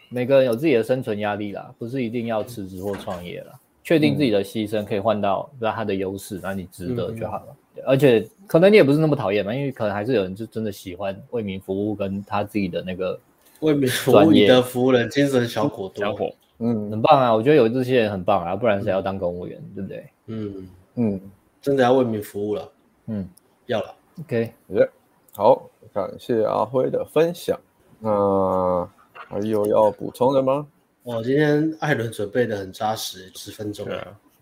[0.08, 3.52] 每个人有自己的生存压力啦，不是一定要辞职或创业啦。
[3.82, 7.56] 确定自己的牺牲可以换到让他的优势，那你值得就好了。
[7.76, 13.16] 嗯、而且可能你也不是那么讨厌嘛，因为可能还是有人就真的喜欢为民服务，跟他自己的那个
[13.60, 17.32] 为民服务你的服务人精神小伙小伙，嗯，很棒啊！
[17.32, 20.04] 我觉得有这些人很棒啊，不然谁要当公务员，嗯、对不对？
[20.26, 21.20] 嗯嗯，
[21.66, 22.70] 真的要为民服务了，
[23.06, 23.28] 嗯，
[23.66, 23.92] 要了。
[24.20, 24.88] OK，耶，
[25.34, 27.58] 好，感谢阿辉的分享。
[27.98, 30.64] 那还有要补充的吗？
[31.02, 33.84] 我今天艾伦准备的很扎实，十分钟。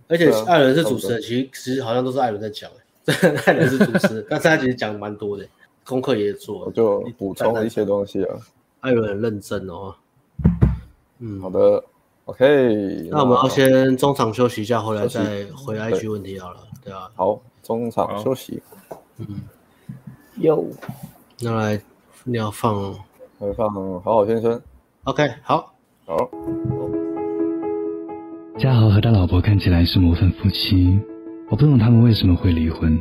[0.06, 2.70] 而且艾伦是主持人，其实其实好像都是艾伦在讲。
[3.46, 5.46] 艾伦是主持人， 但是他其实讲蛮多的，
[5.82, 8.36] 功课也做，我就补充了一些东西啊。
[8.80, 9.94] 艾伦很认真哦。
[11.20, 11.82] 嗯，好的
[12.26, 13.08] ，OK。
[13.10, 17.10] 那我们要先中场休息一下，回来再回 IG 问题好了，对啊。
[17.14, 18.62] 好，中场休息。
[19.18, 19.26] 嗯，
[20.36, 20.64] 有。
[21.40, 21.80] 那来，
[22.24, 22.94] 你要放。
[23.40, 24.62] 来放好好先生
[25.02, 25.74] ，OK，好，
[26.06, 26.16] 好。
[28.56, 30.98] 嘉豪和他老婆看起来是模范夫妻，
[31.50, 32.96] 我不懂他们为什么会离婚。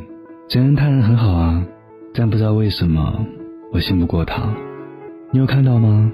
[0.48, 1.64] 承认他人很好啊，
[2.12, 3.24] 但不知道为什么
[3.72, 4.42] 我信不过他。
[5.30, 6.10] 你有看到吗？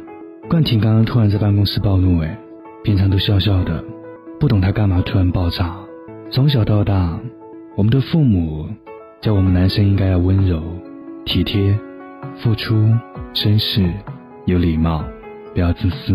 [0.50, 2.38] 冠廷刚刚突然在办公室暴怒，哎，
[2.84, 3.82] 平常都笑笑的，
[4.38, 5.74] 不懂他干嘛突然爆炸。
[6.30, 7.18] 从小到大，
[7.80, 8.68] 我们的父母
[9.22, 10.62] 教我们男生应该要温柔、
[11.24, 11.74] 体贴、
[12.36, 12.74] 付出、
[13.32, 13.90] 绅士。
[14.44, 15.02] 有礼貌，
[15.54, 16.14] 不要自私，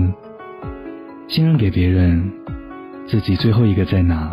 [1.27, 2.31] 信任给别人，
[3.07, 4.31] 自己最后一个再拿。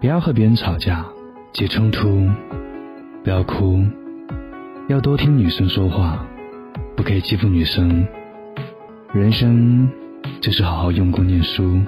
[0.00, 1.06] 不要和别人吵架，
[1.52, 2.28] 起冲突，
[3.22, 3.84] 不要哭，
[4.88, 6.26] 要多听女生说话，
[6.96, 8.04] 不可以欺负女生。
[9.12, 9.88] 人生
[10.40, 11.80] 就是好好用功念书，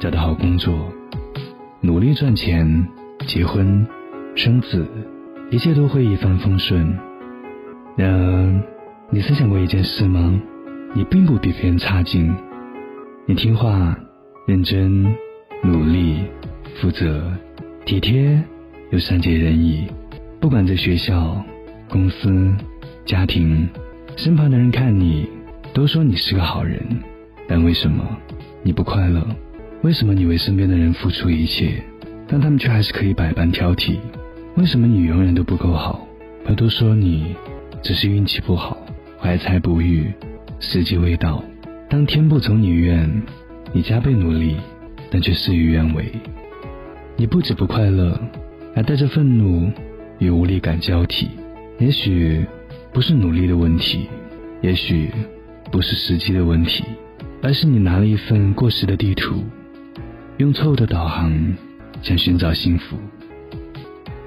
[0.00, 0.74] 找到好工作，
[1.82, 2.88] 努力赚钱，
[3.28, 3.86] 结婚，
[4.34, 4.86] 生子，
[5.50, 6.98] 一切都会一帆风顺。
[7.94, 8.60] 然而。
[9.10, 10.38] 你曾想过一件事吗？
[10.94, 12.34] 你并不比别人差劲，
[13.24, 13.98] 你听话、
[14.46, 15.02] 认真、
[15.62, 16.18] 努力、
[16.74, 17.32] 负责、
[17.86, 18.38] 体贴
[18.90, 19.86] 又善解人意。
[20.40, 21.42] 不管在学校、
[21.88, 22.54] 公司、
[23.06, 23.66] 家庭，
[24.16, 25.26] 身旁的人看你
[25.72, 26.78] 都说你是个好人，
[27.46, 28.04] 但为什么
[28.62, 29.26] 你不快乐？
[29.82, 31.82] 为什么你为身边的人付出一切，
[32.28, 33.96] 但他们却还是可以百般挑剔？
[34.54, 36.06] 为什么你永远都不够好？
[36.44, 37.34] 他都说你
[37.82, 38.76] 只是运气不好。
[39.20, 40.12] 怀才不遇，
[40.60, 41.42] 时机未到。
[41.90, 43.22] 当天不从你愿，
[43.72, 44.56] 你加倍努力，
[45.10, 46.04] 但却事与愿违。
[47.16, 48.16] 你不止不快乐，
[48.76, 49.72] 还带着愤怒
[50.20, 51.28] 与无力感交替。
[51.80, 52.46] 也许
[52.92, 54.06] 不是努力的问题，
[54.62, 55.10] 也许
[55.72, 56.84] 不是时机的问题，
[57.42, 59.42] 而是你拿了一份过时的地图，
[60.36, 61.56] 用错误的导航
[62.02, 62.96] 想寻找幸福，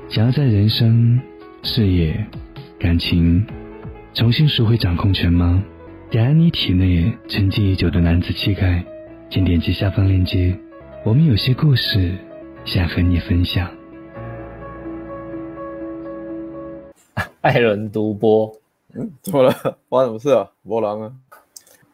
[0.10, 1.20] 想要在人生、
[1.64, 2.26] 事业、
[2.80, 3.46] 感情。
[4.14, 5.64] 重新赎回掌控权吗？
[6.10, 8.84] 点燃你体内沉寂已久的男子气概，
[9.30, 10.54] 请点击下方链接。
[11.06, 12.14] 我们有些故事
[12.66, 13.72] 想和你分享。
[17.40, 18.54] 艾伦独播，
[18.94, 19.54] 嗯，怎么了？
[19.88, 20.52] 发生什么事啊？
[20.64, 21.14] 波浪啊？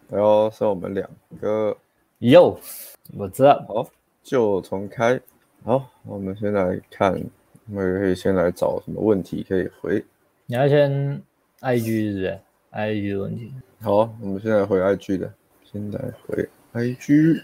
[0.10, 1.08] 然后是我们两
[1.40, 1.78] 个。
[2.20, 2.60] 哟，
[3.16, 3.64] 我知道。
[3.68, 3.88] 好，
[4.24, 5.22] 就重开。
[5.68, 7.12] 好，我们先来看，
[7.70, 10.02] 我们可以先来找什么问题可以回。
[10.46, 11.22] 你要先。
[11.60, 12.40] I G 是不是
[12.70, 13.52] ？I G 的问题。
[13.82, 15.30] 好，我们现在回 I G 的，
[15.70, 17.42] 现在回 I G。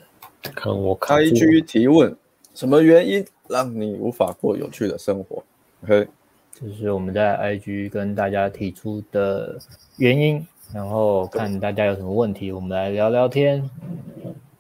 [0.56, 1.18] 看我看。
[1.18, 2.16] I G 提问：
[2.54, 5.44] 什么原因让你无法过有趣的生活
[5.84, 6.08] ？OK，
[6.54, 9.60] 这是我们在 I G 跟大家提出的
[9.98, 13.70] 原因，然后看大家有什么问题，我们来聊聊天。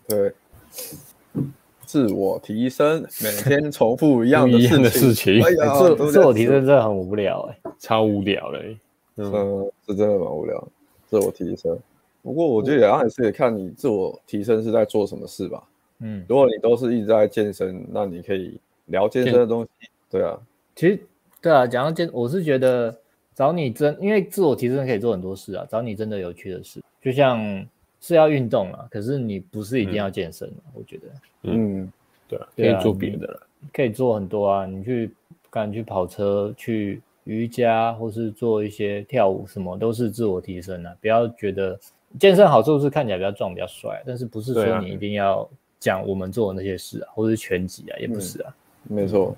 [0.05, 0.33] 对，
[1.93, 4.81] 自我提升，每天重复一样的事情。
[4.81, 5.43] 的事情。
[5.43, 8.77] 哎呀，自自我提升真的很无聊哎、欸，超无聊嘞、欸。
[9.17, 10.67] 嗯，是真的蛮无聊，
[11.07, 11.77] 自我提升。
[12.23, 15.63] 不过我觉得也是也看你自我提升是在做什么事吧。
[15.99, 19.87] 嗯，如果你都是一直在健身，那你可以聊健身的东西。
[20.09, 20.35] 对啊，
[20.75, 20.99] 其实
[21.43, 22.97] 对啊，讲到健，我是觉得
[23.35, 25.63] 找你真，因为自我提升可以做很多事啊。
[25.69, 27.63] 找你真的有趣的事，就像
[28.03, 31.03] 是要运动啊，可是你不是一定要健身，我觉得。
[31.41, 31.91] 嗯，
[32.27, 34.67] 对啊，可以做别的了，可以做很多啊。
[34.67, 35.11] 你去
[35.49, 37.01] 敢去跑车去。
[37.25, 40.93] 瑜伽或是做一些跳舞，什么都是自我提升啊。
[40.99, 41.79] 不要觉得
[42.19, 45.49] 健身好处是看起来比较壮、比较帅，但是不是说你一定要
[45.79, 48.53] 讲我们做的那些事啊，或是拳击啊，也不是啊。
[48.89, 49.33] 嗯、没错，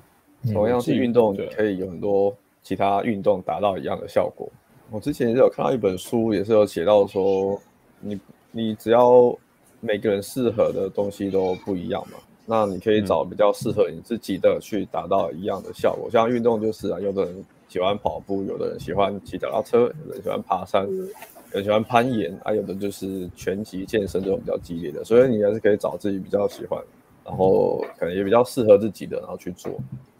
[0.51, 4.49] 同样是运动，可以有很多其他运动达到一样的效果。
[4.89, 7.61] 我之前也有看到一本书，也是有写到说，
[7.99, 8.19] 你
[8.55, 9.37] 你只要
[9.81, 16.09] 每个人适合的东西都不一样嘛，那你可以找比较适合你自己的去达到一样的效果。
[16.09, 17.45] 像运动就是啊，有的人。
[17.67, 21.03] 喜欢跑步，有的人喜欢骑脚踏车，有的人喜欢爬山，有
[21.51, 26.79] 人喜欢攀岩，啊，有的就是拳击健身这种比较激烈的，所以你还是可以找自己比较喜欢，
[27.25, 29.73] 然后可能也比较适合自己的，然后去做。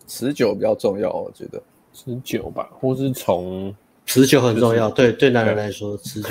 [0.08, 1.62] 持久比较重要，我觉得
[1.94, 3.74] 持久吧，或是从
[4.06, 6.30] 持久很重要，对对男人来说持久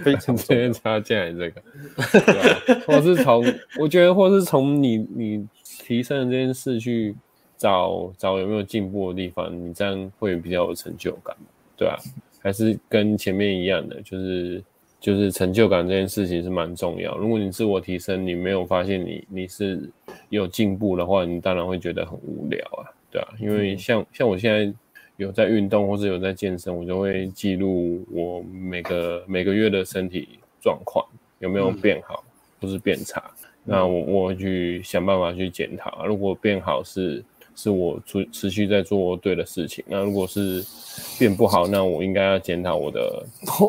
[0.04, 0.72] 非常重要。
[0.72, 3.44] 插进来这个，或是从
[3.78, 7.14] 我觉得，或是从你你提升的这件事去
[7.56, 11.36] 找找有没有进步的地方，你这样会比较有成就感，
[11.76, 11.96] 对啊，
[12.40, 14.62] 还是跟前面一样的，就是
[15.00, 17.16] 就是成就感这件事情是蛮重要。
[17.16, 19.90] 如果你自我提升，你没有发现你你是。
[20.28, 24.72] 有进步的话，你当然会觉得很无聊啊，对啊，因为像像我现在
[25.20, 31.04] 有在运动或者有在健身，我就会记录我每个每个月的身体状况
[31.38, 32.24] 有没有变好，
[32.60, 33.22] 或是变差。
[33.42, 37.22] 嗯、那我我会去想办法去检讨，如果变好是
[37.54, 40.64] 是我持持续在做对的事情，那如果是
[41.18, 43.22] 变不好，那我应该要检讨我的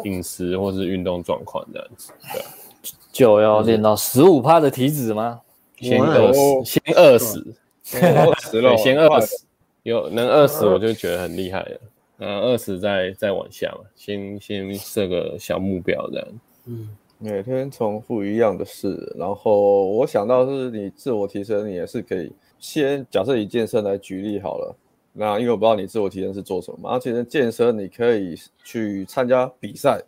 [0.06, 2.48] 饮食或是运动状况这样子，对、啊。
[3.11, 5.41] 就要练到十五趴的体脂吗？
[5.82, 7.56] 先饿死，先饿死，
[8.02, 9.44] 饿死了，先饿死，
[9.84, 11.82] 有能二十我就觉得很厉害了。
[12.20, 16.28] 嗯，二十再再往下嘛，先先设个小目标这样。
[16.68, 24.76] 嗯，每天重复一样的事，然后我想到是你自我提升，你也是可以先假设以健身来举例好了。
[25.14, 29.99] 那因为我不知道你自我提升是做什么嘛，而且健身你可以去参加比赛，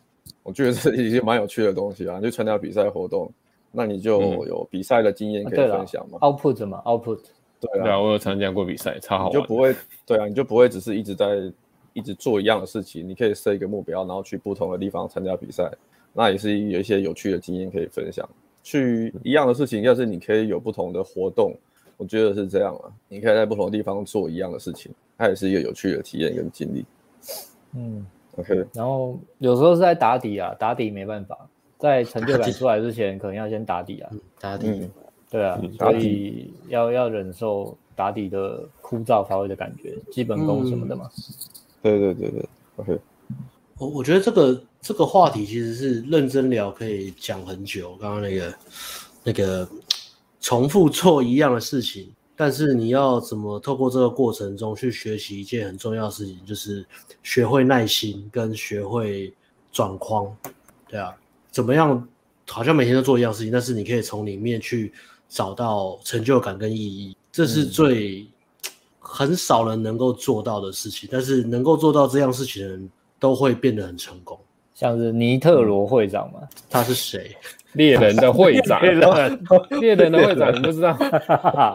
[0.43, 3.31] 我觉得这是一些蛮有趣的东西啊，就参加比赛活动。
[3.71, 7.21] 那你就有比赛的经验可以分享嘛？Output 嘛，Output。
[7.71, 9.31] 对啊，对啊，我有参加过比赛，超好玩。
[9.31, 9.75] 你就不会，
[10.05, 11.51] 对啊，你就不会只是一直在
[11.93, 13.07] 一直做一样的事情。
[13.07, 15.71] 你可以设一个目标，然后去不同的地方参加比赛，
[16.13, 18.27] 那也是有一些有趣的经验可以分享。
[18.63, 21.53] 去一样的事情，要是你可以有不同的活动，
[21.97, 22.91] 我觉得是这样啊。
[23.07, 26.85] 你可以在不同的地方做一样的事情，它也是一个有趣的体验跟经历。
[27.75, 28.05] 嗯
[28.37, 28.65] ，OK。
[28.73, 31.37] 然后有时候是在打底啊，打底没办法。
[31.79, 34.09] 在成就 感出来之前，可能要先打底啊，
[34.39, 34.89] 打底，
[35.33, 41.09] 对啊，所以要要忍受打底的枯燥乏味的感觉，基本功什么的嘛。
[41.81, 42.45] 对对对对
[42.75, 42.99] ，OK。
[43.79, 47.97] 我我觉得这个这个话题其实是认真聊可以讲很久。
[47.99, 48.53] 刚刚那个
[49.23, 49.67] 那个
[50.39, 56.85] 重复做一样的事情，但是你要怎么透过这个过程中去学习一件很重要的事情，就是
[57.23, 59.33] 学会耐心跟学会
[59.71, 60.31] 转框，
[60.87, 61.11] 对啊。
[61.49, 62.07] 怎么样？
[62.49, 64.91] 好像每天都做一样事情，但是你可以从里面去
[65.33, 68.27] 找到成就感跟意义，这是最、嗯、
[68.99, 71.09] 很少人能够做到的事情。
[71.11, 72.89] 但是能够做到这样事情的人
[73.19, 74.39] 都会变得很成功。
[74.75, 76.39] 像是尼特罗会长嘛？
[76.69, 77.35] 他是谁？
[77.73, 78.79] 猎人的会长。
[79.81, 80.95] 猎人的会长，你不知道？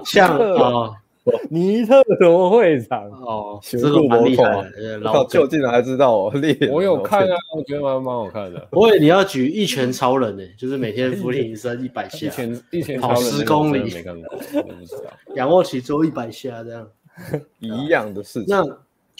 [0.04, 0.92] 像啊。
[1.50, 6.32] 尼特罗会长哦，这个蛮厉害的，老舅竟然还知道哦，
[6.70, 8.60] 我有看啊，我觉得蛮蛮好看的。
[8.70, 15.04] 不会，你要举一拳超人呢，就是每天伏地挺身一百下， 一拳一拳跑十公里，没看过，我不知道。
[15.34, 16.88] 仰卧起坐一百下这样，
[17.60, 18.46] 一样的事情。
[18.48, 18.64] 那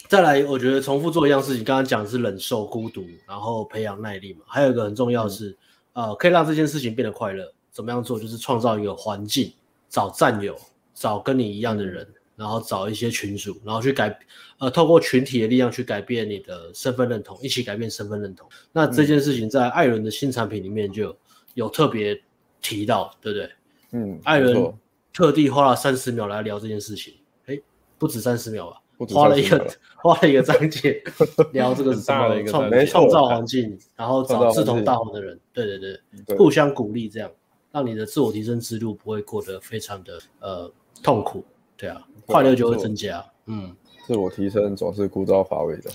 [0.07, 4.39] 再来，我觉得重复做一样事情，刚刚讲的是忍受孤独，然后培养耐力嘛。
[4.47, 5.55] 还有一个很重要的是，
[5.93, 8.19] 呃，可以让这件事情变得快乐，怎么样做？
[8.19, 9.51] 就是创造一个环境，
[9.89, 10.55] 找战友。
[10.99, 12.05] 找跟你一样的人，
[12.35, 14.19] 然后找一些群主，然后去改，
[14.57, 18.45] 呃，透过群体的力量去改变你的身份认同，一起改变身份认同。
[18.73, 21.17] 那这件事情在艾伦的新产品里面就有，
[21.53, 22.21] 有特别
[22.61, 23.49] 提到，对不对？
[23.91, 24.73] 嗯，艾伦
[25.13, 27.13] 特地花了三十秒来聊这件事情，
[27.45, 27.57] 哎，
[27.97, 29.67] 不止三十秒吧，花了一个
[30.03, 31.01] 花了一个章节
[31.53, 36.35] 聊这个什么创创造环境，然后找志同道合的人，对对对，对。
[36.35, 37.31] 互相鼓励，这样
[37.71, 40.69] 让你的自我提升之路不会过得非常的呃。
[41.01, 41.43] 痛苦，
[41.77, 43.25] 对啊，快乐就会增加。
[43.45, 43.75] 嗯，
[44.05, 45.89] 自我提升总是枯燥乏味的，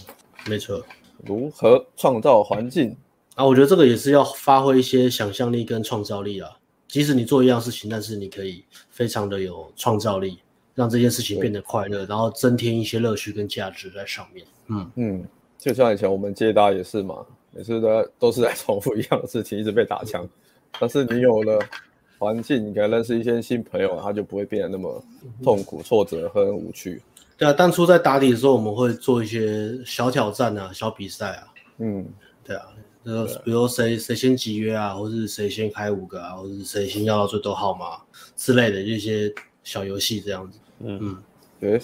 [0.49, 0.85] 没错。
[1.25, 2.97] 如何创造环境
[3.35, 3.45] 啊？
[3.45, 6.51] 我觉得这个也是要发挥一些想象力跟创造力啊。
[6.89, 10.39] 即使你做一样事情，但是你可以非常的有创造力，
[10.75, 14.47] 让这件事情变得快乐，然后增添一些乐趣跟价值在上面。
[14.69, 15.25] 嗯嗯，
[15.59, 20.29] 就像以前我们接搭也是嘛，每次都都是在重复一样的事情，一直被打枪。
[20.81, 21.59] 但是你有了。
[22.19, 25.03] 环境，你可以认识一些新朋友，他就不会变得那么
[25.43, 27.03] 痛苦、挫折和无趣。
[27.37, 31.55] 对啊，当初在打底的时候，我们会做一些小挑战啊、小比赛啊。
[31.79, 32.07] 嗯，
[32.45, 32.67] 对啊，
[33.03, 37.99] 呃，比如谁谁先集约啊，或是谁先开五个啊，或是谁先要到最多号码
[38.37, 39.35] 之类的这些
[39.65, 40.61] 小游戏这样子。
[40.79, 41.23] 嗯嗯，
[41.59, 41.81] 对，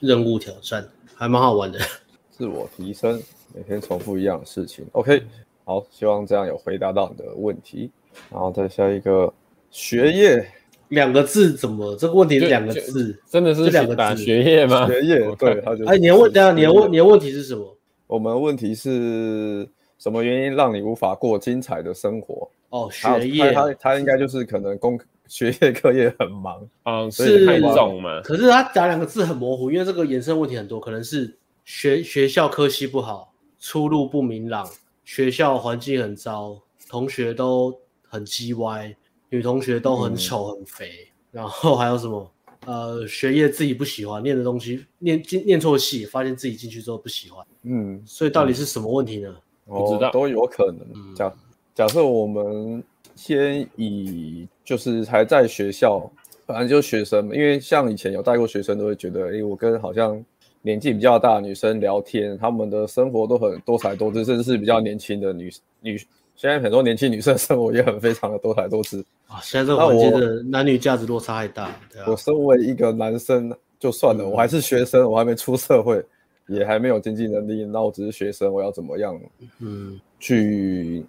[0.00, 1.78] 任务挑战还蛮好玩的。
[2.32, 3.22] 自我提升，
[3.54, 4.86] 每天重复一样的事情。
[4.92, 5.22] OK，
[5.64, 7.90] 好，希望这样有回答到你的问题。
[8.30, 9.32] 然后再下一个。
[9.76, 10.48] 学业
[10.88, 11.94] 两个字怎么？
[11.96, 14.24] 这个问题是两个字，真的是两个字？
[14.24, 14.86] 学业吗？
[14.86, 17.76] 学业对， 他就哎，你的问，等下你的问，你的问题是什么？
[18.06, 22.48] 我们问题是什么原因让你无法过精彩的生活？
[22.70, 24.98] 哦，学业，他他他应该就是可能工
[25.28, 28.22] 学业课业很忙啊，嗯、是太重嘛。
[28.22, 31.36] 可是他打两个字很模糊，因为这个衍生问题很多，可能是
[31.66, 33.30] 学学校科系不好，
[33.60, 34.66] 出路不明朗，
[35.04, 36.56] 学校环境很糟，
[36.88, 37.76] 同学都
[38.08, 38.96] 很鸡歪，
[39.28, 42.30] 女同学都很丑很肥，嗯、然后还有什么？
[42.64, 47.46] 呃，学业自己不喜欢，念的东西念进念错戏，发现自己进去之后不喜欢。
[47.62, 49.32] 嗯，所以到底是什么问题呢？
[49.66, 51.14] 不知道，都有可能。
[51.14, 51.32] 假
[51.72, 52.82] 假设我们
[53.14, 56.10] 先以就是还在学校，
[56.44, 60.20] 反正就学生，因为像以前有带过学生，都会觉得，哎，我跟好像
[60.62, 66.00] 年纪比较大的女生聊天，她们的生活都很多才多姿，甚至是比较年轻的女女。
[66.36, 69.40] 现在很多年轻女生生活也很非常的多才多姿 啊！
[69.42, 71.70] 现在这个环境的男女价值落差太大。
[71.90, 76.04] 对啊，我身为一个男生就算了，嗯、我还是学生，我还没出社会，
[76.46, 79.18] 也还没有经济能力，那我只是学生，我要怎么样？
[79.60, 81.04] 嗯，去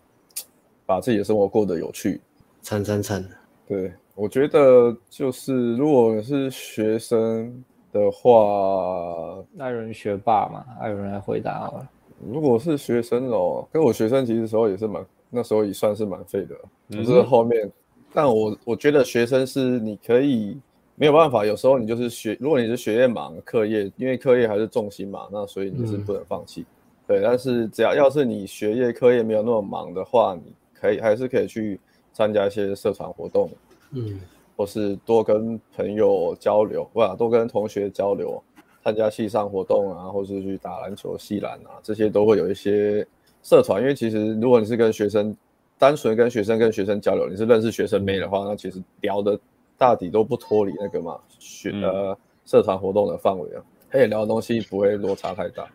[0.86, 2.22] 把自己的生活过得有趣。
[2.62, 3.24] 惨惨惨！
[3.68, 10.66] 对，我觉得就是如果是学生的话，那有人学霸嘛？
[10.80, 11.90] 还有人来回答好了。
[12.26, 15.06] 如果是学生哦，跟我学生其实时候也是蛮。
[15.30, 16.56] 那时候也算是蛮废的，
[16.90, 17.72] 可是后面，嗯、
[18.14, 20.58] 但我我觉得学生是你可以
[20.96, 26.66] 没有办法，有时候你就是学，如果你是学业忙，课业因为课业还是重心嘛，那所以你是不能放弃，嗯、
[27.08, 27.22] 对。
[27.22, 31.78] 但是只要要是你学业课业没有那么忙的话，你可以还是可以去
[32.14, 33.50] 参加一些社团活动，
[33.92, 34.22] 嗯，
[34.56, 38.42] 或是多跟朋友交流，哇，多跟同学交流，
[38.82, 43.06] 参加系上活动啊，或是去打篮球、系篮啊，这些都会有一些。
[43.44, 45.36] 社团，因为其实如果你是跟学生，
[45.78, 49.40] 单纯跟学生跟学生交流，你是认识学生妹的话，那其实聊的
[49.78, 55.68] 大抵都不脱离那个嘛，学呃社团活动的范围啊，可以聊的东西不会落差太大。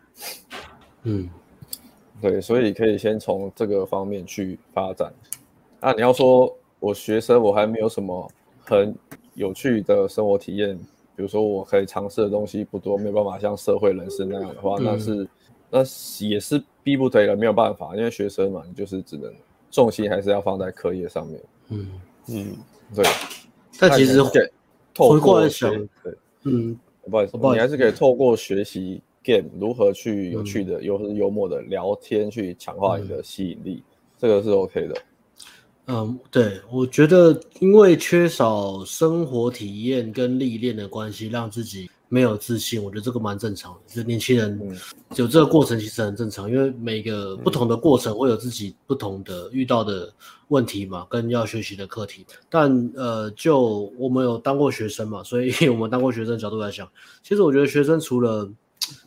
[1.03, 1.29] 嗯，
[2.21, 5.11] 对，所以可以先从这个方面去发展。
[5.79, 8.29] 那你要说我学生我还没有什么
[8.63, 8.93] 很
[9.33, 10.77] 有趣的生活体验，
[11.15, 15.27] 比如说我可以尝试的东西不多，没有办法像社会人士那样的话，那是。
[15.75, 15.79] 那
[16.23, 19.33] 也是逼不得已了，没有办法，因为学生嘛，你就是只能
[19.71, 21.41] 重心还是要放在课业上面。
[21.69, 22.55] 嗯嗯，
[22.93, 23.03] 对。
[23.79, 26.77] 但其实回过来想，对，嗯，
[27.09, 33.81] 不好意思，你还是可以透过学习 game 如何去有趣的、又是幽默的聊天，去强化你的吸引力，
[34.19, 34.95] 这个是 OK 的。
[35.87, 41.89] 嗯，对，我觉得因为缺少生活体验跟历练的关系，让自己。
[42.13, 43.79] 没有自信，我觉得这个蛮正常的。
[43.87, 44.77] 就年轻人
[45.15, 50.13] 有这个过程，其实很正常，因为每个不同的过程会有自己不同的遇到的
[50.49, 52.23] 问题嘛，跟要学习的课题。
[52.51, 56.87] 但呃，就我们有当过学生嘛，所以我们当过学生的角度来讲，
[57.23, 58.47] 其实我觉得学生除了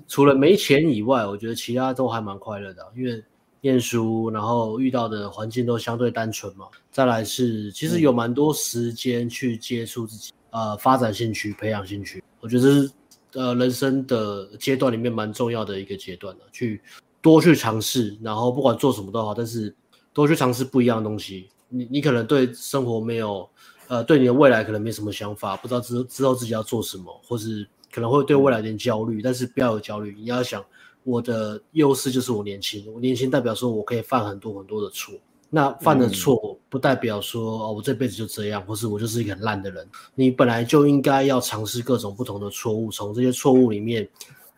[0.08, 3.22] 除了没钱以外，我觉得其他都还蛮快乐的，因为
[3.60, 6.66] 念书，然后遇到的环境都相对单纯嘛。
[6.90, 10.32] 再来是，其实有蛮多时间去接触自己。
[10.50, 12.90] 呃，发展兴趣，培养兴趣，我觉得是
[13.32, 16.80] 呃人生的阶段里面蛮重要的一个阶段的，去
[17.20, 19.74] 多去尝试，然后不管做什么都好，但是
[20.12, 21.48] 多去尝试不一样的东西。
[21.68, 23.50] 你你可能对生活没有，
[23.88, 30.64] 呃，对你的未来可能没什么想法，不知道之之后自己要做什么，或是可能会对未来有点焦虑，但是不要有焦虑，你要想
[31.02, 35.12] 我的优势就是我年轻，我年轻代表说我可以犯很多很多的错。
[35.48, 39.88] 那犯的错不代表说哦，我这辈子就这样，或是我就是一个很烂的人。
[40.14, 44.08] 你本来就应该要尝试各种不同的错误，从这些错误里面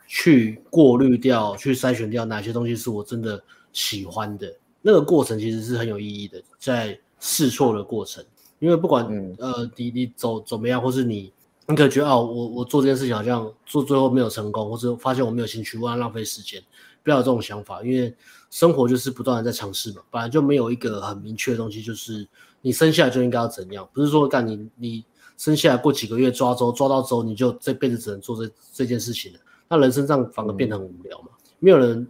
[0.07, 3.41] 去过滤掉、去筛选掉哪些东西是我真的
[3.73, 4.53] 喜欢的。
[4.81, 8.25] 那个过程其实是很有意义的，在试错的过程。
[8.59, 9.07] 因为不管
[9.39, 11.33] 呃你你走怎么样，或是你
[11.67, 16.61] 你可能觉得哦，我我做这件事情好像做最后没有成功，或者发现我没有兴趣，我要浪费时间。
[17.05, 18.15] 不要有这种想法，因为
[18.51, 22.27] 生活就是不断的在尝试嘛，本来就没有一个很明确的东西，就是
[22.63, 25.05] 你生下来就应该要怎样，不是说干你你
[25.37, 29.39] 生下来过几个月抓周抓到周你就这辈子只能做这这件事情了，
[29.69, 32.07] 那人生这样反而变得很无聊嘛，没有人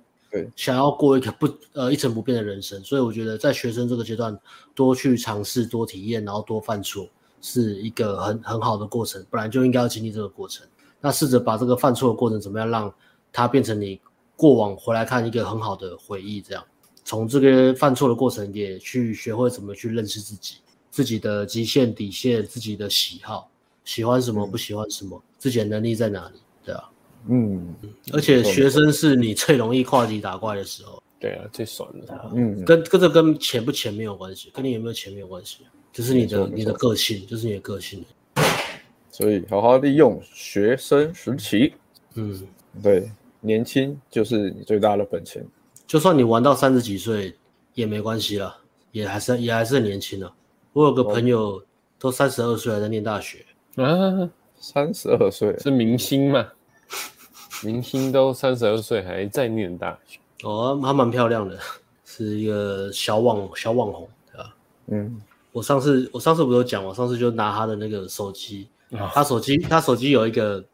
[0.55, 4.39] 想要过一个不呃一成不变的人生，所以我觉得在学生这个阶段
[4.74, 7.09] 多去尝试多体验，然后多犯错
[7.40, 10.65] 是一个很很好的过程，本来就应该要经历这个过程，
[11.01, 12.94] 那试着把这个犯错的过程怎么样让
[13.32, 14.01] 它变成你。
[14.39, 16.65] 过往回来看一个很好的回忆，这样。
[17.05, 20.59] 从这个犯错的过程也去学会怎么去认识自己，
[20.90, 23.51] 自己的极限底线，自己的喜好，
[23.85, 26.89] 喜欢什么不喜欢什么，嗯、自己的能力在哪里，对啊，
[27.27, 27.74] 嗯，
[28.12, 35.60] 而且学生是你最容易跨级打怪的时候，对啊，最爽的，啊、嗯，跟跟这跟钱不钱没有关系，跟你有没有钱没有关系，
[35.93, 38.05] 就是你的你的个性，就是你的个性，
[39.10, 41.73] 所以好好利用学生时期，
[42.15, 42.47] 嗯，
[42.82, 43.10] 对。
[43.40, 45.44] 年轻就是你最大的本钱，
[45.86, 47.36] 就算你玩到三十几岁
[47.74, 48.56] 也没关系了，
[48.93, 50.32] 也还是也还是很年轻了。
[50.73, 51.62] 我有个朋友
[51.98, 53.44] 都三十二岁还在念大学。
[53.77, 54.28] 啊，
[54.59, 55.56] 三十二岁。
[55.59, 56.47] 是明星嘛？
[57.65, 60.19] 明星都三十二岁还在念大学。
[60.43, 61.59] 哦，她蛮漂亮的，
[62.05, 64.55] 是一个小网小网红，对吧？
[64.86, 65.20] 嗯，
[65.52, 68.69] 我上次我上次不是有讲，我上次就拿他的那个手机，
[69.12, 70.65] 他手机他手机有一个，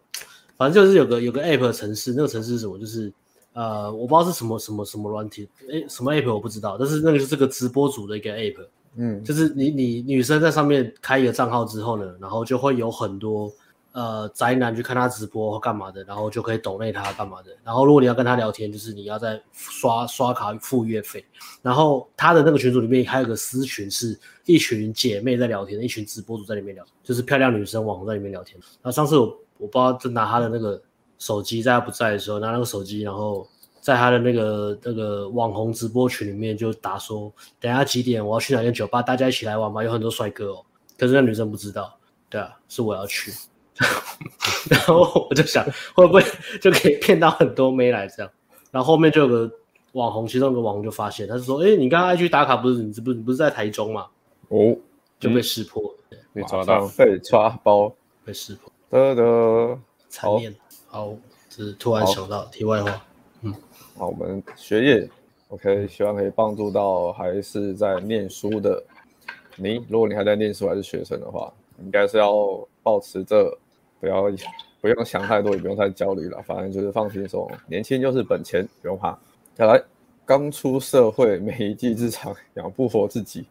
[0.56, 2.78] 反正就是有个有个 app 的城市，那个城市是什么？
[2.78, 3.12] 就是
[3.52, 8.66] 呃，我不知道是什么什么什么软体，哎，什么 app 我不知道，但是那个就是个直播组的一个 app，
[8.96, 13.52] 嗯，就是你你女生在上面开一个账号之后呢，然后就会有很多。
[13.96, 17.56] 呃，宅男去看他直播或干嘛的，然后就可以抖内他干嘛的。
[17.62, 21.24] 然后如果你要跟他聊天，就是你要在刷刷卡付月费。
[21.62, 28.58] 然后他的那个群组里面还有个私群，是一群姐妹在聊天，一群直播主在里面聊，就是漂亮女生网红在里面聊天。
[28.82, 30.80] 然后上次我我不知道就拿他的那个
[31.18, 33.46] 手机，在他不在的时候拿那个手机，然后
[33.80, 40.64] 在他的那个那个网红直播群里面就打说，等下几点我要去哪间酒吧，大家一起来玩吧，有很多帅哥哦。
[40.98, 41.96] 可是那女生不知道，
[42.28, 43.32] 对啊，是我要去。
[44.70, 45.64] 然后我就想，
[45.94, 46.22] 会不会
[46.60, 48.30] 就可以骗到很多妹来这样？
[48.70, 49.50] 然后后面就有个
[49.92, 52.82] 网红，其中一个网红就发现，他就说：“哎，你刚刚去打卡不是？
[52.82, 54.06] 你不是不是在台中吗？”
[54.48, 54.76] 哦，
[55.18, 57.92] 就被识破了，嗯、被抓到，被抓包，
[58.24, 58.72] 被识破。
[59.00, 60.54] 得得，残念。
[60.86, 61.14] 好，
[61.48, 63.04] 只是突然想到题外话。
[63.42, 63.54] 嗯，
[63.96, 65.10] 好，我们学业
[65.48, 68.82] OK，希望可以帮助到还是在念书的
[69.56, 69.84] 你。
[69.88, 71.52] 如果你还在念书还是学生的话，
[71.82, 72.66] 应该是要。
[72.84, 73.50] 保持着，
[73.98, 74.30] 不要
[74.78, 77.50] 不用想太多，也不用太焦虑了，反正就是放轻松。
[77.66, 79.18] 年轻就是本钱，不用怕。
[79.54, 79.82] 再来，
[80.26, 83.46] 刚出社会，没一技之长，养不活自己，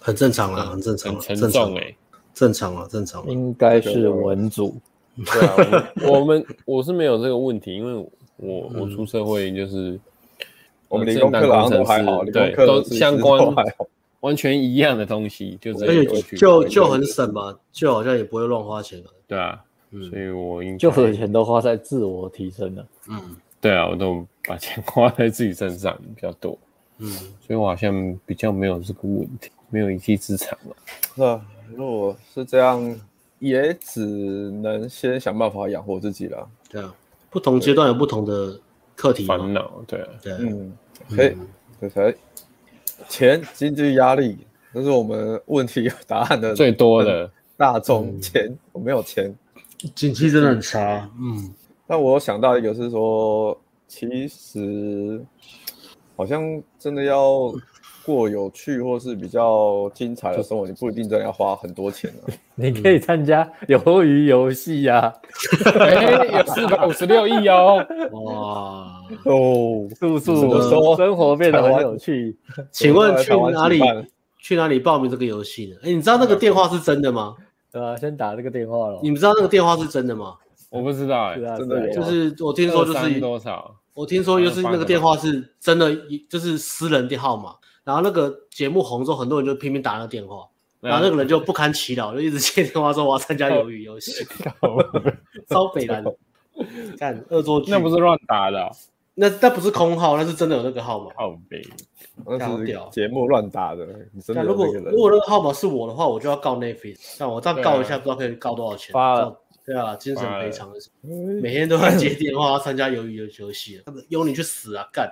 [0.00, 1.94] 很正常啊，很正常，很沉重哎，
[2.38, 3.26] 正常啊，正常。
[3.28, 4.76] 应该是文组。
[5.16, 9.98] 对啊，我 们我是没有这个问题，因为我我出社会就是
[10.88, 13.54] 我们理工科好像都还好，对，都相关。
[14.20, 16.04] 完全一样的东西，就这样，
[16.36, 19.04] 就就很省嘛，就好像也不会乱花钱了。
[19.28, 19.60] 对啊，
[20.10, 22.86] 所以我应该就很多钱都花在自我提升了。
[23.08, 26.58] 嗯，对啊，我都把钱花在自己身上比较多。
[26.98, 27.12] 嗯，
[27.46, 30.76] 所以我好像比较没有这个问题，没有一技之长了。
[31.14, 31.40] 是啊，
[31.74, 33.00] 如果是这样，
[33.38, 36.48] 也只能先想办法养活自己了。
[36.68, 36.94] 对啊，
[37.30, 38.58] 不同阶段有不同的
[38.96, 39.82] 课题烦恼。
[39.86, 40.72] 对啊，对，嗯，
[41.08, 41.36] 可以，
[41.88, 42.14] 可以。
[43.08, 44.38] 钱、经济压力，
[44.74, 48.20] 这是我们问题有答案的最多的大众。
[48.20, 49.32] 钱，我没有钱，
[49.94, 51.08] 经济真的很差。
[51.18, 51.54] 嗯，
[51.86, 55.24] 但我想到一个是说，其实
[56.16, 57.54] 好像真的要
[58.14, 62.32] 过有趣或是比较精彩的生活，你不一定真的要花很多钱啊。
[62.56, 65.12] 你可以参加鱿鱼游戏呀，
[66.32, 67.84] 有四百五十六亿哦。
[68.12, 69.02] 哇！
[69.24, 72.36] 哦，速速生活变得很有趣。
[72.72, 73.80] 请问去哪里？
[74.40, 75.76] 去哪里报名这个游戏呢？
[75.82, 77.36] 哎，你知道那个电话是真的吗？
[77.70, 78.98] 对啊，先打这个电话了。
[79.02, 80.34] 你们知道那个电话是真的吗？
[80.70, 83.74] 我不知道哎，真的就是我听说就是多少？
[83.92, 85.94] 我听说就是那个电话是真的，
[86.30, 87.54] 就是私人电号码。
[87.88, 90.46] 然后那个节目红之后，很多人就拼命打那个电话，
[90.78, 94.12] 然后那个人就不堪其扰， 就一直接电话说我要参加鱿鱼游戏，
[95.48, 96.14] 超北烂的。
[96.98, 98.70] 看恶作剧，那不是乱打的，
[99.14, 101.10] 那那不是空号，那是真的有那个号码。
[101.16, 101.62] 好悲，
[102.26, 103.88] 那是节目乱打的。
[104.34, 107.16] 那如果如果那个号码是我的话，我就要告 Netflix。
[107.18, 108.92] 那我再告一下，不知道可以告多少钱。
[108.92, 109.34] 发
[109.64, 111.08] 对啊，精神赔偿的时候，
[111.40, 114.86] 每天都要接电话，要参加鱿鱼游戏， 有你去死啊！
[114.92, 115.10] 干，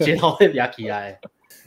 [0.00, 1.20] 接到会压起来。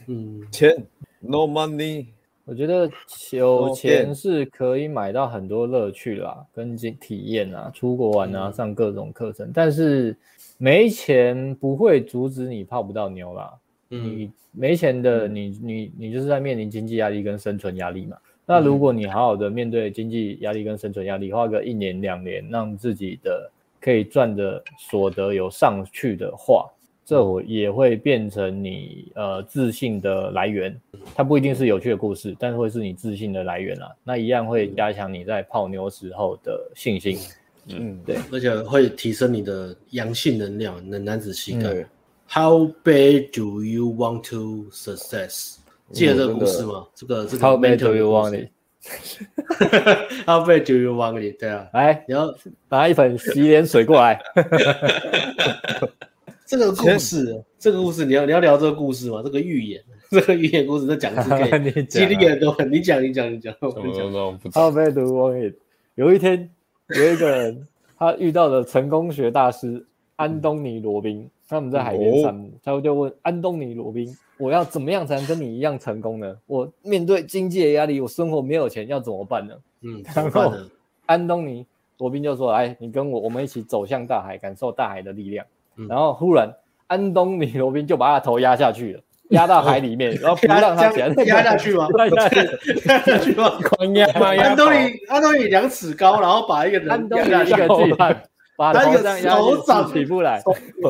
[0.06, 0.86] 嗯，钱
[1.20, 2.06] ，no money。
[2.44, 2.90] 我觉得
[3.30, 9.52] 有钱是可以买到很多乐趣啦，跟经体验啊，出国玩啊，上各种课程。
[9.54, 10.16] 但是
[10.58, 13.54] 没钱不会阻止你泡不到妞啦。
[13.88, 18.16] 你没钱的，你你你就是在面临经济压力跟生存压力嘛。
[18.44, 23.48] 那如果你好好的面对经济压力跟生存压力，花个一年两年，让自己的
[23.80, 26.68] 可以赚的所得有上去的话。
[27.04, 30.80] 这我也会变成你呃自信的来源，
[31.14, 33.90] 它不一定是有趣的故事，但是会是你自信的来源啊。
[34.04, 37.18] 那一样会加强你在泡妞时候的信心，
[37.66, 41.70] 嗯，对，而且会提升你的阳性能量、能男子气概。
[41.70, 41.84] 嗯、
[42.28, 45.56] How bad do you want to success？
[45.90, 46.86] 记得这个故事吗？
[46.94, 51.36] 这个这个 How bad do you want it？How bad do you want it？
[51.38, 52.32] 对啊，来，你要
[52.68, 54.22] 拿一盆洗脸水过来。
[56.52, 59.22] 这个故事，这个故事，你要你要聊这个故事吗？
[59.24, 62.54] 这个寓言， 这个寓言故事，在讲是可以激励很多。
[62.70, 64.52] 你讲，你讲，你讲，我讲。
[64.52, 65.54] How bad do you want it？
[65.94, 66.50] 有一天，
[66.88, 67.66] 有一个人，
[67.96, 69.82] 他遇到了成功学大师
[70.16, 76.36] 安东尼罗宾，他们在海边散步，他就问安东尼罗宾：“我要怎么样才能跟你一样成功呢？
[76.46, 80.52] 我面对经济的压力，我生活没有钱，要怎么办呢？”嗯， 然后
[81.06, 81.64] 安东尼
[81.96, 85.46] 罗宾就说：“哎，你跟我，我们一起走向大海，感受大海的力量。
[85.76, 86.52] 嗯”然后忽然
[86.86, 89.00] 安东尼罗宾就把他头压下去了。
[89.32, 91.88] 压到海里面，然后不让他起来，压下去吗？
[91.96, 93.50] 压下去，压下去吗？
[93.62, 94.26] 狂压吗？
[94.36, 98.22] 安东尼，安东尼两尺高，然后把一个人安东尼一个巨汉，
[98.58, 100.42] 把他一个手掌起不来，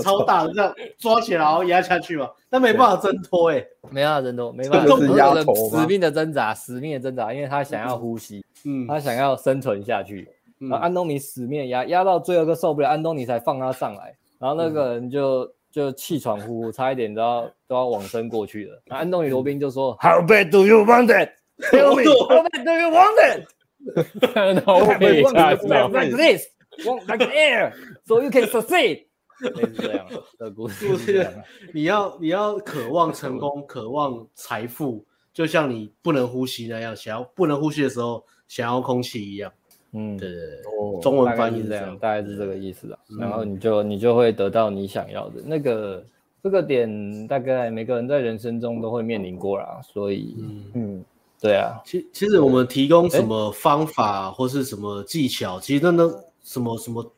[0.02, 2.28] 超大的这样抓起来，然后压下去嘛。
[2.50, 10.28] 但没办法挣脱，哎，没办法挣脱，没办法，是压头，死命的挣扎，死命的挣扎，因为他想要呼吸，嗯，他想要生存下去。
[10.58, 15.48] 然后安东尼死命压，压到最后一个受不了，安东尼才放他上来，然后那个人就。
[15.72, 18.82] 就气喘呼呼，差一点都要都要往生过去了。
[18.84, 21.30] 那安东尼罗宾就说：“How bad do you want it?
[21.70, 24.36] Tell me, how bad do you want it?
[24.36, 25.88] 然后被吓到。
[25.88, 26.44] Like this,
[26.84, 27.72] want like air,
[28.04, 29.06] so you can succeed。
[29.40, 30.06] ”类似这样
[30.36, 31.26] 的故事。
[31.72, 39.50] 你要你要渴望成功， 渴望财富，就像你不能呼吸那样，想要不能呼吸的时候想要空气一样。
[39.94, 42.98] 嗯，对对对，哦，中文翻译是这样，大概是这个意思啊。
[43.20, 46.02] 然后你就你就会得到你想要的那个
[46.42, 49.82] 这个点，大概每个人在人生中都会面临过啦。
[49.84, 50.34] 所以，
[50.72, 51.04] 嗯，
[51.38, 51.78] 对啊。
[51.84, 56.10] 其其实我们提供什么方法或是什么技巧，其实那那
[56.42, 57.12] 什么什么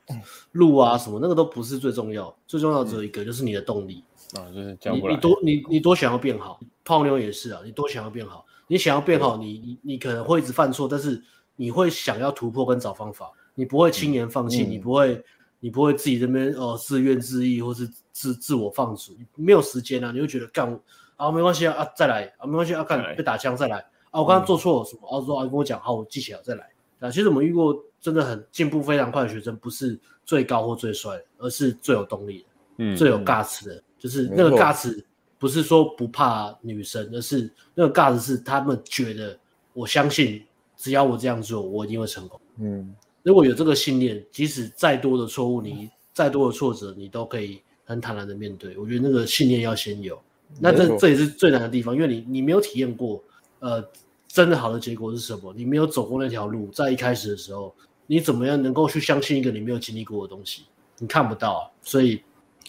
[0.50, 4.02] 路啊什么那个都不是最重要，最重要只有一个，就是你的动力
[4.36, 5.14] 啊，就是讲过来。
[5.14, 11.22] 你你多你你多想要变好，泡妞也是啊，你多想要变好，你想要变好，你你你可能会一直犯错，但是。
[11.56, 15.24] 你会想要突破跟找方法，你不会轻言放弃，嗯、你不会，
[15.60, 20.78] 你不会自己这边呃自怨自艾或是自自我放逐，没有时间啊，你会觉得干
[21.16, 23.78] 啊没关系啊啊再来啊没关系啊干被打枪再来
[24.10, 26.68] 啊我刚刚做错了什么、嗯、啊说啊跟我讲好我记起来再来
[26.98, 32.44] 啊其实我们遇过真的很进步非常快的学生，不是最高或最帅，而是最有动力的，
[32.78, 35.04] 嗯，最有 guts 的，就是那个 guts
[35.38, 39.38] 不是说不怕女生，而是那个 guts 是他们觉得
[39.72, 40.44] 我相信。
[40.84, 42.38] 只要我这样做，我一定会成功。
[42.58, 48.76] 嗯，如果有这个信念，即使再多的错误，你再多的挫折，你都可以很坦然的面对。
[48.76, 50.20] 我觉得那个信念要先有。
[50.60, 53.24] 那这这也是最难的地方，因为你你没有体验过，
[53.60, 53.82] 呃，
[54.28, 55.54] 真的好的结果是什么？
[55.56, 57.74] 你没有走过那条路，在一开始的时候，
[58.06, 60.64] 你怎么样能够去相信一个你没有经历过的东西？
[60.98, 61.62] 你看不到啊。
[61.82, 62.20] 所以，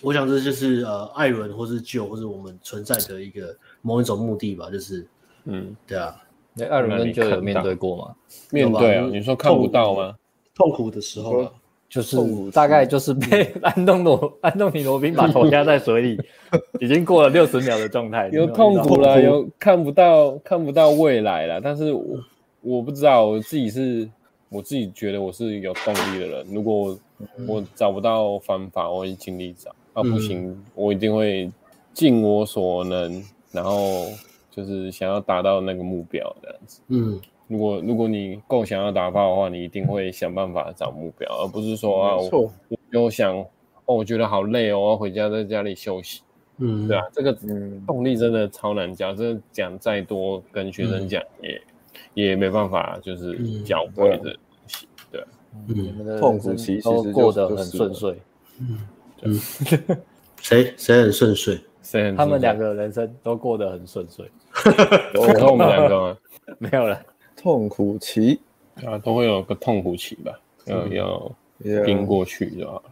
[0.01, 5.05] 我想这就是呃，艾伦或是 Joe 或是我们存在的一个某一种目的吧，就是，
[5.43, 6.15] 嗯，对啊。
[6.57, 8.15] 那艾伦跟就有面对过吗？
[8.51, 10.15] 面对啊，你说看不到吗？
[10.55, 11.45] 痛苦的时候，
[11.89, 12.17] 就是
[12.51, 16.21] 大概就是被安东罗安东尼罗宾把头压在水里，
[16.79, 21.59] 已经过了六十秒的状态，有痛苦了，有看不到看不到未来了。
[21.59, 22.03] 但是我
[22.61, 24.09] 我不知道，我自己是
[24.47, 26.45] 我自己觉得我是有动力的人。
[26.51, 26.97] 如果
[27.47, 29.71] 我找不到方法，我会尽力找。
[29.93, 31.51] 啊，不行，我一定会
[31.93, 33.21] 尽我所能，
[33.51, 34.05] 然后。
[34.55, 36.81] 就是想要达到那个目标这样子。
[36.87, 43.37] 嗯，如果如果你够想要达到的话，你一定会想办法找目标，而不是说啊，我我就想
[43.85, 46.21] 哦，我觉得好累哦，我要回家在家里休息。
[46.57, 47.37] 嗯，对啊，这个
[47.85, 51.61] 动力真的超难教，这讲再多跟学生讲也
[52.13, 54.33] 也没办法，就是教会的东
[54.67, 54.87] 西。
[55.11, 55.23] 对，
[55.67, 58.17] 嗯，痛苦其实都过得很顺遂。
[58.61, 58.79] 嗯，
[59.23, 59.39] 嗯，
[60.41, 61.59] 谁谁很顺遂？
[62.17, 64.25] 他们两个人生都过得很顺遂。
[65.13, 66.17] 有我们两个吗？
[66.59, 67.01] 没有了。
[67.35, 68.39] 痛苦期
[68.85, 70.39] 啊，都会有个痛苦期吧？
[70.65, 72.83] 要要拼过去就好了。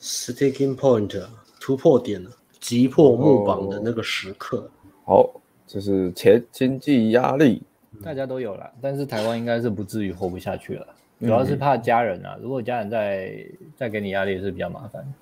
[0.00, 1.22] Sticking point
[1.60, 2.30] 突破点了，
[2.60, 4.68] 击破木榜的那个时刻。
[5.04, 5.28] 好，
[5.66, 7.62] 这是前经济压力，
[8.02, 10.86] 大家都有了，但是台湾应该是不至于活不下去了。
[11.20, 13.46] 主要是怕家人啊，如果家人再
[13.76, 15.14] 再给你压力是比较麻烦。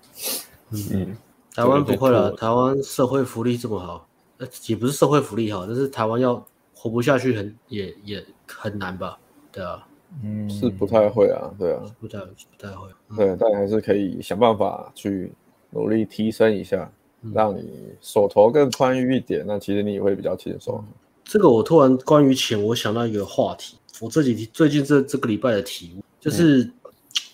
[0.70, 1.16] 嗯。
[1.54, 4.08] 台湾不会了，台湾社会福利这么好，
[4.42, 6.44] 呃，也不是社会福利哈，但是台湾要
[6.74, 9.16] 活不下去很也也很难吧？
[9.52, 9.86] 对啊，
[10.24, 15.32] 嗯，是不太会啊，对啊，不太不太会，对，但还是可以想办法去
[15.70, 16.90] 努力提升一下，
[17.32, 17.70] 让你
[18.00, 20.84] 手头更宽裕一点，那其实你也会比较轻松。
[21.22, 26.68] 这个我突然关于钱，我想到一个话题，我这几天最近这这个礼拜的题目就是，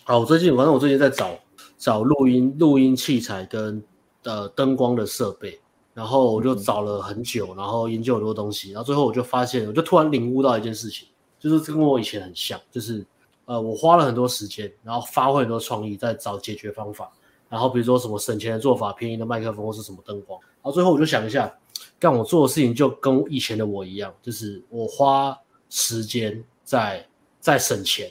[0.05, 1.31] 啊，我最近反正我最近在找
[1.79, 3.83] 找录音录音器材跟。
[4.25, 5.59] 呃灯光的设备，
[5.99, 11.09] 然后我就找了很久，然后研究很多东西，然后最后我就发现，我就突然领悟到一件事情，
[11.41, 13.05] 就是跟我以前很像，就是
[13.47, 17.11] 呃，我花了很多时间，然后发挥很多创意在找解决方法，
[17.49, 21.53] 然后比如说什么省钱的做法、便宜的麦克风或是什么灯光，然后最后我就想一下，
[21.99, 25.37] 干我做的事情就跟以前的我一样，就是我花
[25.69, 27.05] 时间在
[27.41, 28.09] 在省钱，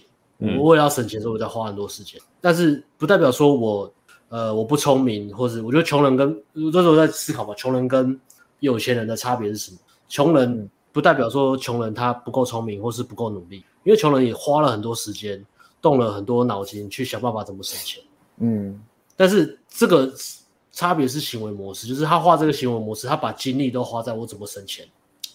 [0.59, 3.89] 我为了要省钱，所以我在花很多时间，但是不代表说我。
[4.29, 8.19] 呃，我不聪明，或者我觉得穷人跟这时候在思考嘛，穷人跟
[8.59, 9.77] 有钱人的差别是什么？
[10.09, 15.41] 穷人不代表说穷人他不够聪明或是不够努力，因为穷人也花了很多时间，
[15.81, 18.03] 动了很多脑筋去想办法怎么省钱。
[18.39, 18.77] 嗯，
[19.15, 20.11] 但是这个
[20.73, 24.85] 差别是行为模式，就是他画这个行为模式，他把精力都花在我怎么省钱。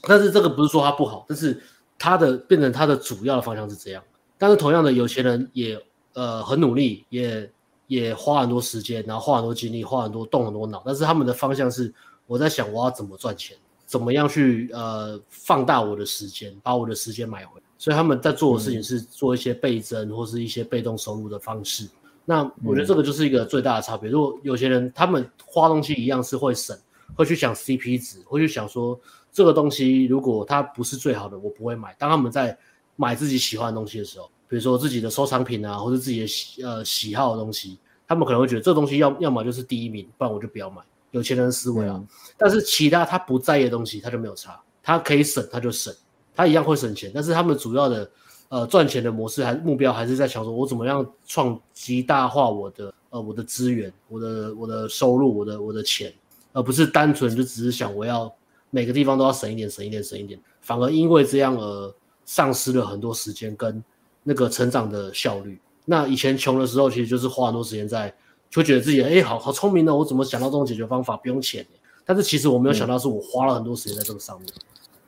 [0.02, 1.58] 但是这个不是说他不好，但是
[1.98, 4.02] 他的变成他的主要的方向是这样。
[4.36, 5.82] 但是同样的，有钱人也
[6.12, 7.50] 呃很努力，也。
[7.86, 11.92] 也花很多时间，然后花很多精力，花很多动很多脑，但是他们的方向是
[12.26, 13.56] 我在想我要怎么赚钱，
[13.86, 17.66] 怎么样去呃放大我的时间，把我的时间买回来。
[17.76, 21.86] 所以他们在做的事情是做一些倍增或是一些被动收入的方式。
[22.24, 24.08] 那我觉得这个就是一个最大的差别。
[24.08, 26.78] 如果有些人他们花东西一样是会省，
[27.14, 28.98] 会去想 CP 值，会去想说
[29.32, 31.94] 这个东西如果它不是最好的，我不会买。
[31.98, 32.56] 当他们在
[32.96, 34.30] 买自己喜欢的东西的时候。
[34.52, 40.82] 比如说自己的收藏品啊，或者自己的喜呃喜好的东西，他们可能会觉得这东西要要么就是第一名，不然我就不要买。
[41.10, 42.06] 有钱人的思维啊，嗯、
[42.36, 45.90] 但是其他他不在意的东西，他就没有差，他可以省他就省，
[46.36, 47.10] 他一样会省钱。
[47.14, 48.10] 但是他们主要的
[48.50, 56.12] 呃赚钱的模式还目标还是在想说，我怎么样创极大化我的呃我的资源，我的我的收入，我的我的钱，
[56.52, 58.30] 而不是单纯就只是想我要
[58.68, 61.94] 每个地方都要省一点省一点省一点，反而因为这样而
[62.26, 63.82] 丧失了很多时间跟。
[64.22, 68.14] 那个成长的效率，那以前穷的时候，其实就是花很多时间在，
[68.48, 71.66] 就觉得自己哎，好好聪明呢，我怎么想到这种解决方法，不用钱。
[72.04, 74.48] 但是其实我没有想到，是我花了很多时间在这个上面。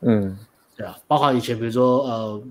[0.01, 0.39] 嗯，
[0.77, 2.43] 对啊，包括以前比如说呃，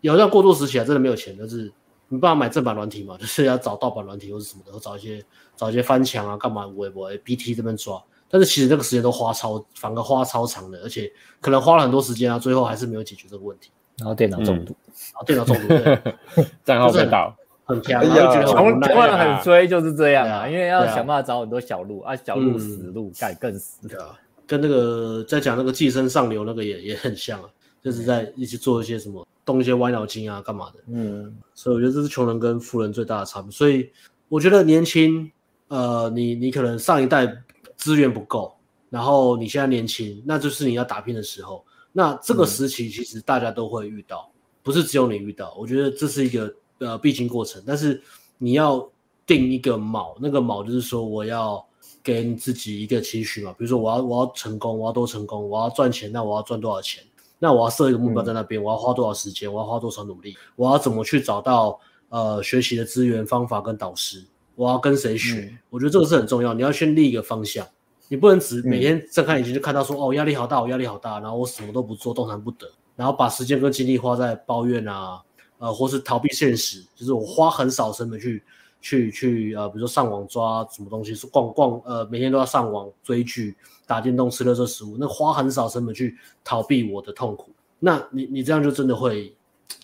[0.00, 1.72] 有段过渡时期啊，真的没有钱，就是
[2.08, 5.24] 没办法买正版软体嘛， 就是要找盗版软体或者什么的，找一些
[5.56, 8.02] 找一些翻墙啊，干嘛微博 BT 这边抓。
[8.28, 11.10] 但是其实那个时间都花超，反而花超长的，而且
[11.40, 13.70] 可能花了很多时间啊，最后还是没有解决这个问题。
[14.00, 27.48] 然后电脑中毒，嗯、然后电脑中毒， 账号被盗，很强，然后觉得穷穷人很追，就是这样啊，因为要想办法找很多小路啊，小路死路盖更死，对啊，跟那个在讲那个寄生上流那个也也很像啊，
[27.82, 33.50] 就是在一起做一些什么动一些歪脑筋啊，干嘛的，嗯，所以我觉得这是穷人跟富人最大的差别。
[33.50, 33.90] 所以
[34.30, 35.30] 我觉得年轻，
[35.68, 37.30] 呃，你你可能上一代
[37.76, 38.56] 资源不够，
[38.88, 41.62] 然后你现在年轻，那就是你要打拼的时候。
[41.92, 45.54] 那这个时期其实大家都会遇到，嗯、不是只有你遇到。
[45.58, 48.00] 我觉得这是一个呃必经过程，但是
[48.38, 48.88] 你要
[49.26, 51.64] 定一个锚，那个锚就是说我要
[52.02, 53.52] 给自己一个期许嘛。
[53.58, 57.02] 比如说我要我要成功，我要多成功，我要赚钱，那我要赚多少钱？
[57.38, 59.52] 那我要设一个目标在那边，嗯、我要花多少时间？
[59.52, 60.36] 我要花多少努力？
[60.56, 61.80] 我要怎么去找到
[62.10, 64.24] 呃学习的资源、方法跟导师？
[64.54, 65.48] 我要跟谁学？
[65.50, 67.66] 嗯、我觉得这个是很重要，你要先立一个方向。
[68.10, 75.22] 你不能只每天睁开眼睛就看到说、嗯、哦压力好大，我压力好大，然后我什么都不做，动弹不得，然后把时间跟精力花在抱怨啊，
[75.58, 78.42] 呃，或是逃避现实，就是我花很少成本去
[78.80, 83.56] 去去呃，比如说上网抓什么东西，是逛逛呃，每天都要上网追剧、
[83.86, 89.32] 打电动、吃垃圾食物，那花很少成本去逃避我的痛苦，那你你这样就真的会，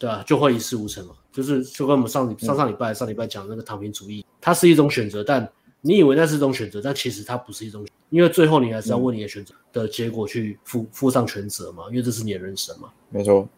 [0.01, 0.24] 对吧？
[0.27, 5.48] 就会一事无成嘛，就是就跟我们上上上礼拜上礼拜讲那个躺平主义，它是一种选择，但。
[5.86, 12.88] 你以为那是一种选择，但其实它不是一种选择，因为最后你还是要为你的选择的结果去负负上全责嘛，因为这是你的人生嘛。
[13.10, 13.48] 没错，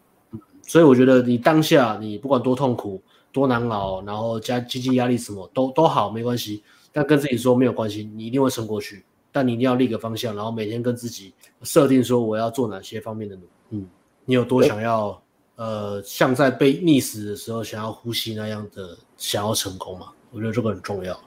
[0.67, 3.01] 所以我觉得你当下你不管多痛苦、
[3.31, 6.63] 多难熬，然后加经济压力什么都都好，没关系。
[6.91, 9.03] 但跟自己说没有关系，你一定会撑过去。
[9.31, 11.33] 但你一定要立个方向，然后每天跟自己
[11.63, 13.49] 设定说我要做哪些方面的努力。
[13.69, 13.87] 嗯，
[14.25, 15.21] 你有多想要
[15.55, 20.07] 呃，像在被溺死的时候想要呼吸那样的想要成功嘛？
[20.31, 21.19] 我觉得这个很重要。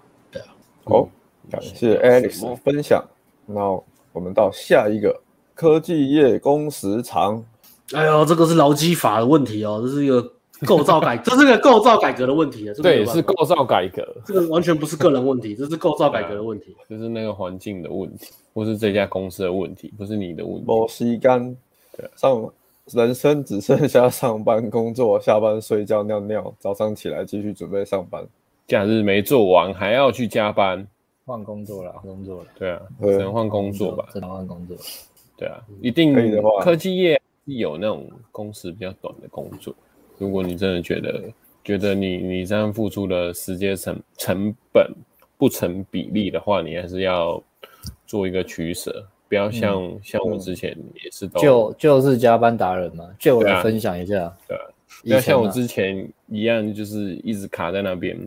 [0.85, 1.09] 好，
[1.51, 3.05] 感谢 Alex 分享。
[3.47, 3.61] 那
[4.13, 5.21] 我们到下一个
[5.55, 7.43] 科技业工时长。
[7.93, 10.23] 哎呦，这个是劳基法的问题哦，这是一个
[10.67, 12.75] 构造改， 这是个构造改革的问题啊。
[12.83, 20.65] 对，是构造改革，这个完全不是个人问题，这是构造改革的问题，就是那个环境的问题，不是这家公司的问题，不是你的问题。
[20.67, 21.57] 没时间，
[21.97, 22.51] 对，上
[22.87, 28.25] 人生只剩下上班、工作、下班、睡觉、尿尿，早上起来继续准备上班。
[28.73, 30.89] 假日没做完，还要去加班，
[31.27, 32.47] 换工作了，工作了。
[32.59, 34.75] 对啊，只能换工作吧，只能换工作。
[35.37, 36.15] 对啊，一定
[36.63, 39.75] 科技业有那种工时比较短的工作。
[40.17, 41.23] 如果你真的觉得
[41.63, 44.91] 觉得你你这样付出的时间成成本
[45.37, 47.43] 不成比例的话，你还是要
[48.07, 50.75] 做一个取舍，不要像、嗯、像我之前
[51.05, 54.65] 也是都就就是加班达人嘛，就我来分享一下，对、啊。
[55.03, 58.19] 要像我之前一样，就是一直卡在那边，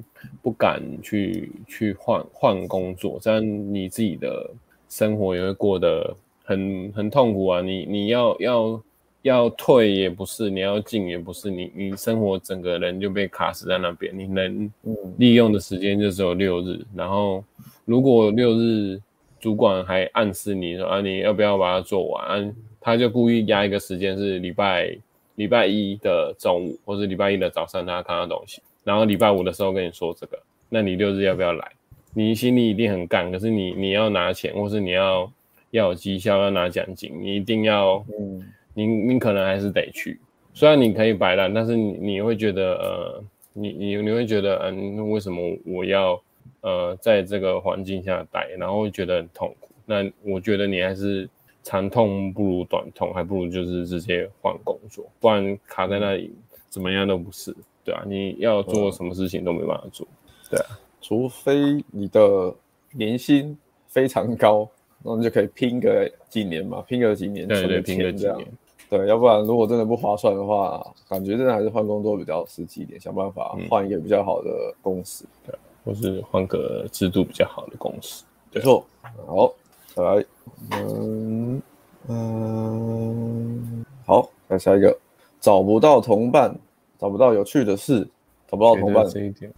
[0.42, 4.50] 不敢去去换换工作，这样你自己的
[4.90, 7.62] 生活也会过得很很痛苦啊！
[7.62, 8.84] 你你要要
[9.22, 14.72] 要退也不是，你要进也不是，你你生活整个人就被卡死在那边，你能
[15.18, 16.80] 利用的时间就只有六日。
[16.94, 17.44] 然后
[17.86, 19.02] 如果六日
[19.40, 24.96] 主管还暗示你说啊，你要不要把它做完，他就故意压一个时间是礼拜
[25.36, 30.40] 礼拜一的中午或是礼拜一的早上，他看到东西，然后礼拜五的时候跟你说这个，
[30.70, 31.72] 那你六日要不要来？
[32.14, 35.32] 你心里一定很干，可是你你要拿钱，或是你要
[35.72, 38.44] 要有绩效，要拿奖金，你一定要嗯。
[38.78, 40.20] 你你可能还是得去，
[40.54, 46.22] 虽然你可以摆烂，但是你你会觉得呃，你你你会觉得嗯、呃，为什么我要
[46.60, 49.70] 呃在这个环境下待，然后会觉得很痛苦。
[49.86, 51.26] 那我觉得你还是
[51.66, 56.32] 长痛不如短痛，还不如就是直接换工作，不然卡在那里
[56.70, 60.08] 怎么样都不是，对啊，你要做什么事情都没办法做，
[60.48, 62.54] 对啊，除非你的
[62.92, 64.70] 年薪非常高，
[65.04, 68.48] 那你就可以拼个几年嘛，拼个几年，对对，拼个几年。
[68.88, 78.24] 对，要不然如果真的不划算的话，感觉真的还是换工作比较实际一点，想办法换一个比较好的公司，嗯、对，或是换个制度比较好的公司。
[78.54, 78.86] 没错，
[79.26, 79.65] 好，再
[80.04, 80.26] 来，
[80.72, 81.62] 嗯
[82.08, 84.98] 嗯，好，来下一个，
[85.40, 86.56] 找不到同伴，
[87.00, 88.08] 找不到有趣的事，
[88.48, 89.06] 找不到同伴。
[89.08, 89.52] 这一点，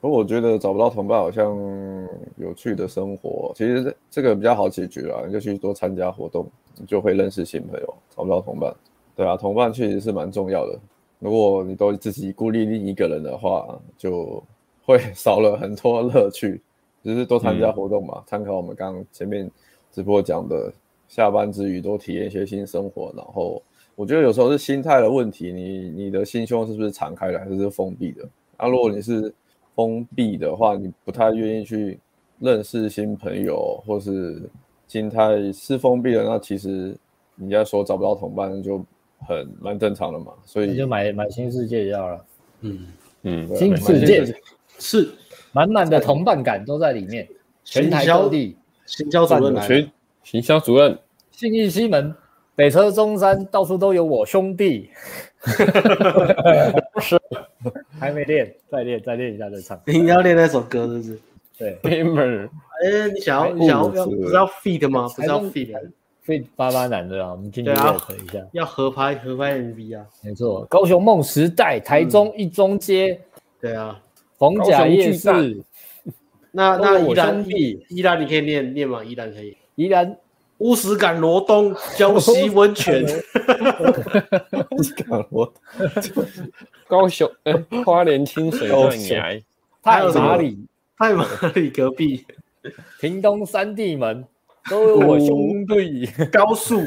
[0.00, 1.56] 不过我觉得找不到同伴好像
[2.36, 6.46] 有趣的生活，其实这这个比较好解决啊，你就去多参加活动。
[6.80, 8.72] 你就会认识新朋友，找不到同伴，
[9.16, 10.78] 对啊，同伴确实是蛮重要的。
[11.18, 14.40] 如果你都自己孤立另一个人的话，就
[14.84, 16.62] 会 少了很多乐趣。
[17.02, 19.50] 就是多参加活动嘛，参、嗯、考我们刚刚前面
[19.92, 20.72] 直播讲的，
[21.08, 23.12] 下班之余多体验一些新生活。
[23.16, 23.62] 然后
[23.94, 28.28] 我觉得有时候是心态的问题，你你的心胸是不是敞开的，还是是封闭的？
[28.56, 29.32] 啊，如果你是
[29.74, 31.98] 封闭的话，你不太愿意去
[32.38, 34.42] 认识新朋友，或是。
[34.88, 36.96] 心态是封闭的，那其实
[37.36, 38.82] 人家说找不到同伴就
[39.18, 42.24] 很蛮正常的嘛，所以你就买买新世界就好了，
[42.62, 42.86] 嗯
[43.24, 44.24] 嗯，新世界
[44.78, 45.10] 是
[45.52, 47.26] 满满的同伴感都在里面，
[47.64, 48.56] 全台各地
[48.86, 49.90] 行销主任来，
[50.22, 50.98] 行销主任，
[51.30, 52.14] 信义西门、
[52.54, 54.90] 北车、中山，到处都有我兄弟，
[57.00, 57.18] 是
[57.98, 61.18] 还没练，再练再练一下再唱，你要练那首歌是不是？
[61.58, 61.78] 对。
[61.82, 65.08] 哎，你想要你想要要不是要 feed 吗？
[65.16, 73.20] 不是要 feed，feed 八八男的啊，我们今天要合一下，要合拍合拍 MV 啊，没错，高雄梦时代，台中一中街，
[73.60, 74.00] 对啊，
[74.38, 75.28] 逢甲夜市，
[76.52, 77.44] 那那宜兰
[77.88, 79.02] 宜兰你可以念念吗？
[79.04, 80.16] 宜兰可以，宜兰。
[80.58, 83.04] 乌石港罗东 礁溪温泉，
[84.72, 85.52] 乌石港罗
[86.88, 87.30] 高雄
[87.84, 89.40] 花莲清水断崖，
[89.82, 90.66] 太麻里。
[90.98, 91.24] 太麻
[91.54, 92.24] 里隔壁，
[93.00, 94.24] 屏东三地门。
[94.68, 96.10] 都有我兄弟。
[96.32, 96.80] 高速，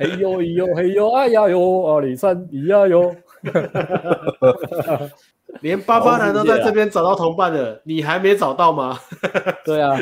[0.00, 3.14] 嘿呦嘿呦嘿呦哎呀呦，阿里山咿呀呦，
[5.60, 8.98] 连巴巴男都在这边找到同伴了，你还没找到吗？
[9.64, 9.96] 对啊，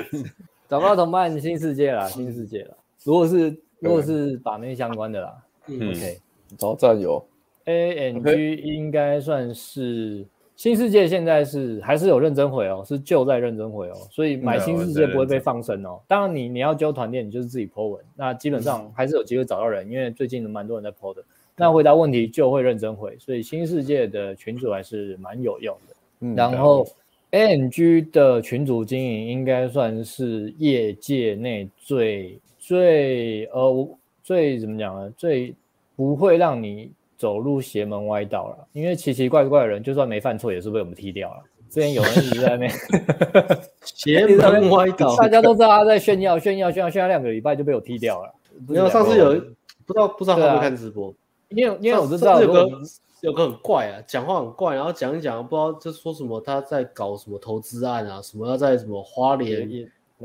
[0.69, 2.75] 找不到同伴，新世界啦，新世界啦。
[3.05, 5.35] 如果是如果是把妹相关的啦，
[5.67, 6.21] 嗯，OK，
[6.57, 7.25] 找战友
[7.67, 10.27] ，ANG 应该算是。
[10.57, 15.99] 新世界现在是还是有认真回哦，是就在认真回哦，所以买新世界不会被放生哦。
[16.07, 21.23] 当然你你要揪团练，你就是自己 po 文，那基本上还是有机会找到人，因为最近蛮多人在 po 的。
[21.61, 25.95] 那回答问题就会认真回，所以新世界的群主还是蛮有用的。
[26.21, 26.87] 嗯然后
[27.31, 33.89] ANG 的群主经营应该算是业界内最最呃
[34.25, 35.13] 最怎么讲呢？
[35.17, 35.55] 最
[35.95, 36.91] 不会让你。
[37.21, 41.43] 走入邪门歪道了，因为奇奇怪怪的人，就算没犯错，也是被我们踢掉了。
[41.69, 42.73] 之前有人一直在那边
[43.85, 48.35] 邪门歪道，大家都知道他在炫耀、炫耀、炫耀，炫耀两个礼拜就被我踢掉了。
[48.67, 49.35] 没有，上次有
[49.85, 51.15] 不知道不知道他会看直播，
[51.51, 52.69] 因为因为我就知道有个
[53.21, 59.69] 有个很怪啊，讲话很怪，然后讲一讲，不知道就说什么他在搞什么投资案啊，什么要在什么花莲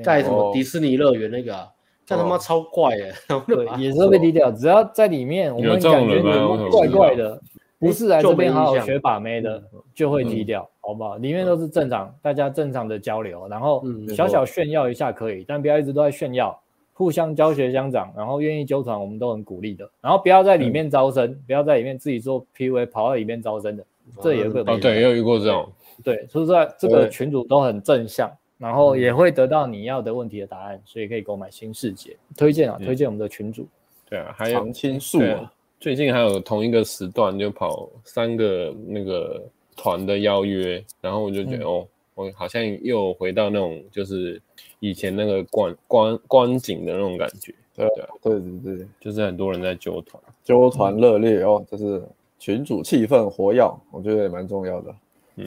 [0.03, 1.69] 盖什么迪士尼乐园那个啊。
[2.07, 3.11] 这他妈超怪耶！
[3.47, 4.51] 对，也是会被低调。
[4.51, 7.41] 只要在里面，我们感觉你怪怪的，
[7.79, 9.63] 不是来这边好好学把妹的，
[9.95, 11.17] 就会低调，好不好？
[11.17, 13.83] 里面都是正常，大家正常的交流，然后
[14.15, 16.61] 小小炫耀一下可以，但不要一直都在炫耀，
[16.97, 19.87] 互相教学相长，然后愿意纠团，我们都很鼓励的。
[20.01, 23.85] 然后不要在里面招生，不要在里面自己做 PV 跑到里面招生的，
[24.21, 25.69] 这也会哦，对，也有遇过这种，
[26.03, 28.31] 对，所以说这个群主都很正向。
[28.57, 33.67] 然后也会得到你要的问题的答案，所以可以购买新世界，推荐啊，推荐我们的群主。
[34.09, 39.43] 对啊，还有常青树啊，最近还有同一个时段就跑三个那个
[39.75, 41.85] 团的邀约，然后我就觉得哦，
[42.15, 44.41] 我好像又回到那种就是
[44.79, 47.87] 以前那个观观观景的那种感觉，对
[48.21, 52.01] 对对对，就是很多人在揪团，揪团热烈哦，就是
[52.39, 53.61] 群主气氛活跃，
[53.91, 54.95] 我觉得也蛮重要的。
[55.35, 55.45] 嗯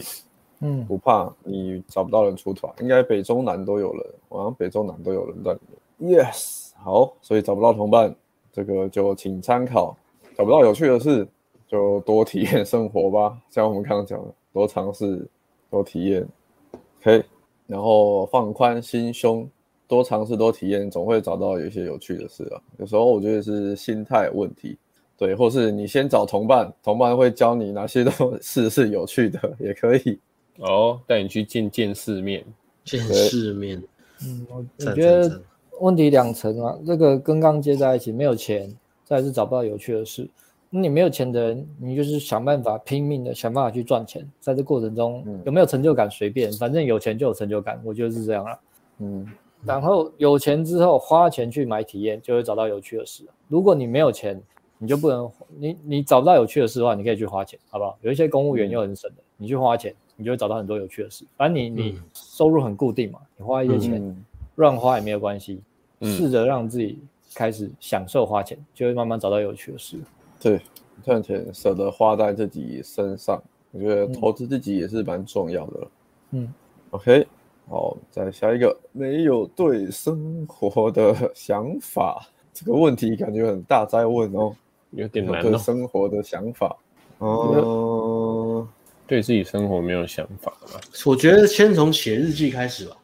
[0.61, 5.61] 嗯，不怕你找不到人出团，应该北中南都有人，好像北中南都有人在里
[5.99, 6.25] 面。
[6.25, 8.15] Yes，好，所以找不到同伴，
[8.53, 9.97] 这个就请参考。
[10.37, 11.27] 找不到有趣的事，
[11.67, 13.39] 就多体验生活吧。
[13.49, 15.27] 像我们刚刚讲的，多尝试，
[15.71, 16.27] 多体验。
[17.09, 17.25] OK，
[17.67, 19.49] 然后放宽心胸，
[19.87, 22.61] 多尝试，多体验，总会找到有一些有趣的事啊。
[22.79, 24.77] 有时候我觉得是心态问题，
[25.17, 30.19] 对，或是你先找同伴，同伴会教你哪些东西是有趣的，也可以。
[30.59, 32.45] 哦，带你去见见世面，
[32.85, 33.83] 见世面。
[34.23, 35.41] 嗯，我我觉得
[35.81, 38.71] 问题两层啊，这个跟刚接在一起，没有钱，
[39.05, 40.29] 再是找不到有趣的事。
[40.71, 48.61] 那你没有钱的人，你就是想办法拼命的想办法去赚钱，在这过程中、嗯、有没有成就感随便，反正有钱就有成就感，我觉得是这样啦。
[48.99, 49.27] 嗯，
[49.65, 53.25] 然后有钱之后花钱去买体验，就会找到有趣的事。
[53.49, 54.41] 如果你没有钱，
[54.79, 57.99] 你就不能你你找不到有趣的事的话，你可以去花钱，好不好？
[58.03, 59.95] 有一些公务员又很省的，你去花钱。
[60.21, 61.25] 你就会找到很多有趣的事。
[61.37, 64.25] 反正你你收入很固定嘛，你花一些钱
[64.57, 65.61] 乱、嗯、花也没有关系。
[66.03, 66.99] 试着让自己
[67.37, 69.97] 开始享受花钱，就会慢慢找到有趣的事。
[70.41, 70.61] 对，
[71.05, 73.43] 赚钱舍得花在自己身上，
[73.73, 75.89] 我觉得投资自己也是蛮重要的。
[76.31, 76.53] 嗯
[76.91, 77.27] ，OK，
[77.69, 84.55] 好，再下一个，没有对生活的想法，这个问题感觉很大，在问哦，
[84.93, 85.43] 有点难、哦。
[85.43, 86.77] 对生活的想法，
[87.19, 88.69] 哦、嗯。
[89.09, 90.79] 对自己生活没有想法吧？
[91.07, 92.95] 我觉得先从写日记开始吧，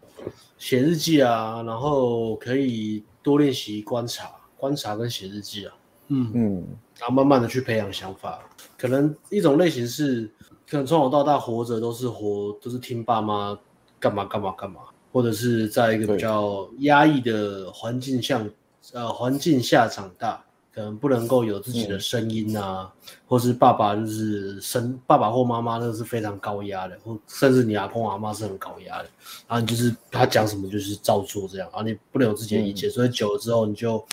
[0.58, 5.74] 写日记啊，然后可以多练习观察，观察跟写日记啊，
[6.08, 6.30] 嗯。
[6.34, 6.66] 嗯，
[6.98, 8.40] 然后慢慢的去培养想法。
[8.76, 10.30] 可能一种类型是，
[10.68, 13.58] 可能从小到大活着都是活，都是听爸妈
[13.98, 14.80] 干嘛干嘛干嘛，
[15.12, 18.44] 或者是在一个比较压抑的环境下，
[18.92, 20.44] 呃，环境下长大。
[20.74, 29.08] 可能不能够有自己的声音啊，嗯、或是爸爸就是生爸爸或妈妈那是非常高压的，或甚至你阿公阿妈是很高压的，
[29.46, 34.04] 然后你就是他讲什么就是照做这样，然后你不能有自己的意见，嗯、所以久了之后你就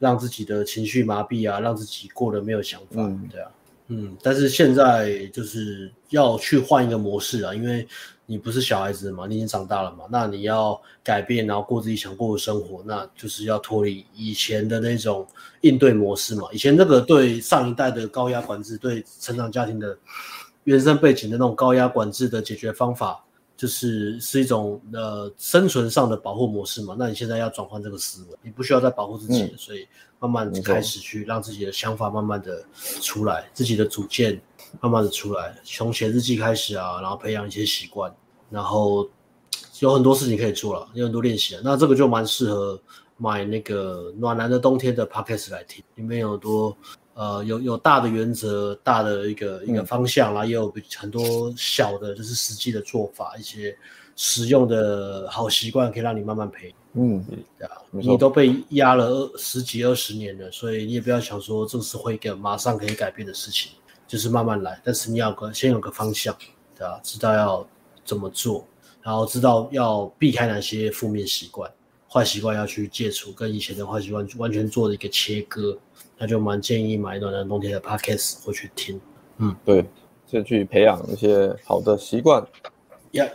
[0.00, 3.50] 让自己的情绪麻痹啊，让自己过得没有想法，嗯、对啊，
[3.86, 7.86] 嗯，但是现在就是要去换一个模式啊，因为。
[8.30, 9.26] 你不是小孩子嘛？
[9.26, 10.04] 你已经长大了嘛？
[10.08, 15.26] 那你要改变，然后过自己想过的生活，那就是要脱离以前的那种
[15.62, 16.46] 应对模式嘛。
[16.52, 19.98] 以前那个对上一代的高压管制，对成长家庭的
[20.62, 23.20] 原生背景的那种高压管制的解决方法，
[23.60, 26.96] 就是是一种呃生存上的保护模式嘛。
[26.98, 29.86] 那你现在要转换这个思维，你不需要再保护自己，嗯，所以
[30.18, 32.64] 慢慢开始去让自己的想法慢慢的
[33.02, 34.40] 出来，自己的主见。
[34.80, 38.14] 慢慢的出来，从写日记开始啊，然后培养一些习惯，
[38.48, 39.10] 然后
[39.80, 41.60] 有很多事情可以做了，有很多练习了。
[41.64, 42.80] 那这个就蛮适合
[43.16, 46.76] 买那个暖男的冬天的 podcast 来听，里面有多
[47.14, 53.76] 呃有有大的原则，大的一个一个方向啦，也有很多小的，就是实际的做法，一些
[54.16, 56.76] 实用的好习惯可以让你慢慢培养。
[56.94, 63.72] 嗯嗯，对啊，你都被压了二十几二十年了，所以你也不要想说这是会一个马上可以改变的事情。
[64.08, 66.36] 就是慢慢来，但是你要个先有个方向？
[67.00, 67.64] 知道要
[68.04, 68.66] 怎么做，
[69.02, 71.70] 然后知道要避开哪些负面习惯、
[72.12, 75.78] 坏习惯要去戒除，跟以前的坏习惯完全做的一个切割，
[76.20, 79.00] 那就蛮建议买暖男冬天的 Podcast 回去听。
[79.38, 79.82] 嗯，对，
[80.26, 82.46] 先去培养一些好的习惯，
[83.12, 83.26] 呀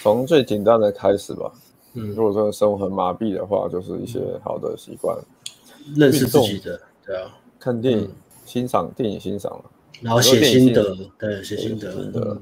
[0.00, 1.52] 从最简单的开始吧。
[1.94, 5.18] 嗯，如果说生活很麻痹的话，就是一些好的习惯，
[5.96, 9.64] 认识自己的，对啊，看电影、嗯、欣赏电影欣赏了。
[10.00, 12.40] 然后写心得，对，写心得，心得，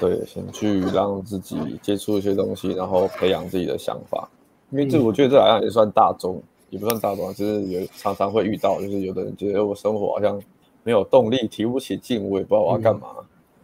[0.00, 4.26] 对，先去让自己接触一些东西，然后培养自己的想法。
[4.70, 10.40] 因为这，我觉得这好像也算大众，也不算大众，就是有常常会遇到，就是有的人觉得我生活好像
[10.82, 13.08] 没有动力，提不起劲，我也不知道我要干嘛。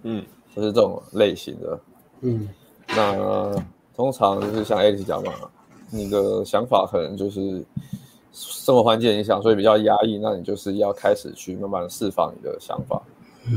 [0.03, 0.25] 嗯，
[0.55, 1.81] 就是这种类型的。
[2.21, 2.49] 嗯，
[2.89, 3.65] 那
[3.95, 5.33] 通常就是像 Alex 讲嘛，
[5.91, 7.65] 你的想法可能就是。
[8.35, 10.17] 生活环境影响，所以比较压抑。
[10.17, 12.99] 那你就是要开始去慢慢释放你的想法，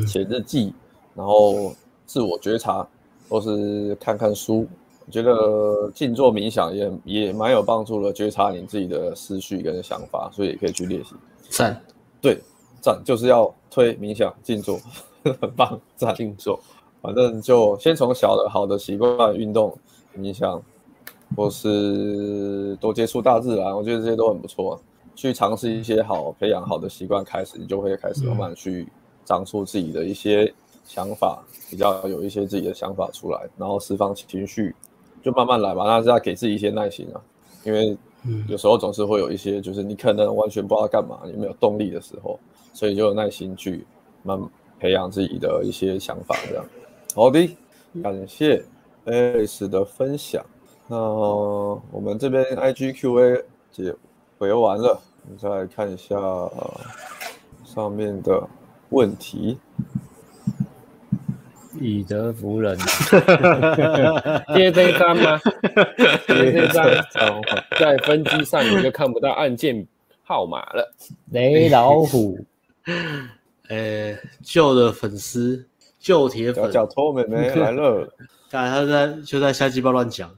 [0.05, 0.73] 写日记，
[1.13, 1.73] 然后
[2.05, 2.85] 自我觉察，
[3.29, 4.67] 或是看看书。
[5.05, 11.13] 我觉得静坐冥想也也蛮有帮助的，觉察你自己的思绪跟想法，所以也可以去练习。
[11.49, 11.81] 赞，
[12.21, 12.39] 对，
[12.81, 14.79] 赞就是要推冥想静坐，
[15.23, 16.59] 很棒，赞静坐。
[17.01, 19.77] 反正就先从小的好的习惯，运动、
[20.17, 20.61] 冥想。
[21.35, 24.79] 或是多接触大自然，我觉得这些都很不错。
[25.15, 28.87] 去尝试一些好培养好的习惯，开始你就会开始慢慢去
[29.25, 30.53] 长出自己的一些
[30.85, 34.73] 想法，比较有一些自己的想法出来，然后释放情绪，
[35.25, 35.83] 就慢慢来吧。
[35.85, 37.17] 那是要给自己一些耐心啊，
[37.63, 42.39] 因为嗯有时候总是会有一些，就是你可能完全不知道干嘛，你没有动力的时候，
[42.73, 43.83] 所以就有耐心去
[44.21, 44.47] 慢慢
[44.79, 46.63] 培养自己的一些想法，这样。
[47.15, 47.49] 好的，
[48.03, 48.63] 感谢
[49.07, 50.45] Alice 的分享。
[50.87, 53.95] 那我们这边 IGQA 解
[54.37, 56.15] 回完了，我们再来看一下
[57.65, 58.47] 上面的
[58.89, 59.57] 问题。
[61.79, 62.77] 以德服人，
[64.55, 65.39] 接这一张吗？
[66.27, 67.41] 接这张，
[67.79, 69.85] 在分机上你就看不到按键
[70.23, 70.93] 号码了。
[71.31, 72.39] 雷老虎，
[73.69, 75.65] 呃，旧的粉丝，
[75.99, 78.07] 旧铁粉，小偷妹妹 来了，
[78.51, 80.29] 看他在就在瞎鸡巴乱讲，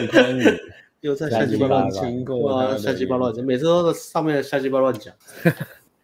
[0.00, 0.44] 你看你。
[1.02, 2.02] 又在瞎鸡巴乱讲，
[2.78, 5.14] 瞎鸡巴乱讲，每次都在上面瞎鸡巴乱讲。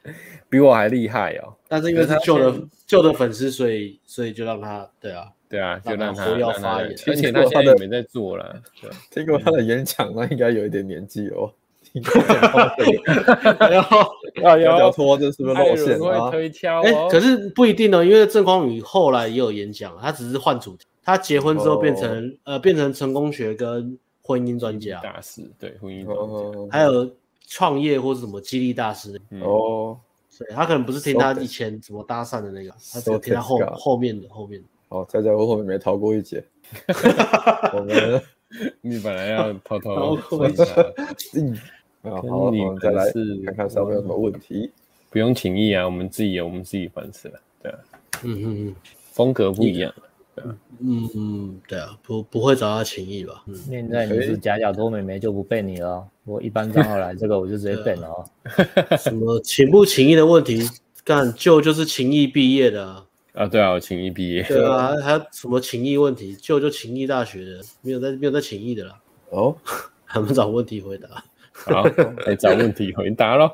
[0.49, 1.55] 比我还厉害哦！
[1.69, 8.61] 但是因为是旧的旧的粉丝，所以所以就让他对啊，对啊，就让他让他活跃发言而且他现在没在做了。
[8.81, 11.53] 对， 听过他的演讲，那应该有一点年纪哦。
[13.59, 13.99] 然 后
[14.43, 16.31] 哎呦，要拖这是不是露馅啊？
[16.31, 27.15] 推敲哎，可是不一定哦，因为郑光宇后来也有演讲，他只是换主题，他结婚之后变成呃变成成功学跟婚姻专家大师，对婚姻专家，还有
[27.53, 29.99] 创业或是什么激励大师哦。
[30.31, 34.67] 所以，他可能不是听他以前怎么搭讪的那个，他只听他后后面的后面的。
[34.89, 36.43] 哦，在在我后面没逃过一劫。
[37.75, 38.23] 我们
[38.81, 40.65] 你本来要偷偷问一下，
[41.35, 41.57] 嗯，
[42.11, 43.05] 好，我们再来
[43.47, 44.71] 看看上面有什么问题。
[45.11, 47.79] 不用情义啊，我们自己有我们自己本事了，对啊，
[48.23, 48.77] 嗯嗯嗯，
[49.11, 49.95] 风格不一样。
[50.81, 53.43] 嗯嗯，对啊，不不会找他情谊吧？
[53.47, 58.97] 嗯，现在你是假假多美眉就不背你了，我一般账号来这个我就直接背了啊。
[58.97, 60.67] 什么情不情义的问题？
[61.05, 63.07] 干就就是情谊毕业的啊。
[63.35, 64.43] 啊，对啊，我情谊毕业。
[64.45, 66.35] 对啊，还什么情谊问题？
[66.37, 68.99] 就就情谊大学的，没有在没有在情谊的啦。
[69.31, 69.57] 哦，
[70.05, 71.09] 还没找问题回答。
[71.53, 71.85] 好，
[72.27, 73.51] 来找问题回答喽。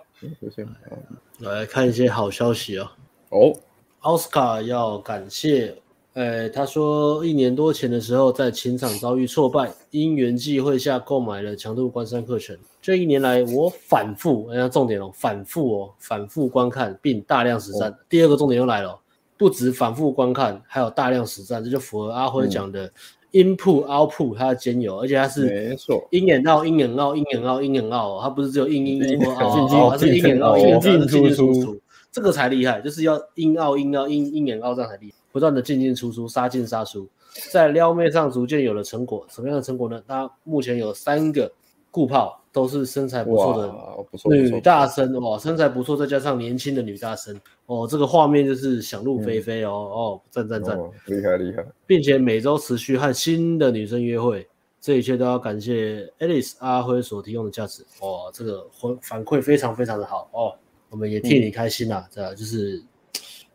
[1.41, 2.97] 来看一些好消息啊。
[3.31, 3.53] 哦，
[4.01, 5.77] 奥斯卡要感谢。
[6.15, 12.57] 呃，他说一年多前的时候，在情场遭遇挫败，因缘际会下购买了强度关山课程。
[12.83, 17.91] 这一年来，我反复，人家重点哦，反复哦，反复观看并大量实战。
[17.91, 18.99] 哦、第二个重点又来了，
[19.37, 22.91] 不止反复观看，还有大量实战，这就符合阿辉讲的
[23.33, 28.87] input output 它的兼有，而且它是没错，in and out in and out in and out in and out，它不是只有 in
[28.87, 31.81] in in 或 out，它是 in and out in out 进进出出，
[32.11, 35.18] 这个才厉害，就是要 in out in out in in and out 这样才厉害。
[35.39, 37.09] 不断的进进出出，杀进杀出，
[37.53, 39.25] 在撩妹上逐渐有了成果。
[39.31, 40.03] 什么样的成果呢？
[40.05, 41.49] 他目前有三个
[41.93, 54.45] 固炮，都是身材不错的女大生哦，身材不错，再加上年轻的女大生哦，这个画面就是想入非非哦、嗯、哦，赞赞赞，厉害厉害，并且每周持续和新的女生约会，
[54.81, 60.53] 这一切都要感谢 Alice 阿辉所提供的价值哦，这个反反馈非常非常的好哦，
[60.91, 62.83] 我们也替你开心呐，这、嗯、就是。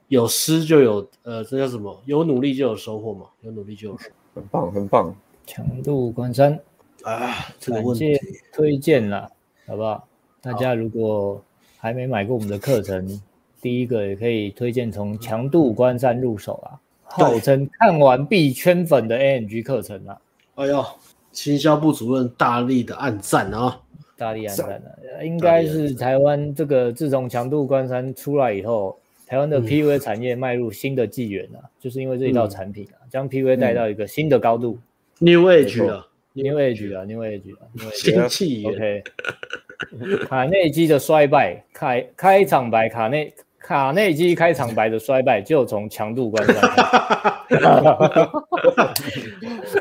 [0.08, 2.00] 有失就有，呃，这叫什么？
[2.06, 5.16] 有努力就有收获嘛，有努力就有收获，很棒，很棒。
[5.46, 6.60] 强度关山
[7.04, 8.20] 啊，这个问题
[8.54, 9.30] 推荐了，
[9.66, 10.08] 好不好？
[10.42, 11.42] 大家如果
[11.78, 13.22] 还没买过我们的课程，
[13.62, 20.18] 第一个也可以推荐从强度关山入手啊，号称看完必圈粉的 AMG 课程啊。
[20.56, 20.86] 哎呦，
[21.32, 23.82] 行销部主任大力的暗赞啊，
[24.16, 28.98] 大力暗赞啊，应该是台湾这个自从强度关山出来以后。
[29.34, 34.78] 台湾的 PUA 产业迈入新的纪元啊，嗯、就是因为这一套产品啊，将 PUA 带到一个新的高度。
[35.18, 37.66] New Age 啊，New Age 啊，New Age 啊，
[37.96, 38.72] 新纪元。
[38.72, 39.04] OK，
[40.30, 46.70] 卡内基的衰败，开开场白，卡内卡内基开场白的衰败就从强度关上。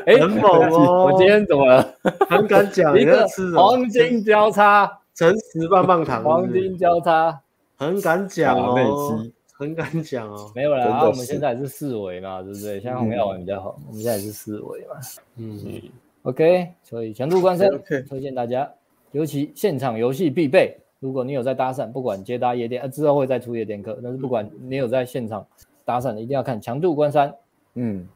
[0.07, 1.11] 哎，很猛哦！
[1.11, 1.95] 我今天怎么了？
[2.27, 7.39] 很敢讲， 一个黄金交叉，诚实棒棒糖，黄金交叉，
[7.77, 9.23] 很敢讲哦。
[9.55, 12.79] 很敢讲哦，没有啦，然后我们现在是四维嘛，对不对？
[12.79, 14.95] 像红药丸比较好，我们现在是四维嘛。
[15.37, 15.81] 嗯
[16.23, 17.69] ，OK，所以强度关山
[18.09, 18.69] 推荐大家，
[19.11, 20.75] 尤其现场游戏必备。
[20.99, 25.45] 如果你有在搭讪，不管接搭夜店，啊，之后会再出夜店课，但是不管你有在现场
[25.83, 27.35] 搭讪的，一定要看强度关山。
[27.75, 28.07] 嗯，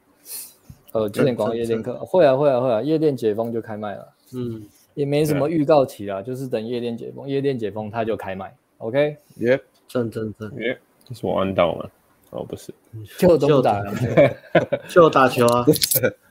[0.93, 4.13] 呃，今年广告夜店课会啊会啊会啊，夜店解封就开卖了。
[4.33, 8.55] 嗯，也没什么预告期啦，就是等夜店解封，夜店解封它就开卖。
[8.77, 10.77] OK，耶，正正正，耶。
[11.07, 11.85] 这是我按到吗？
[12.31, 12.73] 哦，不是，
[13.17, 13.81] 就就打，
[14.89, 15.65] 就打球啊，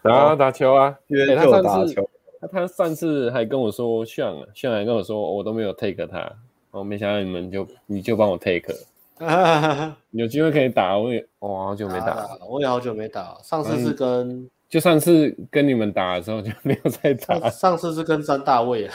[0.03, 2.09] 打 打球啊，约就打球。
[2.39, 6.31] 他他上次还跟我说像啊，像还跟我说我都没有 take 他，
[6.71, 8.75] 我没想到你们就你就帮我 take，
[10.11, 13.35] 有机会可以打，我也我好久没打，我也好久没打。
[13.43, 17.39] 上次是跟就上次跟你们打的时候就没有再打。
[17.49, 18.95] 上上次是跟张大卫啊。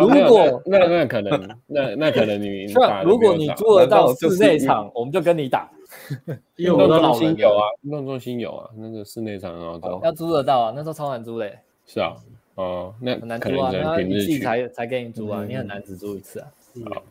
[0.00, 5.68] 如果那那可能那那可能你打如果你租得到室内场，我们就跟你打。
[6.56, 10.00] 因为我的老有啊，运动中心有啊，那个室内场很好找。
[10.04, 11.58] 要租得到啊，那时候超难租嘞。
[11.84, 12.14] 是啊，
[12.54, 16.48] 哦，那很难租啊，那你自己才才给你租啊，你很难只租一次啊。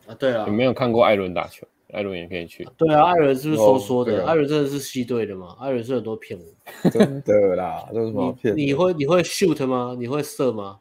[0.06, 0.44] 啊，对啊。
[0.46, 1.66] 有没有看过艾伦打球？
[1.92, 2.66] 艾伦也可以去。
[2.76, 4.26] 对啊，艾伦是不是说说的？
[4.26, 5.56] 艾伦真的是系队的吗？
[5.60, 6.44] 艾伦是很多骗我。
[6.90, 8.56] 真的啦，这是什么骗？
[8.56, 9.94] 你会你会 shoot 吗？
[9.98, 10.78] 你会射吗？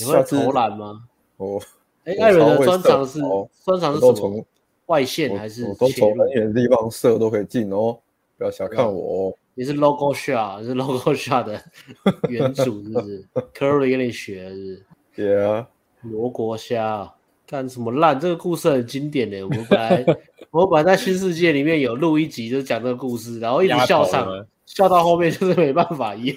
[0.00, 1.02] 你会投篮吗？
[1.38, 1.60] 哦，
[2.04, 3.20] 哎，艾伦的专长是
[3.64, 4.44] 专长是什么？
[4.86, 5.64] 外线还是？
[5.64, 7.98] 我都从很远的地方射都可以进哦，
[8.36, 9.34] 不要小看我哦。
[9.54, 11.64] 你是 logo shot，是 logo shot 的
[12.28, 13.24] 原主是不是
[13.54, 14.84] ？Curry 跟你学是
[15.14, 15.66] 不是？Yeah，
[16.02, 17.13] 罗国虾。
[17.46, 18.18] 干什么烂？
[18.18, 19.42] 这个故事很经典的。
[19.42, 20.04] 我们本来
[20.50, 26.34] 我本来在新世界里面有录一集，就讲这个故事，然后一直笑场，笑到后面就是没办法用。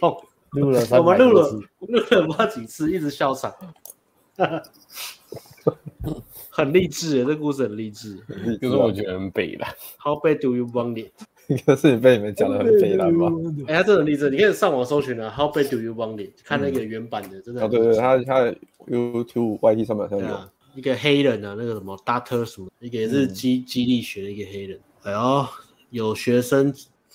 [0.52, 3.54] 录了，我们录了录了不知道几次，一直笑场。
[6.50, 8.18] 很励志，这故事很励志。
[8.62, 9.70] 就是我觉得很北烂。
[10.00, 11.12] How bad do you want it？
[11.48, 13.32] 应该是被你们讲的很北烂吧？
[13.68, 15.30] 哎，他真的很励志，你可以上网搜寻啊。
[15.30, 16.32] How bad do you want it？
[16.44, 17.64] 看那个原版的，真的。
[17.64, 18.42] 哦，对对，他他
[18.88, 20.40] YouTube、YT 上面好像有。
[20.78, 24.80] 一个黑人啊，那个什么 Doctor 什么，一个也是激激励学的一个黑人。
[25.02, 25.48] 哎呦，
[25.90, 26.72] 有学生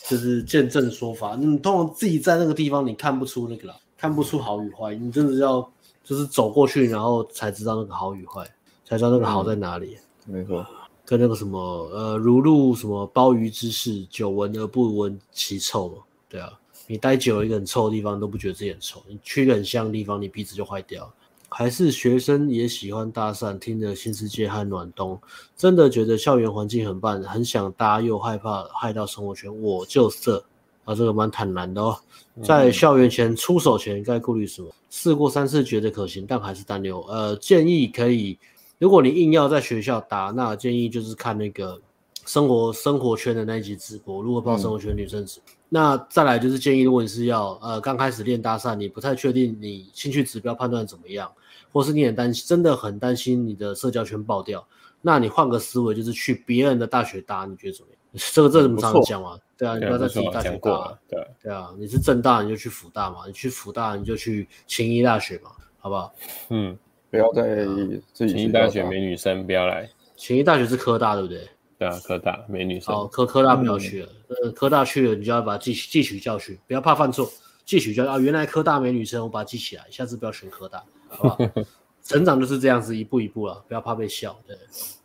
[0.08, 5.62] 就是见证说法，你通常自己在那个地方，你看不出那个啦，看不出好与坏，你真的要
[6.02, 8.44] 就是走过去，然后才知道那个好与坏，
[8.84, 9.96] 才知道那个好在哪里。
[10.26, 10.66] 没错，
[11.04, 11.60] 跟那个什么
[11.92, 15.98] 呃，如入什么鲍鱼之肆，久闻而不闻其臭嘛。
[16.28, 16.52] 对啊，
[16.88, 21.08] 你待久了一个很臭的地方，都不觉得自己很臭，你去一个很香的地方，你鼻子就坏掉。
[21.54, 25.20] 还是学生也喜欢搭讪，听着新世界和暖冬，
[25.56, 29.54] 真的觉得校园环境很棒，很想搭，又害怕害到生活圈。
[29.60, 30.42] 我就色
[30.84, 31.96] 啊，这个蛮坦然的哦。
[32.42, 34.70] 在校园前出手前该顾虑什么？
[34.88, 37.02] 试过三次觉得可行，但还是单留。
[37.02, 38.38] 呃，建议可以，
[38.78, 41.78] 如果你硬要在学校搭，那建议就是看那个
[42.24, 44.22] 生活生活圈的那一集直播。
[44.22, 51.30] 如果报生活圈女生直播，嗯、那再来就是建议，如果你是要呃刚开始练搭讪，你不太确定你兴趣指标判断怎么样。
[51.72, 54.64] 或是你很担心，真的很担心你的社交圈爆掉，
[55.00, 57.98] 那你换个思维，就是去别人的大学搭，你觉得怎么样？
[58.34, 59.38] 这个这怎么常讲啊？
[59.56, 60.98] 对啊，你不要在自己大学搭。
[61.08, 66.14] 对对啊，你是正大你就去辅大嘛，你去辅大你就去勤益大学嘛，好不好？
[66.50, 66.76] 嗯，
[67.10, 67.64] 不要在
[68.12, 69.88] 自己勤益大学没女生，不要来。
[70.16, 71.48] 勤益大学是科大对不对？
[71.78, 72.94] 对啊，科大没女生。
[72.94, 77.28] 哦，科科大不要去了，呃，科大去了你就要把它记记取教训，不要怕犯错。
[77.64, 78.18] 记取教训啊！
[78.18, 80.82] 原来科大没女生，我把它记起来，下次不要选科大，
[82.02, 84.36] 成长就是这样子，一步一步了，不要怕被笑。
[84.46, 84.56] 对，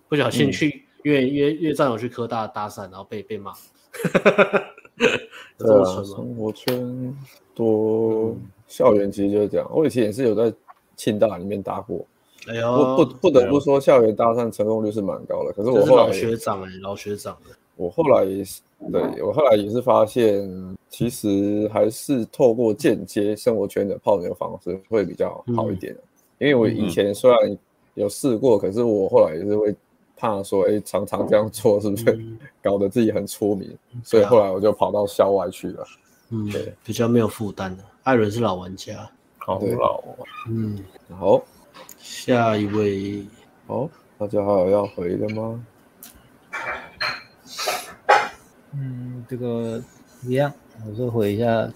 [0.09, 3.53] 不小心去约约约战友去科大搭讪，然后被被骂。
[5.59, 7.15] 对啊，生活圈
[7.53, 8.35] 多，
[8.67, 9.67] 校园其实就是这样。
[9.73, 10.53] 我以前也是有在
[10.95, 12.05] 庆大里面搭过，
[12.47, 15.53] 哎呦，不不不得不说，校园搭讪成功率是蛮高的。
[15.53, 17.38] 可是我后来老学长哎，老学长
[17.78, 25.94] 我后来也是，对，我后来也是发现，其实还是透过间接生活圈的泡妞方式会比较好一点。
[25.94, 26.02] 嗯、
[26.40, 27.58] 因为我以前虽然
[27.94, 29.74] 有试过，嗯、可是我后来也是会
[30.16, 32.20] 怕说，哎，常常这样做是不是
[32.64, 33.70] 搞得自己很出名？
[33.94, 35.86] 嗯、所以后来我就跑到校外去了。
[36.30, 37.84] 嗯，对，比较没有负担的。
[38.04, 40.04] 艾伦是老玩家，好老。
[40.49, 40.78] 嗯，
[41.18, 41.41] 好，
[41.99, 43.24] 下一位，
[43.68, 45.64] 好，大家还有要回的吗？
[48.74, 49.82] 嗯，这个
[50.24, 50.53] 一样，
[50.88, 51.68] 我说回一下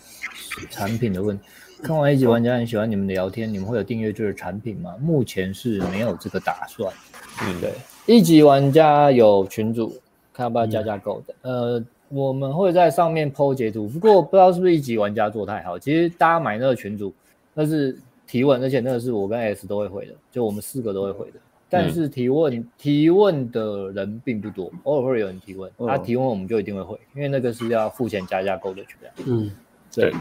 [0.69, 1.43] 产品的问题。
[1.81, 4.95] 看完一级玩家很喜欢你们的聊天，你们会有订阅制的产品吗？
[4.99, 6.93] 目前是没有这个打算。
[7.41, 7.73] 嗯，对，
[8.05, 9.99] 一级玩家有群主，
[10.31, 11.33] 看要不要加加购的。
[11.41, 15.79] 嗯、呃，我们会在上面 po 截图，不过不知道是不是一级玩家做太好。
[15.79, 17.11] 其实大家买那个群主，
[17.55, 21.39] 那是提问，而且那个是我跟 S 都会回的，就我们四个都会回的。
[21.73, 29.13] 但是提问、嗯、提问的人并不多，偶尔会有人提问，他、嗯、提问我们就一定会回，因为那个是要付钱加价购的权量。
[29.25, 29.49] 嗯，
[29.89, 30.13] 对。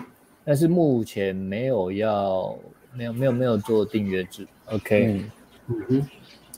[0.45, 2.57] 但是目前没有要，
[2.95, 4.47] 没有没有没有做订阅制。
[4.67, 5.25] OK，
[5.67, 6.07] 嗯哼，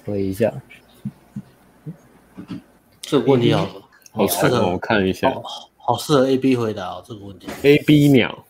[0.04, 0.52] 回一下。
[3.00, 3.66] 这个问题好，
[4.12, 7.02] 好适合我看一下，好，好适合 AB 回答哦。
[7.06, 8.44] 这个问题，AB 鸟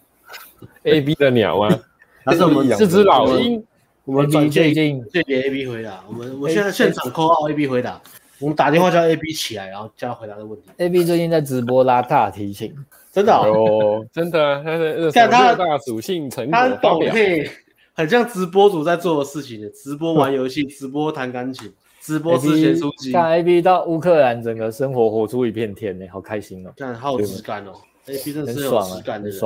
[0.82, 1.80] ，AB 的鸟啊，
[2.26, 3.64] 还是我们是只老鹰。
[4.04, 8.00] 我们转最近最给 A B 回答，我们我现在现场 call A B 回答，
[8.40, 10.68] 我们打电话叫 A B 起来，然后叫他回答的问题。
[10.78, 12.74] A B 最近在直播拉大提琴，
[13.12, 17.48] 真的哦，真的，他的 看他大属性成果，他懂配，
[17.94, 23.12] 很像直播主在做的事情，直播玩游戏，直播弹钢琴，直播之前书籍。
[23.12, 27.72] 看 A B 到乌克兰，整个生活活出一片天呢，好开心哦，这样好有质感哦
[28.06, 29.40] ，A B 真的是有质感的人，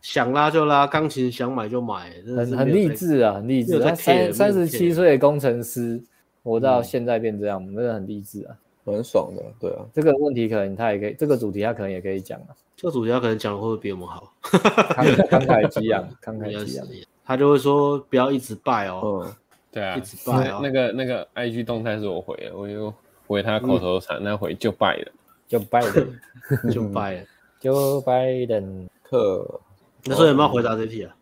[0.00, 3.78] 想拉就拉，钢琴想买就买，很很励志啊，很励志。
[3.80, 6.00] 他三三十七岁的工程师，
[6.42, 9.42] 活到现在变这样，真的很励志啊，很爽的。
[9.60, 12.54] 对啊，这个问题可能他也可以，这个主题他可能也可以讲啊。
[12.76, 14.32] 这个主题他可能讲的会不会比我们好？
[14.42, 16.86] 慷慷慨激昂， 慷慨激昂。
[17.24, 19.24] 他就会说不要一直拜哦。
[19.26, 19.34] 嗯，
[19.72, 20.60] 对啊，一直拜哦。
[20.62, 22.94] 那个那个 IG 动态是我回的，我就
[23.26, 25.12] 回他口头禅，那回就拜了，
[25.48, 26.06] 就拜了，
[26.70, 27.20] 就拜了，
[27.60, 28.62] 就拜了。
[29.02, 29.60] 课，
[30.08, 31.14] 那时候有没有回答这题啊？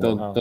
[0.00, 0.34] 都 都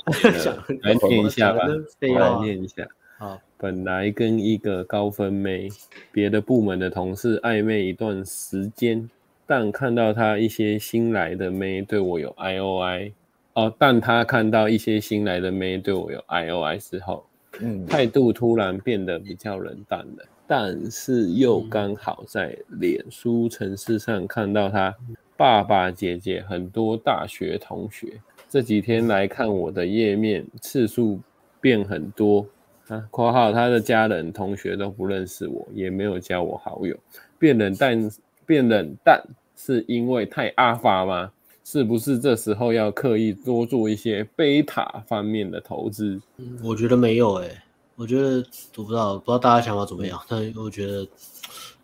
[0.81, 1.67] 来念一下吧，
[1.99, 2.87] 来念一下。
[3.17, 5.69] 好，本来跟一个高分妹，
[6.11, 9.09] 别的部门的同事暧昧一段时间，
[9.45, 13.11] 但看到他一些新来的妹对我有 I O I，
[13.53, 17.25] 哦，但他看到一些新来的妹对我有 I O I 之后，
[17.59, 20.25] 嗯，态度突然变得比较冷淡了。
[20.47, 24.95] 但是又刚好在脸书城市上看到他。
[25.37, 31.19] 爸爸、姐姐，很多大学同学这几天来看我的页面次数
[31.59, 32.45] 变很多
[32.87, 33.05] 啊。
[33.11, 36.97] 括号他的家人、同学都不认识我，也没有加我好友。
[37.37, 38.11] 变冷淡，
[38.45, 39.21] 变冷淡
[39.57, 41.31] 是因为太阿法吗？
[41.65, 46.21] 是不是这时候要刻意多做一些贝塔方面的投资？
[46.63, 47.57] 我觉得没有诶、
[47.95, 48.37] 我觉得
[48.77, 50.17] 我不知道，不知道大家想法怎么样。
[50.29, 51.05] 但我觉得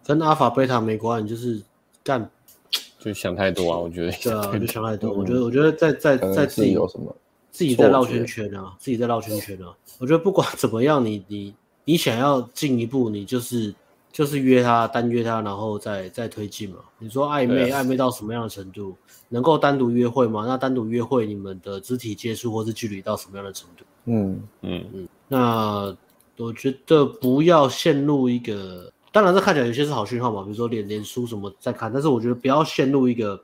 [0.06, 1.62] 跟阿法、贝塔没关系，就是
[2.02, 2.30] 干。
[3.04, 4.12] 就想太多啊，我觉得。
[4.22, 5.12] 对啊，就想太多。
[5.12, 7.16] 我觉得，我觉得在在在自己有什么，
[7.50, 9.74] 自己在绕圈圈啊，自己在绕圈圈啊。
[9.98, 13.74] 我觉得不管怎么样，你你你想要进一步，你就是
[14.12, 16.78] 就是约他，单约他，然后再再推进嘛。
[17.00, 18.96] 你说暧昧暧昧到什么样的程度？
[19.30, 20.46] 能够单独约会吗？
[20.46, 23.84] 那单独约会，你们的肢体接触或是距离到什么样的程度？
[24.06, 25.08] 嗯嗯嗯。
[25.28, 25.98] 那
[26.38, 28.91] 我觉得不要陷入一个。
[29.12, 33.44] 当然，这看起来有些是好讯号嘛，比如说脸脸书什么在看，但是我觉得不要陷入一个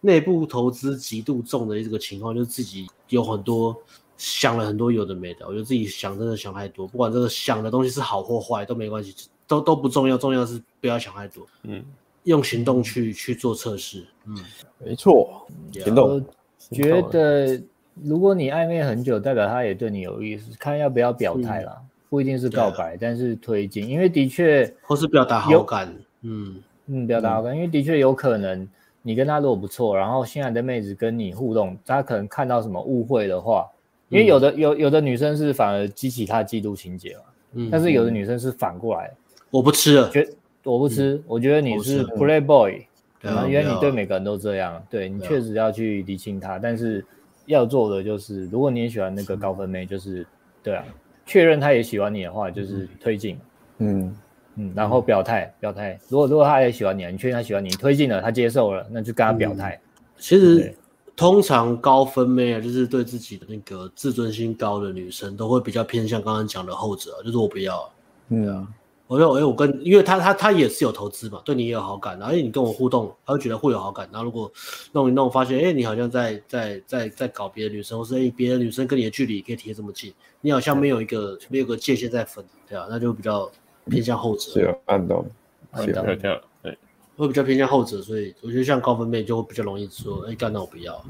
[0.00, 3.76] 内部投资极度重的这个情况，就是自己有很多
[4.16, 9.14] 想了很多有的没的，我觉得自己想真的想太多，不管这个想的东西是好或坏都没关系，
[9.46, 11.84] 都都不重要，重要是不要想太多，嗯，
[12.24, 14.36] 用行动去去做测试，嗯，
[14.84, 16.24] 没错，行动。
[16.72, 17.62] 觉得
[18.02, 21.78] 如果你暧昧很久，代表他也对你有意思，看要不要表态了。
[21.80, 25.92] 嗯不一定是告白，但是推进，因为的确或是表达好感，
[26.22, 26.56] 嗯
[26.86, 28.66] 嗯，表达好感，因为的确有可能
[29.02, 33.68] 你跟他如果不错，然后新来的妹子跟你互动，他可能看到什么误会的话，
[34.08, 37.22] 因为有的有有的女生是反而激起他嫉妒情节嘛，
[37.54, 39.12] 嗯，但是有的女生是反过来，
[39.50, 40.28] 我不吃了，觉
[40.62, 42.84] 我不吃，我觉得你是 playboy，
[43.22, 47.04] 因为你对每个人都这样，对你确实要去理清他，但是
[47.46, 50.24] 要做的就是，如果你也喜欢那个高分妹，就是
[50.62, 50.84] 对啊。
[51.26, 53.38] 确认他也喜欢你的话，就是推进，
[53.78, 54.16] 嗯
[54.54, 55.98] 嗯，然后表态表态。
[56.08, 59.78] 如果如果他也喜欢你，你确认他喜欢你，推进了，他接受了，那就跟他表态。
[60.16, 60.74] 其实
[61.14, 67.92] 通常高分妹啊，就是对自己的那个自尊心高的女生，都会比较偏向刚刚讲的后者，就是我不要，
[68.30, 68.66] 对啊。
[69.08, 74.08] 我说，哎，我跟，因为他他他也是有投资嘛，对你也有好感，然后你跟我互动，他会觉得会有好感。
[74.10, 74.50] 然后如果
[74.90, 83.48] 弄一弄，发现，哎，你好像在在在在搞别的女生，或是哎，别的女生跟你的距离可以贴这么近，你好像没有一个没有个界限在分，对啊，那就比较
[83.88, 84.50] 偏向后者。
[84.50, 85.24] 是有按到，
[85.70, 86.76] 按到，对，
[87.16, 91.00] 会比较偏向后者，所以我觉得像高分妹就会比较容易说，哎，干那我不要。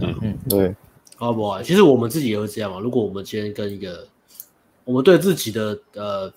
[0.00, 0.72] 嗯嗯，对。
[1.16, 1.60] 好不好？
[1.60, 2.78] 其实我们自己也会这样嘛。
[2.78, 4.06] 如果我们今天跟一个，
[4.84, 6.32] 我们对自己的呃。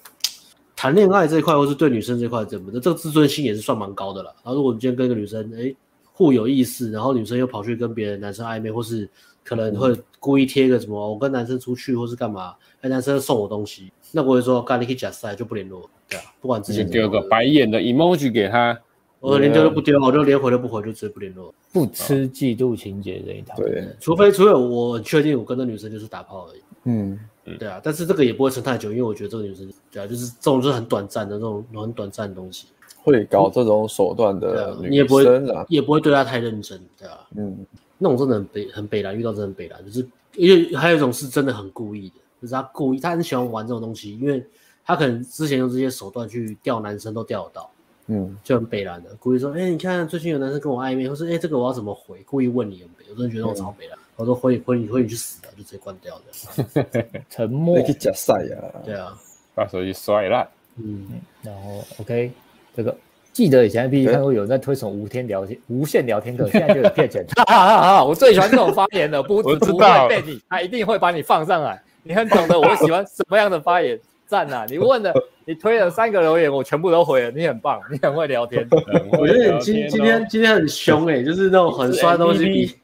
[0.81, 4.33] 谈恋爱这一块，或是对女生这块，怎么的，这个自尊心也是算蛮高的了。
[4.43, 5.71] 然后，如果你今天跟一个女生，哎，
[6.11, 9.07] 互有意思，然后女生又跑去跟别的男生暧昧，或是
[9.43, 18.75] 可能会故意贴个什么，我跟男生出去，或是干嘛，哎，男生送我东西，那我会说，干你可以假赛就不联络，对啊，不管之前丢个白眼的 emoji 给他，
[19.19, 23.55] 我连丢都不丢，我就连回都不回，就直接不联络，不吃嫉妒情节这一套。
[23.55, 26.61] 对，除非除非我确定我跟那女生就是打炮而已。
[26.85, 27.19] 嗯。
[27.43, 32.67] 对啊，但是这个也不会撑太久，因为我觉得这个女生，对啊，就是这种就是很短暂的这种很短暂的东西，
[33.03, 37.65] 会搞这种手段的女生，啊，你也不会，也不会对她太认真，对啊，嗯，
[37.97, 44.45] 那种真的很北很北烂，遇到真的很北烂，就是因为还有一种是真的很故意的，就是他故意，他很喜欢玩这种东西，因为
[44.85, 47.71] 他可能之前用这些手段去钓男生都钓得到，
[48.07, 53.97] 嗯，就很北烂的，故意说，哎，你看最近有男生跟我暧昧，或是哎，这个我要怎么回，故意问你有没有，我真的觉得我超北烂。
[54.21, 57.03] 嗯我说回回你回你去死的，就直接关掉的。
[57.27, 57.79] 沉默。
[57.79, 58.57] 你去假赛呀？
[58.85, 59.17] 对啊，
[59.55, 60.47] 把手机摔烂。
[60.77, 61.07] 嗯，
[61.41, 62.31] 然后 OK，
[62.75, 62.95] 这个
[63.33, 67.25] 记得以前 P P 看过有人在推什么无天聊天、 无限聊天的，现在就有骗钱。
[67.35, 68.05] 哈哈哈！
[68.05, 71.81] 我最喜欢这种发言了，不不会被你，他一定会把你放上来。
[72.03, 74.67] 你很懂得我喜欢什么样的发言，赞啊！
[74.69, 75.11] 你问的，
[75.45, 77.31] 你推了三个留言，我全部都回了。
[77.31, 78.67] 你很棒，你很会聊天。
[79.11, 82.75] 我觉得你今今天今天很凶哎，就是那种很酸的东西比。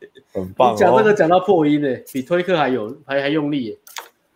[0.42, 0.74] 很棒、哦。
[0.74, 3.78] 你讲这个讲到破音呢，比推客还有还还用力。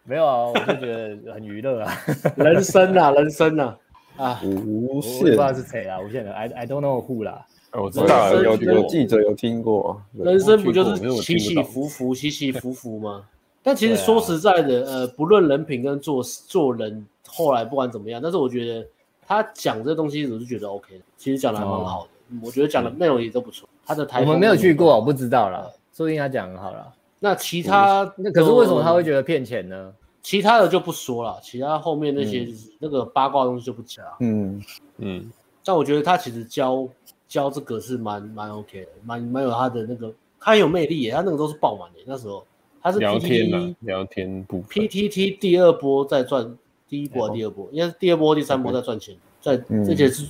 [0.03, 1.93] 没有啊，我就觉得很娱乐啊，
[2.35, 3.77] 人生啊，人生啊，
[4.17, 7.45] 啊，无限，我不知道是谁啦，无限的，I I don't know who 啦。
[7.73, 13.23] 我知道有有记者有听过，人生不就是起起伏伏，起起伏伏吗？
[13.63, 18.85] 但其实说实在的，呃，不论人品跟做做人，后来不管怎么样，但是我觉得
[19.25, 23.69] 他讲这东西，我是觉得 OK 的，其实讲的还蛮好的，我觉得讲的内容也都不错。
[23.85, 26.93] 他的台我们没有去过，我不知道啦，说不定他讲很好了。
[27.19, 29.93] 那其他那可是为什么他会觉得骗钱呢？
[30.23, 32.47] 其他的就不说了，其他后面那些
[32.79, 34.05] 那个八卦东西就不讲。
[34.19, 34.61] 嗯
[34.97, 35.31] 嗯，
[35.65, 36.87] 但我觉得他其实教
[37.27, 41.11] 教这个是蛮蛮 OK 的，蛮蛮有他的那个，他很有魅力耶。
[41.11, 42.45] 他那个都是爆满的，那时候
[42.81, 46.55] 他是 PTT, 聊天啊，聊天部 PTT 第二波在赚，
[46.87, 50.27] 第一波第二波，应该是第二波第三波在赚钱，在这些是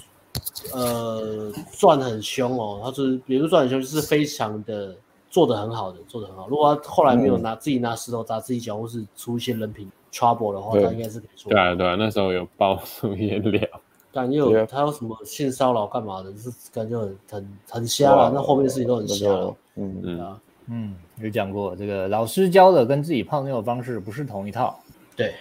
[0.74, 2.80] 呃赚很凶哦。
[2.82, 4.96] 他是比如赚很凶，就是非常的。
[5.32, 6.48] 做的很好的，做的很好。
[6.50, 11.50] 如果他后来没有拿、嗯、自己拿石头砸自己脚，或是出一些人品 trouble 的话，他应该是可以做。
[11.50, 13.66] 对啊，对啊，那时候有爆出一些料，
[14.12, 18.30] 感觉有他有什么性骚扰干嘛的，就是感觉很很很瞎了。
[18.30, 19.56] 那后面的事情都很瞎了。
[19.76, 24.78] 嗯嗯啊，嗯，有讲过这个老师教的跟自己泡妞的方式不是同一套。
[25.16, 25.34] 对，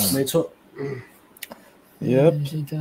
[0.00, 0.50] 嗯、没错。
[2.00, 2.76] 也记得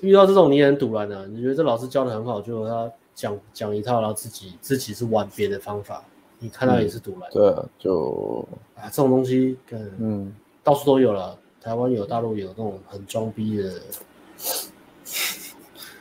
[0.00, 2.90] 遇到这种你也很堵然的，你觉得这老师教的很好，就他。
[3.20, 6.02] 讲讲一套，然后自己自己是玩别的方法，
[6.38, 7.32] 你看到也是赌来、嗯。
[7.34, 10.34] 对啊，就啊，这种东西，嗯，嗯
[10.64, 13.74] 到处都有了，台湾有，大陆有那种很装逼的，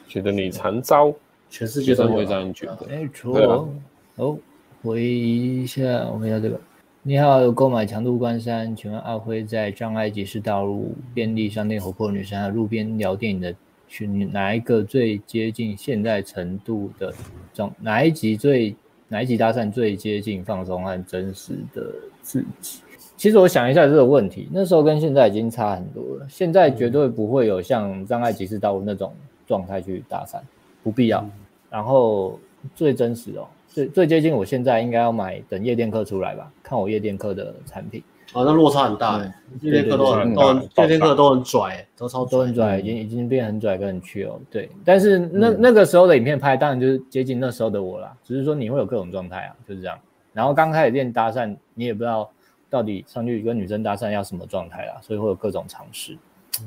[0.08, 1.14] 觉得你残招，
[1.50, 2.88] 全世界都会这样觉得。
[2.88, 3.68] 没错。
[4.16, 4.38] 哦，
[4.82, 6.58] 回一下，我们要这个。
[7.02, 13.54] 你好，有购买强度关山，请问阿辉在障碍即时道路便利商店活泼女生，还有路边聊电影的。
[13.90, 17.14] 选哪一个最接近现在程度的
[17.54, 17.74] 状？
[17.82, 18.74] 哪一集最
[19.08, 21.84] 哪一集搭讪最接近放松和真实的
[22.22, 22.82] 自己？
[23.18, 26.28] 其实我想一下这个问题，那时候跟现在已经差很多了。
[26.30, 29.12] 现在绝对不会有像障碍即时道路那种
[29.48, 30.40] 状态去搭讪，
[30.84, 31.28] 不必要。
[31.70, 32.40] 然后
[32.76, 38.02] 最真实哦，最最接近我现在应该要买等夜店课出来吧，看我夜店课的产品。
[38.34, 44.38] 哦，那落差很大哎，这节课都很都很，这节课都很拽，都超都很拽，已经已经变很拽跟很 chill。
[44.52, 48.16] 对，但是那那个时候的影片拍，当然就是接近那时候的我啦。
[48.24, 49.98] 只是说你会有各种状态啊，就是这样。
[50.32, 52.30] 然后刚开始练搭讪，你也不知道
[52.70, 56.18] 到底上去跟女生搭讪要什么状态啦，所以会有各种尝试。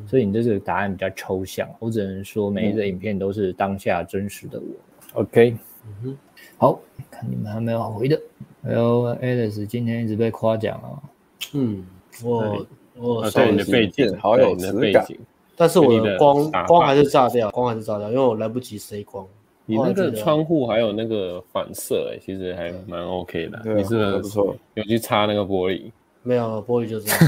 [0.06, 5.20] 所以你的这个答案比较抽象，我只能说每一个影片都是当下真实的我。
[5.20, 6.18] OK，嗯哼，
[6.56, 8.18] 好，看你们还没有回的。
[8.64, 10.96] 还有 Alice 今天一直被夸奖啊。
[11.52, 11.84] 嗯，
[12.24, 15.06] 我我对你的背景好有质感，
[15.56, 19.26] 但是我的光光还是炸掉，光还是炸掉，因为我来不及塞光。
[19.64, 23.62] 你那个窗户还有那个反射，哎，其实还蛮 OK 的。
[23.74, 25.90] 你是不错，有去擦那个玻璃？
[26.22, 27.18] 没有，玻璃就这样。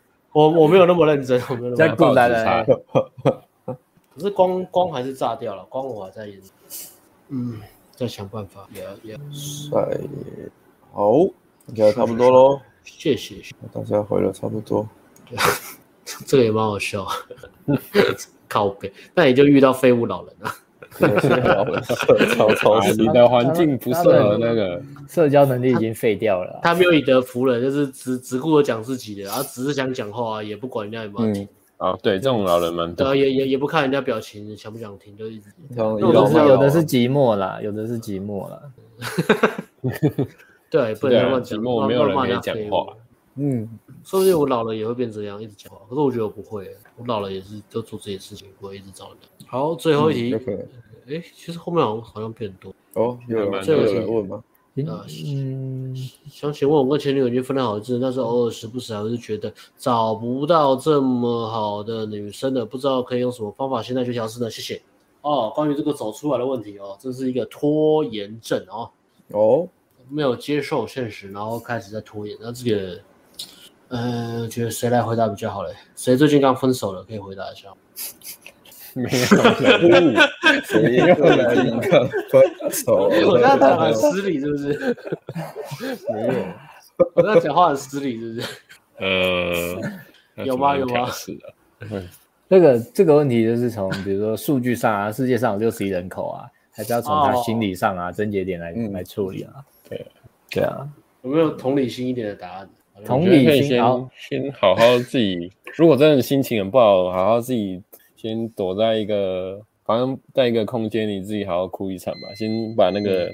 [0.32, 2.64] 我我没有那么认真，我没有那么在顾来擦。
[4.14, 6.40] 可是光光还是炸掉了，光我还在演。
[7.28, 7.60] 嗯，
[7.94, 8.66] 再想办法。
[8.72, 8.82] 也
[9.12, 10.00] 也帅，
[10.92, 11.26] 好。
[11.68, 13.36] 应该差不多喽，谢谢。
[13.72, 14.88] 大家回了差不多，
[16.26, 17.06] 这个也蛮好笑。
[18.48, 20.50] 靠北，那你就遇到废物老人了。
[21.00, 21.82] 老人
[22.36, 26.60] 超超你的环境不适合那个社交能力已经废掉了。
[26.62, 31.48] 他没有以德服人，就是只只顾着讲自己的，然后只是想讲话，也不管人家有没有听。
[31.78, 33.16] 啊，对，这种老人蛮多。
[33.16, 35.46] 也也也不看人家表情，想不想听就一直。
[35.76, 38.60] 有的是有的是寂寞啦，有的是寂寞啦。
[40.74, 42.84] 对，不能乱讲，我没有人可以讲话。
[43.36, 45.80] 嗯，说不定我老了也会变这样，一直讲话。
[45.88, 49.18] 可是我觉得我不会，我老了也是就做这些事情，不会一直找人。
[49.46, 50.34] 好，最后一题。
[51.06, 52.74] 哎，其实后面好像好像变多。
[52.94, 54.42] 哦，有人问吗？
[54.74, 55.94] 嗯，
[56.28, 64.50] 想请问我跟前女友已经分了好一阵，但是偶尔时不时还是觉得找不到这么好的女生的，不知道可以用什么方法现在去调试呢？
[64.50, 64.82] 谢谢。
[65.22, 68.90] 哦，关于这个走出来的问题哦，这是一个拖延症哦。
[69.28, 69.68] 哦。
[70.08, 72.36] 没有接受现实，然后开始在拖延。
[72.40, 73.00] 那这个，
[73.88, 75.74] 嗯、呃，觉得谁来回答比较好嘞？
[75.96, 77.02] 谁最近刚分手了？
[77.04, 77.68] 可以回答一下。
[78.96, 79.08] 没有，
[80.62, 83.08] 谁又来一个分手？
[83.28, 84.96] 我这样讲很失礼，是不是？
[86.12, 86.32] 没有，
[87.14, 88.46] 我这样讲话很失礼，是不是？
[90.36, 90.76] 呃，有吗？
[90.76, 91.10] 有吗？
[91.10, 91.52] 是的。
[92.48, 99.54] 这个这个问题就是从比如说数据上啊，世界上有六十亿人口啊，还是要从他心理上啊，症结点来来处理啊。
[99.88, 100.06] 对，
[100.50, 100.88] 对啊，
[101.22, 102.70] 有没有同理心一点的答案？
[103.04, 105.50] 同理心，先先好好自己。
[105.76, 107.82] 如果真的心情很不好，好好自己
[108.14, 112.32] 先躲在一个，反正在一个空间里自己好好哭一场吧。
[112.36, 113.28] 先把那个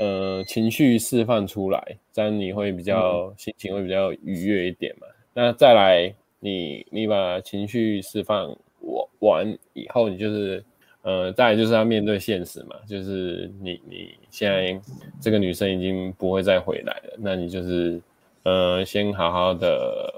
[0.00, 5.06] 呃情绪释放出来，这样你会比较、嗯、心情会比较愉悦一点嘛。
[5.32, 8.48] 那再来你你把情绪释放
[8.80, 10.64] 完完以后，你就是
[11.04, 14.78] 呃再来就是要面对现实嘛，就是你你现在
[15.20, 18.00] 这个女生已经不会再回来了，那你就是
[18.42, 20.12] 呃先好好的。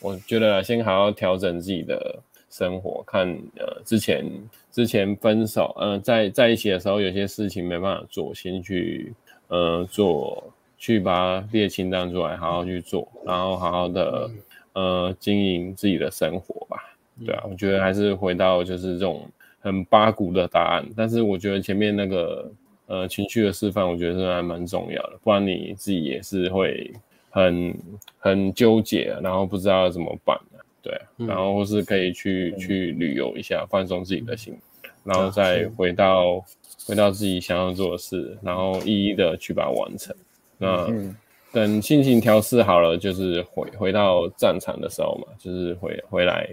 [0.00, 4.24] 我觉得先好好调整自己的生活，看呃之前
[4.70, 9.12] 之前分手，呃在在一起的时候有些事情没办法做，先去
[9.48, 10.40] 呃做，
[10.78, 14.30] 去把它列清单出来，好好去做，然后好好的
[14.74, 16.96] 呃经营自己的生活吧。
[17.26, 19.28] 对啊，我觉得还是回到就是这种
[19.60, 22.50] 很八股的答案，但是我觉得前面那个
[22.86, 26.92] 呃情绪的示范，我觉得是还蛮重要的，不然你自己也是会。
[27.30, 27.74] 很
[28.18, 30.36] 很纠结，然后不知道要怎么办，
[30.82, 34.56] 对，嗯、然后或是可以去、嗯、去旅游一下，放松自己的心，
[35.04, 36.42] 然后再回到、啊、
[36.86, 40.16] 回到自己想要做的事，然后一一的去把它完成。
[40.56, 41.14] 那、嗯、
[41.52, 46.48] 等心情调试好了，就是回回到战场的时候嘛，就是回回来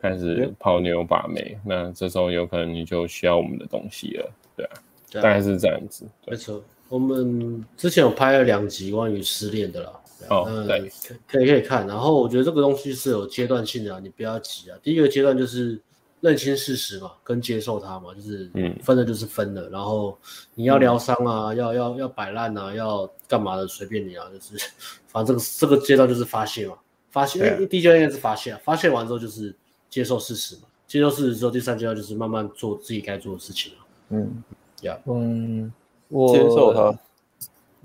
[0.00, 1.56] 开始泡妞把妹。
[1.56, 4.72] 嗯、那这时候有可能你就需要我们的东西了，对啊，
[5.14, 6.04] 大概是这样子。
[6.26, 9.92] 没错，我们之前有拍了两集关于失恋的啦。
[10.28, 10.92] 哦，对，
[11.26, 14.76] 可以可以看，然后我觉得这个东西是有阶段性的啊，你不要急啊。
[14.82, 15.80] 第一个阶段就是
[16.20, 20.14] 认清事实嘛，跟接受它嘛，就是嗯，分了就是分了，然后
[20.54, 24.62] 你要疗伤啊，嗯、要要要摆烂啊，要干嘛的随便你啊，就是
[25.08, 26.76] 反正这个这个阶段就是发泄嘛，
[27.10, 29.56] 发泄，第一阶段应该是发泄，发泄完之后就是
[29.90, 33.78] 接受事实嘛，接受事实之后，第三阶段就是慢慢做自己该做的事情了。
[34.10, 34.42] 嗯，
[34.82, 35.70] 呀，嗯，
[36.08, 36.98] 我接受它。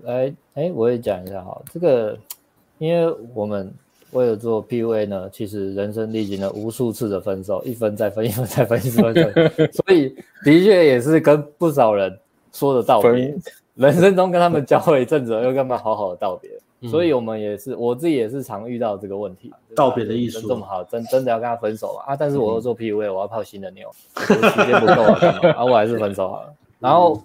[0.03, 2.17] 来，哎，我也讲一下哈，这个，
[2.77, 3.73] 因为我们
[4.11, 10.09] 为了做 PUA 呢，其实人生历经了无数次的分手，一分再分， 一分再分，一分再分， 所以
[10.43, 12.17] 的确也是跟不少人
[12.51, 13.11] 说的道别，
[13.75, 20.47] 人生中跟他们交了一阵子，又跟他们好好的道别，嗯、所以我们也是，我自己也是常遇到这个问题，道别的艺术。
[20.47, 22.05] 这么好，真真的要跟他分手了？
[22.07, 27.21] 啊，但是我又做 PUA，我要泡新的妞，时间不够啊，啊，我还是分手好了，然后。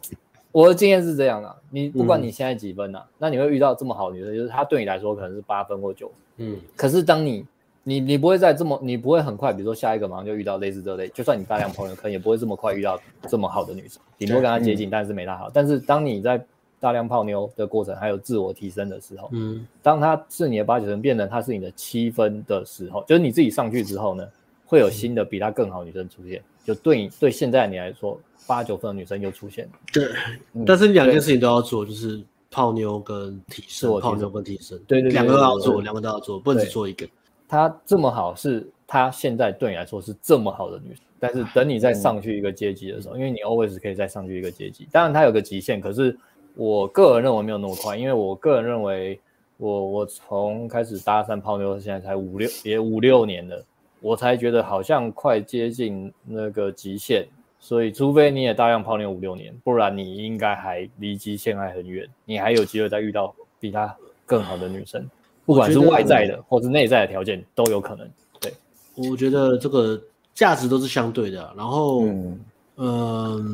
[0.53, 7.47] 我的经验是这样的、啊，你不管你现在几分呐、那你会遇到这么好的女生，就是她对你来说可能是八分或九分，嗯，可是当你
[7.85, 12.99] 你你不会再这么，你不会很快，比如说下一个马上就遇到类似这类，就算你大量朋友，可能也不会这么快遇到
[13.29, 15.49] 这么好的女生，顶多跟她接近，嗯、但是没她好。
[15.55, 16.45] 但是当你在
[16.81, 24.27] 大量泡妞的过程，还有自我提升的时候，嗯，当她是你的八九分，变成她是你的七分的时候，就是你自己上去之后呢，
[24.65, 28.19] 会有新的比她更好的女生出现，就对你对现在你来说。
[28.47, 30.09] 八九分的女生又出现，对，
[30.55, 37.07] 嗯、但是两件事情都要做，就是泡妞跟提升，泡妞跟提升，对，对对，两个都要做，两个都要做，不能只做一个。
[37.47, 46.19] 她这么好，是她现在对你来说是这么好的女生，但是等你再上去一个阶级的时候，嗯、因为你 always 可以再上去一个阶级，当然它有个极限，可是
[46.55, 49.19] 我个人认为没有那么快，因为我个人认为
[49.57, 53.65] 我我从开始搭讪泡妞，现在才五六也五六年了，
[54.01, 57.27] 我才觉得好像快接近那个极限。
[57.63, 65.07] 所以，除非你也大量泡妞五六年，不然你应该还离极限还很远，你还有机会再遇到比她更好的女生，
[65.45, 68.09] 不管是外在的或是内在的条件都有可能。
[68.41, 68.51] 对，
[68.95, 70.01] 我觉得这个
[70.33, 71.53] 价值都是相对的。
[71.55, 72.41] 然后，嗯、
[72.77, 73.45] 呃，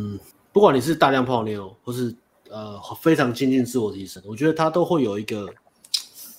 [0.52, 2.14] 不管你是大量泡妞，或是
[2.50, 5.48] 呃非常精进自我提升，我觉得他都会有一个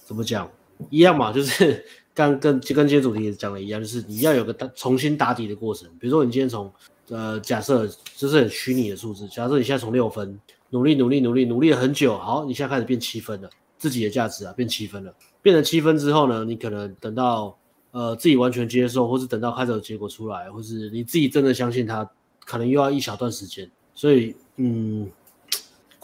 [0.06, 0.50] 怎么讲
[0.90, 5.90] 一样嘛，就是刚跟跟今天主题也讲的一样，就是你要有个重新打底的过程。
[6.00, 6.72] 比如说你今天从
[7.10, 9.28] 呃，假设这是很虚拟的数字。
[9.28, 10.38] 假设你现在从六分
[10.72, 15.14] 努力努力努力努力了很久，好，你现在开始变七分了，自己的价值啊变七分了。
[15.42, 17.58] 变成七分之后呢，你可能等到
[17.92, 22.10] 呃自己完全接受，或是等到开始有结果出来，或是你自己真的相信他，
[22.44, 23.70] 可能又要一小段时间。
[23.94, 25.10] 所以，嗯，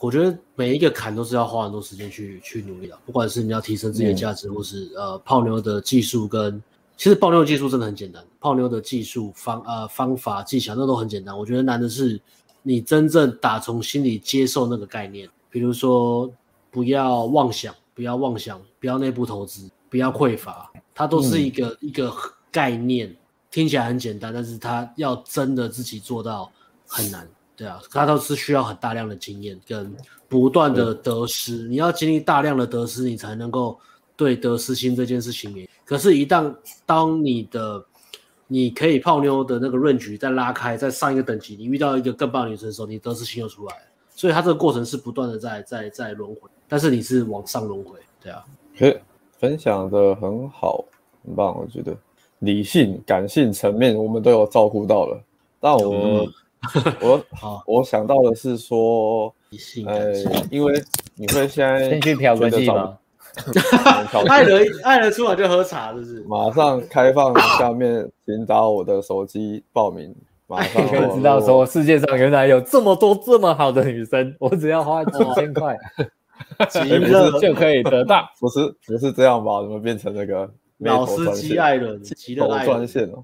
[0.04, 6.62] 我觉得每一个坎都是要花很多时间去去努力的，不管是你要提升自己的价值，嗯、或是呃泡妞的技术跟。
[6.98, 11.38] 其实泡妞的技术真的很简单，泡妞的技术方呃方法技巧那都很简单。
[11.38, 12.20] 我觉得难的是
[12.62, 15.30] 你真正打从心里接受那个概念。
[15.50, 16.30] 比如说，
[16.70, 22.14] 不要妄想，不要妄想，不要内部投资，不要匮乏，它都是一个、嗯、一个
[22.52, 23.16] 概念，
[23.50, 26.52] 听起来很简单，但是它要真的自己做到
[26.86, 27.26] 很难。
[27.56, 29.96] 对啊，他都是需要很大量的经验跟
[30.28, 33.80] 不断的得失，你要经历大量的得失，你才能够。
[34.16, 37.84] 对得失心这件事情，可是，一旦当你的
[38.46, 43.82] 你可以泡妞的那个 range 再拉开，再上一个等级，你遇到一个更棒的女生的时候，你得失心又出来了。
[44.16, 48.44] 所以，它这个过程是不断的在在在轮回，但是你是往上轮回，对啊。
[48.78, 49.02] 诶，
[49.40, 50.86] 分享的很好，
[51.26, 51.98] 很棒，我觉得
[52.38, 55.20] 理性、感性层面我们都有照顾到了，
[55.60, 56.28] 但我们
[57.02, 59.34] 我好，我想到的是说，
[59.86, 60.14] 呃。，
[60.50, 60.74] 因为
[61.16, 62.98] 你会现在先去嫖个妓吗？
[64.12, 66.24] 找 爱了爱了出来就喝茶，是不是？
[66.28, 70.14] 马上开放下面，请找我的手机报名，
[70.48, 75.76] 马上 可以知道说世界上原来有这么多这么好的女生，我只要花几千块，
[76.70, 78.24] 极乐就可以得到。
[78.40, 79.62] 不是不是这样吧？
[79.64, 82.48] 怎么变成那个老司机艾伦，极乐。
[82.64, 83.24] 专线哦？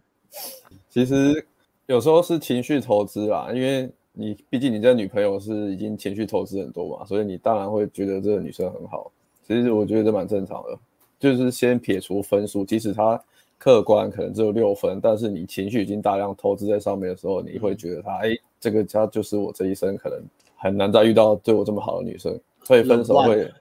[0.89, 1.45] 其实
[1.89, 9.11] 有时候是情绪投资啦，因为你毕竟你这女朋友是已经情绪投资很多嘛，所以你当然会觉得这个女生很好。
[9.47, 10.77] 其实我觉得这蛮正常的，
[11.19, 13.19] 就是先撇除分数，即使她
[13.57, 20.21] 客观可能只有六分，但是你情绪已经大量投资在上面的时候，你会觉得她，哎，这个她就是我这一生可能
[20.57, 23.51] 很难再遇到对我这么好的女生，所以分手会，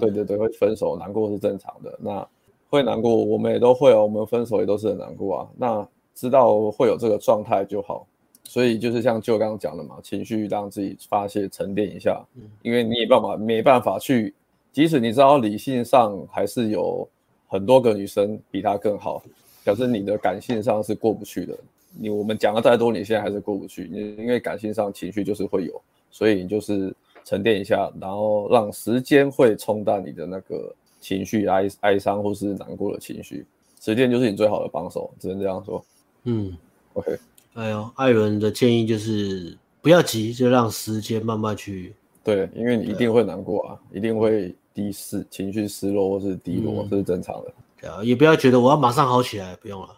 [0.00, 1.96] 对对对，会分手难过是正常的。
[2.02, 2.26] 那
[2.68, 5.48] 会难过，我们也都会哦，我们分手也都是很难过啊。
[5.56, 8.06] 那知道会有这个状态就好，
[8.42, 12.20] 所以就是像就刚刚讲的嘛，情绪让自己发泄沉淀一下，
[12.62, 14.34] 因为你也办法没办法去。
[14.72, 17.08] 即使你知道理性上还是有
[17.48, 19.22] 很多个女生比她更好，
[19.64, 21.56] 可是你的感性上是过不去的。
[21.98, 23.88] 你我们讲了再多，你现在还是过不去。
[23.90, 25.80] 你因为感性上情绪就是会有，
[26.10, 33.46] 所以你就是沉淀一下，然后让时间会冲淡你的那个情绪、哀哀伤或是难过的情绪。
[33.80, 35.82] 时间就是你最好的帮手，只能这样说。
[36.26, 36.56] 嗯
[36.92, 37.18] ，OK。
[37.54, 41.96] 哎呦，艾伦的建议就是不要急，就让时间慢慢去。
[42.22, 44.54] 对，因为你一定会难过啊，一定会。
[44.76, 47.54] 低失情绪失落或是低落，这、嗯、是正常的。
[47.80, 49.88] 对啊，也不要觉得我要马上好起来，不用了，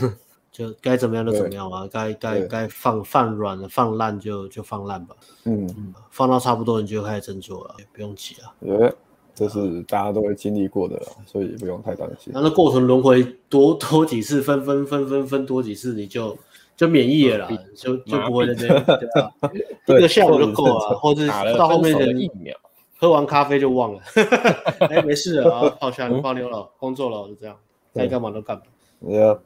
[0.52, 1.88] 就该怎么样就怎么样吧。
[1.90, 5.16] 该该该放放软了，放烂就就放烂吧。
[5.44, 8.52] 嗯，嗯，放到差不多你就开始振作了，不用急啊。
[8.60, 8.94] 对，
[9.38, 12.32] 这是大家都会经历过的，所以不用太担心。
[12.34, 16.36] 那那过程轮回多多几次，分分分分分多几次，你就
[16.76, 18.84] 就免疫了啦，就就不会再这样。
[18.84, 19.30] 对啊，
[19.98, 21.24] 一个下午就够了，或者
[21.56, 22.52] 到后面的疫苗。
[23.00, 24.00] 喝完咖啡就忘了，
[24.90, 27.56] 哎、欸，没事了，啊，泡下泡妞了，工作了，就这样，
[27.94, 28.62] 该干嘛都干嘛。
[29.00, 29.38] 对啊，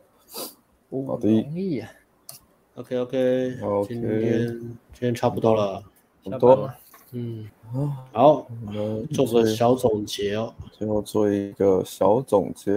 [1.06, 1.42] 好的。
[1.42, 1.90] 同意啊。
[2.76, 3.18] OK OK，,
[3.60, 5.82] okay 今天今天差不多了，
[6.24, 6.74] 差不多了。
[7.12, 7.46] 嗯，
[8.12, 10.52] 好，我们做个小总结哦。
[10.72, 12.72] 最后做一个小总结，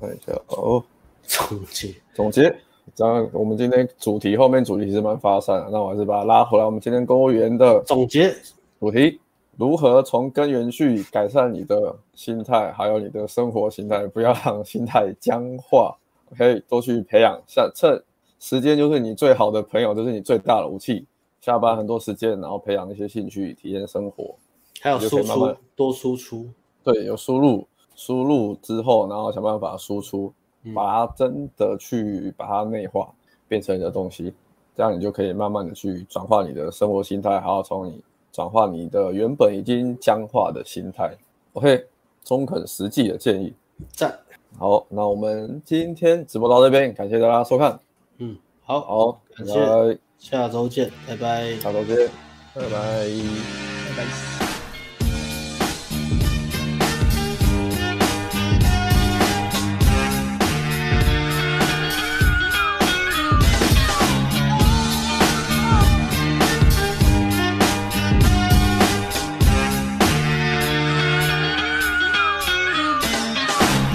[0.00, 0.82] 看一下哦。
[1.26, 2.54] 总结，总结。
[2.94, 6.64] 这样，我们今天主题后面主题其实蛮发散的，那我还是把它拉回来。
[6.64, 8.32] 我们今天公务员的总结
[8.78, 9.18] 主题。
[9.56, 15.96] 如何从根源去改善你的心态，还有你的生活心态，不要让心态僵化。
[16.32, 18.02] OK，多去培养，下趁
[18.40, 21.06] 时间就是你最好的朋友，就是你最大的武器。
[21.44, 24.34] 下班很多时间，然后培养一些兴趣，体验生活，
[24.80, 26.48] 还有输出，慢慢多输出。
[26.82, 30.32] 对，有输入，输入之后，然后想办法输出，
[30.74, 33.12] 把它真的去把它内化，
[33.46, 34.32] 变成你的东西，
[34.74, 38.02] 这样你就可以慢慢的去转化你的生活心态，还要从你。
[38.32, 41.16] 转化你的原本已经僵化的心态
[41.52, 41.86] ，OK，
[42.24, 43.54] 中肯实际的建议，
[43.92, 44.12] 赞。
[44.58, 47.78] 好，那我们今天直播到这边，感谢大家收看。
[48.18, 51.96] 嗯，好，好，感谢，下周见，拜拜，下周见，
[52.54, 54.33] 拜拜，拜拜。